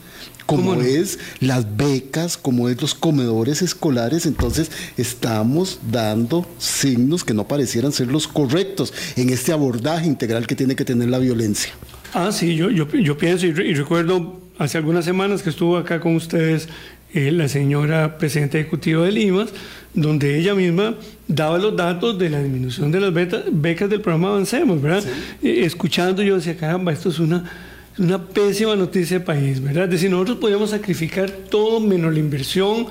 como 0.45 0.75
es 0.81 1.19
las 1.39 1.77
becas, 1.77 2.37
como 2.37 2.67
es 2.67 2.81
los 2.81 2.93
comedores 2.93 3.61
escolares, 3.61 4.25
entonces 4.25 4.71
estamos 4.97 5.79
dando 5.89 6.45
signos 6.57 7.23
que 7.23 7.33
no 7.33 7.47
parecieran 7.47 7.93
ser 7.93 8.07
los 8.07 8.27
correctos 8.27 8.93
en 9.15 9.29
este 9.29 9.53
abordaje 9.53 10.05
integral 10.05 10.45
que 10.45 10.55
tiene 10.55 10.75
que 10.75 10.85
tener 10.85 11.09
la 11.09 11.19
violencia. 11.19 11.73
Ah, 12.15 12.31
sí, 12.31 12.55
yo, 12.55 12.69
yo, 12.69 12.87
yo 12.89 13.17
pienso 13.17 13.47
y, 13.47 13.51
recuerdo 13.73 14.39
hace 14.59 14.77
algunas 14.77 15.03
semanas 15.03 15.41
que 15.41 15.49
estuvo 15.49 15.77
acá 15.77 15.99
con 15.99 16.15
ustedes 16.15 16.69
eh, 17.11 17.31
la 17.31 17.47
señora 17.47 18.19
presidenta 18.19 18.59
ejecutiva 18.59 19.03
de 19.03 19.11
Limas, 19.11 19.49
donde 19.95 20.37
ella 20.37 20.53
misma 20.53 20.95
daba 21.27 21.57
los 21.57 21.75
datos 21.75 22.19
de 22.19 22.29
la 22.29 22.39
disminución 22.43 22.91
de 22.91 22.99
las 22.99 23.11
becas 23.13 23.89
del 23.89 24.01
programa 24.01 24.29
Avancemos, 24.29 24.79
¿verdad? 24.79 25.03
Eh, 25.41 25.61
escuchando 25.65 26.21
yo 26.21 26.35
decía, 26.35 26.55
caramba, 26.55 26.93
esto 26.93 27.09
es 27.09 27.17
una, 27.17 27.49
una 27.97 28.23
pésima 28.23 28.75
noticia 28.75 29.17
de 29.17 29.25
país, 29.25 29.59
¿verdad? 29.59 29.85
Es 29.85 29.91
decir, 29.91 30.11
nosotros 30.11 30.37
podíamos 30.37 30.69
sacrificar 30.69 31.31
todo 31.31 31.79
menos 31.79 32.13
la 32.13 32.19
inversión 32.19 32.85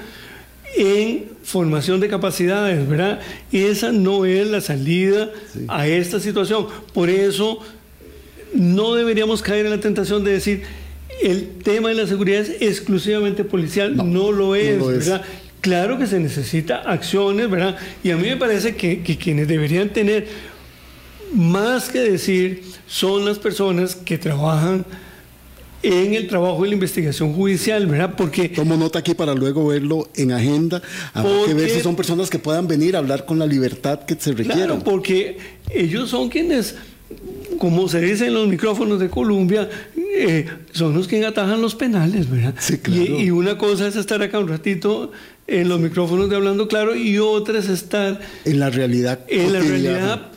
en 0.77 1.27
formación 1.45 2.01
de 2.01 2.09
capacidades, 2.09 2.89
¿verdad? 2.89 3.20
Esa 3.53 3.93
no 3.93 4.25
es 4.25 4.49
la 4.49 4.61
salida 4.61 5.31
a 5.68 5.87
esta 5.87 6.18
situación. 6.18 6.66
Por 6.93 7.09
eso 7.09 7.61
no 8.55 8.95
deberíamos 8.95 9.43
caer 9.43 9.67
en 9.67 9.73
la 9.73 9.81
tentación 9.81 10.25
de 10.25 10.33
decir 10.33 10.63
el 11.23 11.59
tema 11.63 11.91
de 11.91 11.95
la 11.95 12.07
seguridad 12.07 12.41
es 12.41 12.63
exclusivamente 12.63 13.45
policial, 13.45 13.97
no, 13.97 14.33
lo 14.33 14.55
es, 14.55 14.85
¿verdad? 14.85 15.23
Claro 15.61 15.99
que 15.99 16.07
se 16.07 16.19
necesita 16.19 16.79
acciones, 16.79 17.49
¿verdad? 17.49 17.77
Y 18.03 18.11
a 18.11 18.17
mí 18.17 18.29
me 18.29 18.37
parece 18.37 18.75
que, 18.75 19.03
que 19.03 19.17
quienes 19.17 19.47
deberían 19.47 19.91
tener 19.91 20.27
más 21.33 21.89
que 21.89 22.01
decir 22.01 22.63
son 22.87 23.25
las 23.25 23.39
personas 23.39 23.95
que 23.95 24.19
trabajan 24.19 24.85
en 25.83 26.15
el 26.15 26.29
trabajo 26.29 26.63
de 26.63 26.69
la 26.69 26.75
investigación 26.75 27.33
judicial, 27.33 27.87
¿verdad? 27.87 28.15
Porque... 28.17 28.49
Tomo 28.49 28.77
nota 28.77 29.01
aquí 29.01 29.15
para 29.15 29.35
luego 29.35 29.67
verlo 29.67 30.09
en 30.15 30.33
agenda, 30.33 30.81
habrá 31.13 31.45
que 31.47 31.55
ver 31.55 31.71
si 31.71 31.81
son 31.81 31.97
personas 31.97 32.31
que 32.31 32.39
puedan 32.39 32.69
venir 32.69 32.95
a 32.95 33.01
hablar 33.01 33.25
con 33.27 33.39
la 33.39 33.47
libertad 33.47 34.01
que 34.05 34.15
se 34.15 34.33
requiera. 34.33 34.67
Claro, 34.67 34.79
porque 34.85 35.39
ellos 35.71 36.11
son 36.11 36.29
quienes, 36.29 36.77
como 37.59 37.89
se 37.89 38.01
dice 38.01 38.27
en 38.27 38.35
los 38.35 38.49
micrófonos 38.49 38.99
de 38.99 39.09
Colombia, 39.09 39.69
eh, 39.97 40.47
son 40.73 40.95
los 40.95 41.09
que 41.09 41.25
atajan 41.25 41.63
los 41.63 41.75
penales, 41.75 42.29
¿verdad? 42.29 42.55
Sí, 42.59 42.79
claro. 42.79 43.21
y, 43.21 43.31
una 43.31 43.59
cosa 43.59 43.87
es 43.87 43.97
estar 43.97 44.23
acá 44.23 44.39
un 44.39 44.49
ratito 44.49 45.13
en 45.47 45.69
los 45.69 45.81
micrófonos 45.81 46.31
de 46.31 46.37
Hablando 46.37 46.69
Claro 46.69 46.95
y 46.95 47.19
otra 47.19 47.59
es 47.59 47.69
estar... 47.69 48.21
En 48.45 48.61
la 48.61 48.71
realidad. 48.71 49.21
En 49.29 49.53
la 49.53 49.61
realidad 49.61 50.29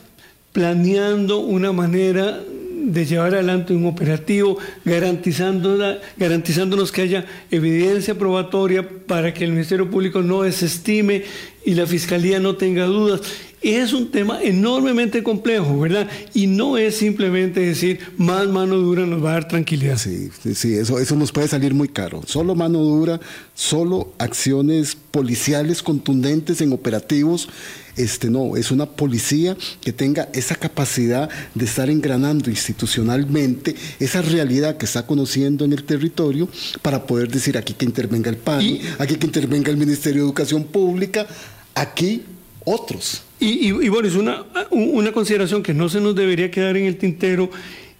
planeando 0.52 1.40
una 1.40 1.72
manera 1.72 2.40
de 2.86 3.04
llevar 3.04 3.34
adelante 3.34 3.74
un 3.74 3.84
operativo, 3.84 4.56
garantizándonos 4.84 6.92
que 6.92 7.02
haya 7.02 7.26
evidencia 7.50 8.16
probatoria 8.16 8.88
para 9.06 9.34
que 9.34 9.44
el 9.44 9.50
Ministerio 9.50 9.90
Público 9.90 10.22
no 10.22 10.42
desestime 10.42 11.24
y 11.64 11.74
la 11.74 11.86
Fiscalía 11.86 12.40
no 12.40 12.56
tenga 12.56 12.86
dudas. 12.86 13.20
Es 13.62 13.92
un 13.92 14.10
tema 14.10 14.42
enormemente 14.42 15.22
complejo, 15.22 15.80
¿verdad? 15.80 16.08
Y 16.34 16.46
no 16.46 16.76
es 16.76 16.96
simplemente 16.96 17.60
decir 17.60 18.00
más 18.16 18.46
mano 18.48 18.76
dura 18.76 19.06
nos 19.06 19.24
va 19.24 19.30
a 19.30 19.32
dar 19.34 19.48
tranquilidad. 19.48 19.96
Sí, 19.98 20.30
sí, 20.54 20.74
eso, 20.74 20.98
eso 20.98 21.16
nos 21.16 21.32
puede 21.32 21.48
salir 21.48 21.74
muy 21.74 21.88
caro. 21.88 22.22
Solo 22.26 22.54
mano 22.54 22.78
dura, 22.80 23.20
solo 23.54 24.12
acciones 24.18 24.96
policiales 25.10 25.82
contundentes 25.82 26.60
en 26.60 26.72
operativos 26.72 27.48
este 27.96 28.28
no, 28.28 28.56
es 28.56 28.70
una 28.70 28.84
policía 28.84 29.56
que 29.80 29.92
tenga 29.92 30.28
esa 30.34 30.54
capacidad 30.54 31.30
de 31.54 31.64
estar 31.64 31.88
engranando 31.88 32.50
institucionalmente 32.50 33.74
esa 33.98 34.20
realidad 34.20 34.76
que 34.76 34.84
está 34.84 35.06
conociendo 35.06 35.64
en 35.64 35.72
el 35.72 35.84
territorio 35.84 36.48
para 36.82 37.06
poder 37.06 37.30
decir 37.30 37.56
aquí 37.56 37.72
que 37.72 37.86
intervenga 37.86 38.28
el 38.28 38.36
PAN, 38.36 38.78
aquí 38.98 39.16
que 39.16 39.26
intervenga 39.26 39.70
el 39.70 39.78
Ministerio 39.78 40.22
de 40.22 40.26
Educación 40.28 40.64
Pública, 40.64 41.26
aquí 41.74 42.22
otros. 42.64 43.22
Y, 43.38 43.68
y, 43.68 43.88
bueno, 43.88 44.08
es 44.08 44.14
una, 44.14 44.44
una 44.70 45.12
consideración 45.12 45.62
que 45.62 45.74
no 45.74 45.88
se 45.88 46.00
nos 46.00 46.14
debería 46.14 46.50
quedar 46.50 46.76
en 46.76 46.86
el 46.86 46.96
tintero, 46.96 47.50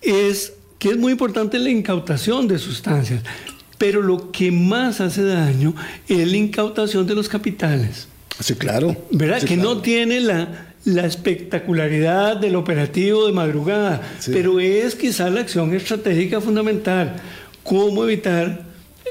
es 0.00 0.54
que 0.78 0.90
es 0.90 0.96
muy 0.96 1.12
importante 1.12 1.58
la 1.58 1.70
incautación 1.70 2.48
de 2.48 2.58
sustancias, 2.58 3.22
pero 3.78 4.00
lo 4.00 4.30
que 4.30 4.50
más 4.50 5.00
hace 5.00 5.22
daño 5.22 5.74
es 6.08 6.26
la 6.26 6.36
incautación 6.36 7.06
de 7.06 7.14
los 7.14 7.28
capitales. 7.28 8.08
Sí, 8.40 8.54
claro. 8.54 8.96
¿Verdad? 9.10 9.42
que 9.42 9.56
no 9.56 9.78
tiene 9.78 10.20
la, 10.20 10.74
la, 10.84 11.06
espectacularidad 11.06 12.36
del 12.36 12.56
operativo 12.56 13.26
de 13.26 13.32
madrugada, 13.32 14.02
pero 14.26 14.60
es 14.60 14.94
quizá 14.94 15.30
la 15.30 15.40
acción 15.40 15.74
estratégica 15.74 16.40
fundamental. 16.40 17.16
¿Cómo 17.62 18.04
evitar 18.04 18.64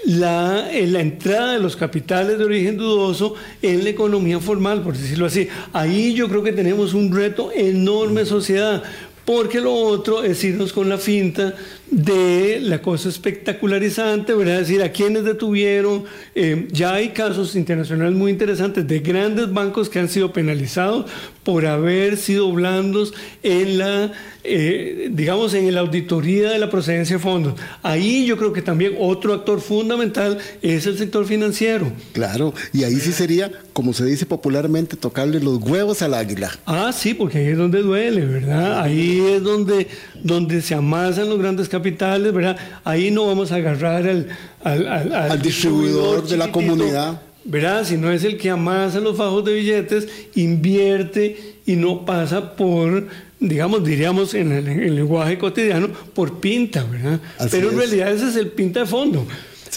la, 0.05 0.69
la, 0.71 1.01
entrada 1.01 1.53
de 1.53 1.59
los 1.59 1.75
capitales 1.75 2.37
de 2.37 2.43
origen 2.43 2.77
dudoso 2.77 3.35
en 3.61 3.83
la 3.83 3.89
economía 3.89 4.39
formal, 4.39 4.81
por 4.81 4.95
decirlo 4.95 5.25
así. 5.25 5.47
Ahí 5.73 6.13
yo 6.13 6.27
creo 6.29 6.43
que 6.43 6.51
tenemos 6.51 6.93
un 6.93 7.11
reto 7.13 7.51
enorme 7.53 8.25
sociedad, 8.25 8.83
porque 9.25 9.59
lo 9.59 9.73
otro 9.73 10.23
es 10.23 10.43
irnos 10.43 10.71
con 10.71 10.87
la 10.87 10.99
finta 10.99 11.55
de 11.89 12.59
la 12.61 12.81
cosa 12.81 13.09
espectacularizante, 13.09 14.33
¿verdad? 14.35 14.61
Es 14.61 14.67
decir, 14.67 14.83
a 14.83 14.91
quienes 14.91 15.23
detuvieron, 15.23 16.03
eh, 16.35 16.67
ya 16.71 16.93
hay 16.93 17.09
casos 17.09 17.55
internacionales 17.55 18.15
muy 18.15 18.31
interesantes 18.31 18.87
de 18.87 18.99
grandes 18.99 19.51
bancos 19.51 19.89
que 19.89 19.99
han 19.99 20.09
sido 20.09 20.31
penalizados 20.31 21.05
por 21.45 21.67
haber 21.67 22.17
sido 22.17 22.51
blandos 22.51 23.13
en 23.43 23.77
la, 23.77 24.11
eh, 24.43 25.09
digamos, 25.11 25.53
en 25.53 25.73
la 25.73 25.81
auditoría 25.81 26.49
de 26.49 26.57
la 26.57 26.71
procedencia 26.71 27.17
de 27.17 27.21
fondos. 27.21 27.53
Ahí 27.83 28.25
yo 28.25 28.35
creo 28.35 28.51
que 28.51 28.63
también 28.63 28.95
otro 28.99 29.31
actor 29.31 29.61
fundamental 29.61 30.39
es 30.63 30.87
el 30.87 30.97
sector 30.97 31.23
financiero. 31.25 31.93
Claro, 32.13 32.55
y 32.73 32.83
ahí 32.83 32.95
sí 32.95 33.11
sería, 33.11 33.51
como 33.73 33.93
se 33.93 34.05
dice 34.05 34.25
popularmente, 34.25 34.97
tocarle 34.97 35.39
los 35.39 35.59
huevos 35.59 36.01
al 36.01 36.15
águila. 36.15 36.49
Ah, 36.65 36.91
sí, 36.91 37.13
porque 37.13 37.37
ahí 37.37 37.47
es 37.49 37.57
donde 37.57 37.83
duele, 37.83 38.25
¿verdad? 38.25 38.81
Ahí 38.81 39.19
es 39.19 39.43
donde, 39.43 39.87
donde 40.23 40.63
se 40.63 40.73
amasan 40.73 41.29
los 41.29 41.37
grandes 41.37 41.69
capitales, 41.69 42.33
¿verdad? 42.33 42.57
Ahí 42.83 43.11
no 43.11 43.27
vamos 43.27 43.51
a 43.51 43.57
agarrar 43.57 44.07
al, 44.07 44.29
al, 44.63 45.41
distribuidor, 45.43 46.27
de 46.27 46.37
la 46.37 46.51
comunidad. 46.51 47.21
¿Verdad? 47.45 47.85
Si 47.85 47.95
no 47.95 48.11
es 48.11 48.23
el 48.23 48.37
que 48.37 48.49
amasa 48.49 48.99
los 48.99 49.17
fajos 49.17 49.45
de 49.45 49.53
billetes, 49.53 50.07
invierte 50.33 51.55
y 51.65 51.75
no 51.75 52.03
pasa 52.03 52.55
por, 52.55 53.07
digamos, 53.39 53.83
diríamos 53.83 54.33
en 54.33 54.51
el, 54.51 54.95
lenguaje 54.95 55.37
cotidiano, 55.37 55.89
por 56.13 56.39
pinta, 56.39 56.83
¿verdad? 56.83 57.19
Pero 57.51 57.69
en 57.69 57.77
realidad 57.77 58.11
ese 58.11 58.29
es 58.29 58.35
el 58.35 58.47
pinta 58.47 58.81
de 58.81 58.85
fondo. 58.87 59.27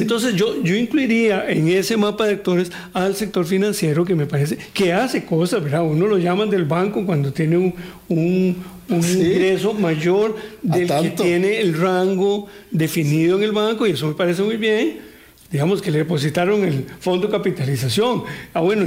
Entonces 0.00 0.34
yo, 0.34 0.62
yo 0.62 0.76
incluiría 0.76 1.50
en 1.50 1.68
ese 1.68 1.96
mapa 1.96 2.26
de 2.26 2.34
actores 2.34 2.70
al 2.92 3.16
sector 3.16 3.44
financiero 3.44 4.04
que 4.04 4.14
me 4.14 4.26
parece 4.26 4.56
que 4.72 4.92
hace 4.92 5.24
cosas, 5.24 5.62
¿verdad? 5.62 5.82
Uno 5.82 6.06
lo 6.06 6.18
llaman 6.18 6.50
del 6.50 6.64
banco 6.64 7.04
cuando 7.04 7.32
tiene 7.32 7.56
un, 7.56 7.74
un 8.08 8.56
ingreso 8.88 9.74
mayor 9.74 10.36
del 10.62 10.88
que 10.88 11.10
tiene 11.10 11.60
el 11.60 11.76
rango 11.76 12.46
definido 12.70 13.36
en 13.36 13.42
el 13.42 13.52
banco 13.52 13.86
y 13.86 13.90
eso 13.90 14.06
me 14.06 14.14
parece 14.14 14.42
muy 14.42 14.56
bien. 14.56 15.07
Digamos 15.51 15.80
que 15.80 15.90
le 15.90 15.99
depositaron 15.99 16.62
el 16.62 16.84
fondo 17.01 17.26
de 17.26 17.32
capitalización. 17.32 18.24
Ah, 18.53 18.61
bueno, 18.61 18.84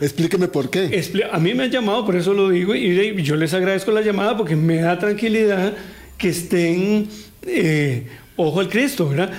explíqueme, 0.00 0.48
por 0.48 0.70
qué. 0.70 1.02
A 1.30 1.38
mí 1.38 1.52
me 1.52 1.64
han 1.64 1.70
llamado, 1.70 2.06
por 2.06 2.16
eso 2.16 2.32
lo 2.32 2.48
digo, 2.48 2.74
y 2.74 3.22
yo 3.22 3.36
les 3.36 3.52
agradezco 3.52 3.90
la 3.90 4.00
llamada 4.00 4.36
porque 4.36 4.56
me 4.56 4.76
da 4.76 4.98
tranquilidad 4.98 5.74
que 6.16 6.30
estén 6.30 7.08
eh, 7.42 8.06
ojo 8.36 8.60
al 8.60 8.68
Cristo, 8.68 9.08
¿verdad? 9.08 9.30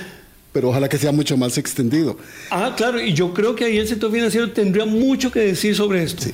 Pero 0.52 0.70
ojalá 0.70 0.90
que 0.90 0.98
sea 0.98 1.12
mucho 1.12 1.38
más 1.38 1.58
extendido. 1.58 2.18
Ah, 2.50 2.74
claro, 2.76 3.00
y 3.02 3.14
yo 3.14 3.34
creo 3.34 3.56
que 3.56 3.66
ahí 3.66 3.78
el 3.78 3.88
sector 3.88 4.12
financiero 4.12 4.52
tendría 4.52 4.86
mucho 4.86 5.32
que 5.32 5.40
decir 5.40 5.76
sobre 5.76 6.04
esto. 6.04 6.26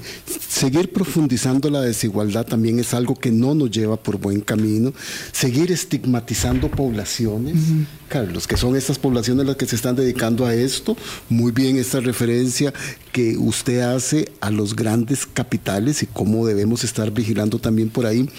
Seguir 0.48 0.92
profundizando 0.92 1.70
la 1.70 1.82
desigualdad 1.82 2.46
también 2.46 2.80
es 2.80 2.94
algo 2.94 3.16
que 3.16 3.32
no 3.32 3.54
nos 3.54 3.72
lleva 3.72 3.98
por 3.98 4.18
buen 4.18 4.40
camino. 4.40 4.94
Seguir 5.34 5.72
estigmatizando 5.72 6.70
poblaciones, 6.72 7.56
Carlos, 8.08 8.48
que 8.48 8.56
son 8.56 8.76
estas 8.76 8.98
poblaciones 8.98 9.46
las 9.46 9.58
que 9.58 9.66
se 9.66 9.76
están 9.76 9.96
dedicando 9.96 10.46
a 10.46 10.56
esto. 10.56 10.96
Muy 11.28 11.52
bien 11.52 11.78
esta 11.78 12.00
referencia 12.00 12.74
que 13.12 13.36
usted 13.38 13.82
hace 13.82 14.32
a 14.40 14.50
los 14.50 14.76
grandes 14.76 15.26
capitales 15.26 16.04
y 16.04 16.06
cómo 16.06 16.48
debemos 16.48 16.86
estar 16.86 17.12
vigilando 17.12 17.60
también 17.60 17.90
por 17.90 18.06
ahí. 18.06 18.30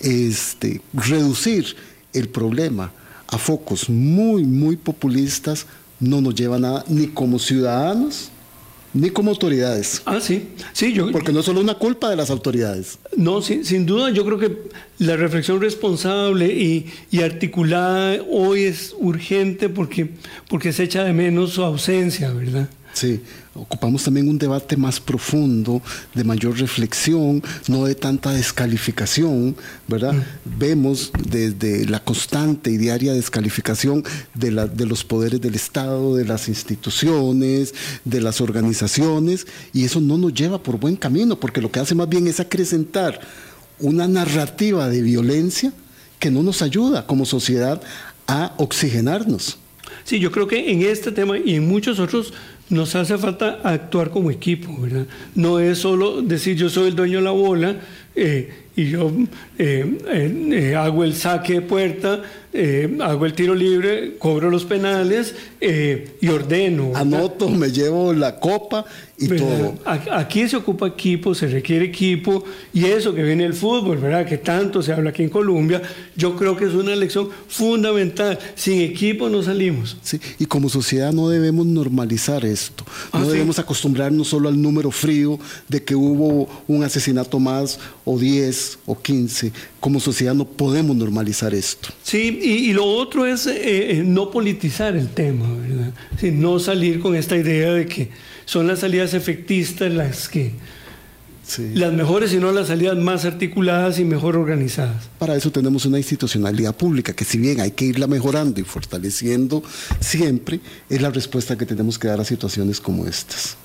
Este, 0.00 0.82
reducir 0.92 1.74
el 2.12 2.28
problema 2.28 2.92
a 3.32 3.38
focos 3.38 3.88
muy, 3.88 4.44
muy 4.44 4.76
populistas 4.76 5.66
no 5.98 6.20
nos 6.20 6.34
lleva 6.34 6.56
a 6.56 6.58
nada, 6.58 6.84
ni 6.88 7.06
como 7.06 7.38
ciudadanos, 7.38 8.28
ni 8.92 9.08
como 9.08 9.30
autoridades. 9.30 10.02
Ah, 10.04 10.20
sí. 10.20 10.48
sí 10.74 10.92
yo, 10.92 11.10
Porque 11.10 11.32
no 11.32 11.40
es 11.40 11.46
solo 11.46 11.60
una 11.60 11.74
culpa 11.74 12.10
de 12.10 12.16
las 12.16 12.28
autoridades. 12.28 12.98
No, 13.16 13.40
sin, 13.40 13.86
duda, 13.86 14.10
yo 14.10 14.24
creo 14.26 14.38
que 14.38 14.58
la 14.98 15.16
reflexión 15.16 15.60
responsable 15.60 16.46
y, 16.46 16.92
y, 17.10 17.22
articulada 17.22 18.22
hoy 18.30 18.64
es 18.64 18.94
urgente 18.98 19.70
porque, 19.70 20.10
porque 20.50 20.72
se 20.72 20.82
echa 20.84 21.04
de 21.04 21.14
menos 21.14 21.52
su 21.52 21.62
ausencia, 21.62 22.32
¿verdad? 22.32 22.68
Sí, 22.92 23.22
ocupamos 23.54 24.04
también 24.04 24.28
un 24.28 24.38
debate 24.38 24.76
más 24.76 25.00
profundo, 25.00 25.80
de 26.14 26.24
mayor 26.24 26.58
reflexión, 26.58 27.42
no 27.68 27.86
de 27.86 27.94
tanta 27.94 28.32
descalificación, 28.32 29.56
¿verdad? 29.88 30.12
Mm. 30.12 30.58
Vemos 30.58 31.10
desde 31.26 31.86
la 31.86 32.00
constante 32.04 32.70
y 32.70 32.76
diaria 32.76 33.14
descalificación 33.14 34.04
de, 34.34 34.50
la, 34.50 34.66
de 34.66 34.84
los 34.84 35.04
poderes 35.04 35.40
del 35.40 35.54
Estado, 35.54 36.16
de 36.16 36.26
las 36.26 36.48
instituciones, 36.48 37.74
de 38.04 38.20
las 38.20 38.40
organizaciones, 38.42 39.46
y 39.72 39.84
eso 39.84 40.00
no 40.00 40.18
nos 40.18 40.34
lleva 40.34 40.62
por 40.62 40.78
buen 40.78 40.96
camino, 40.96 41.40
porque 41.40 41.62
lo 41.62 41.72
que 41.72 41.80
hace 41.80 41.94
más 41.94 42.08
bien 42.08 42.26
es 42.26 42.40
acrecentar 42.40 43.20
una 43.78 44.06
narrativa 44.06 44.88
de 44.88 45.00
violencia 45.00 45.72
que 46.18 46.30
no 46.30 46.42
nos 46.42 46.62
ayuda 46.62 47.06
como 47.06 47.24
sociedad 47.24 47.82
a 48.26 48.54
oxigenarnos. 48.58 49.58
Sí, 50.04 50.18
yo 50.18 50.32
creo 50.32 50.46
que 50.46 50.70
en 50.70 50.82
este 50.82 51.12
tema 51.12 51.38
y 51.38 51.56
en 51.56 51.68
muchos 51.68 51.98
otros 51.98 52.32
nos 52.72 52.94
hace 52.96 53.16
falta 53.18 53.60
actuar 53.62 54.10
como 54.10 54.30
equipo, 54.30 54.76
¿verdad? 54.80 55.06
No 55.34 55.60
es 55.60 55.78
solo 55.78 56.22
decir 56.22 56.56
yo 56.56 56.68
soy 56.68 56.88
el 56.88 56.96
dueño 56.96 57.18
de 57.18 57.24
la 57.24 57.30
bola 57.30 57.76
eh, 58.14 58.50
y 58.74 58.90
yo 58.90 59.12
hago 60.78 61.04
el 61.04 61.14
saque 61.14 61.54
de 61.54 61.60
puerta, 61.60 62.22
hago 63.00 63.26
el 63.26 63.34
tiro 63.34 63.54
libre, 63.54 64.16
cobro 64.18 64.50
los 64.50 64.64
penales 64.64 65.34
y 65.60 66.28
ordeno. 66.28 66.92
Anoto, 66.94 67.48
me 67.50 67.70
llevo 67.70 68.14
la 68.14 68.40
copa 68.40 68.86
y 69.22 69.28
todo. 69.28 69.74
Aquí 69.84 70.48
se 70.48 70.56
ocupa 70.56 70.86
equipo, 70.86 71.34
se 71.34 71.46
requiere 71.46 71.86
equipo 71.86 72.44
y 72.72 72.84
eso 72.86 73.14
que 73.14 73.22
viene 73.22 73.44
el 73.44 73.54
fútbol, 73.54 73.98
¿verdad? 73.98 74.26
Que 74.26 74.38
tanto 74.38 74.82
se 74.82 74.92
habla 74.92 75.10
aquí 75.10 75.22
en 75.22 75.28
Colombia, 75.28 75.82
yo 76.16 76.36
creo 76.36 76.56
que 76.56 76.64
es 76.64 76.74
una 76.74 76.94
lección 76.96 77.28
fundamental. 77.48 78.38
Sin 78.54 78.80
equipo 78.80 79.28
no 79.28 79.42
salimos. 79.42 79.96
Sí, 80.02 80.20
y 80.38 80.46
como 80.46 80.68
sociedad 80.68 81.12
no 81.12 81.28
debemos 81.28 81.66
normalizar 81.66 82.44
esto. 82.44 82.84
No 83.12 83.20
ah, 83.20 83.26
debemos 83.26 83.58
acostumbrarnos 83.58 84.28
solo 84.28 84.48
al 84.48 84.60
número 84.60 84.90
frío 84.90 85.38
de 85.68 85.82
que 85.82 85.94
hubo 85.94 86.48
un 86.66 86.82
asesinato 86.82 87.38
más 87.38 87.78
o 88.04 88.18
10 88.18 88.78
o 88.86 89.00
15. 89.00 89.52
Como 89.80 90.00
sociedad 90.00 90.34
no 90.34 90.44
podemos 90.44 90.96
normalizar 90.96 91.54
esto. 91.54 91.88
Sí, 92.02 92.38
y, 92.42 92.72
lo 92.72 92.86
otro 92.86 93.26
es 93.26 93.46
eh, 93.46 93.98
eh, 93.98 94.02
no 94.04 94.30
politizar 94.30 94.96
el 94.96 95.08
tema, 95.08 95.46
¿verdad? 95.54 95.92
no 96.32 96.58
salir 96.58 97.00
con 97.00 97.14
esta 97.14 97.36
idea 97.36 97.72
de 97.72 97.86
que 97.86 98.10
son 98.52 98.66
las 98.66 98.80
salidas 98.80 99.14
efectistas 99.14 99.90
las 99.90 100.28
que... 100.28 100.52
Las 101.74 101.92
mejores 101.92 102.32
y 102.32 102.36
no 102.36 102.52
las 102.52 102.68
salidas 102.68 102.96
más 102.96 103.24
articuladas 103.24 103.98
y 103.98 104.04
mejor 104.04 104.36
organizadas. 104.36 105.08
Para 105.18 105.36
eso 105.36 105.50
tenemos 105.50 105.84
una 105.84 105.98
institucionalidad 105.98 106.74
pública 106.74 107.12
que 107.14 107.24
si 107.24 107.36
bien 107.36 107.60
hay 107.60 107.72
que 107.72 107.84
irla 107.84 108.06
mejorando 108.06 108.60
y 108.60 108.64
fortaleciendo 108.64 109.62
siempre, 110.00 110.60
es 110.88 111.02
la 111.02 111.10
respuesta 111.10 111.58
que 111.58 111.66
tenemos 111.66 111.98
que 111.98 112.08
dar 112.08 112.20
a 112.20 112.24
situaciones 112.24 112.80
como 112.80 113.06
estas. 113.06 113.56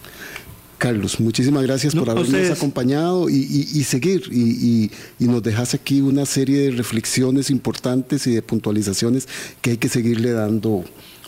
Carlos, 0.78 1.20
muchísimas 1.20 1.64
gracias 1.64 1.94
por 1.94 2.10
habernos 2.10 2.50
acompañado 2.50 3.30
y, 3.30 3.84
seguir. 3.84 4.24
Y, 4.32 4.92
y, 5.20 5.26
nos 5.26 5.44
dejas 5.44 5.74
aquí 5.74 6.02
una 6.02 6.26
serie 6.26 6.60
de 6.62 6.72
reflexiones 6.72 7.50
importantes 7.50 8.26
y 8.28 8.32
de 8.32 8.42
puntualizaciones 8.42 9.28
que 9.62 9.72
hay 9.72 9.78
que 9.78 9.90
seguirle 9.90 10.32
dando 10.32 10.84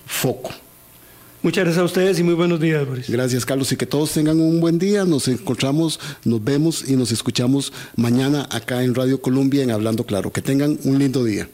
foco. 0.06 0.52
Muchas 1.42 1.64
gracias 1.64 1.82
a 1.82 1.86
ustedes 1.86 2.20
y 2.20 2.24
muy 2.24 2.34
buenos 2.34 2.60
días, 2.60 2.86
Boris. 2.86 3.10
Gracias, 3.10 3.46
Carlos, 3.46 3.72
y 3.72 3.78
que 3.78 3.86
todos 3.86 4.12
tengan 4.12 4.42
un 4.42 4.60
buen 4.60 4.78
día. 4.78 5.06
Nos 5.06 5.30
encontramos, 5.30 5.98
nos 6.26 6.44
vemos 6.44 6.90
y 6.90 6.98
nos 6.98 7.14
escuchamos 7.14 7.72
mañana 7.96 8.48
acá 8.52 8.84
en 8.84 8.94
Radio 8.94 9.22
Colombia 9.22 9.64
en 9.64 9.72
Hablando 9.72 10.06
Claro. 10.06 10.34
Que 10.34 10.42
tengan 10.42 10.78
un 10.84 11.00
lindo 11.00 11.24
día. 11.24 11.50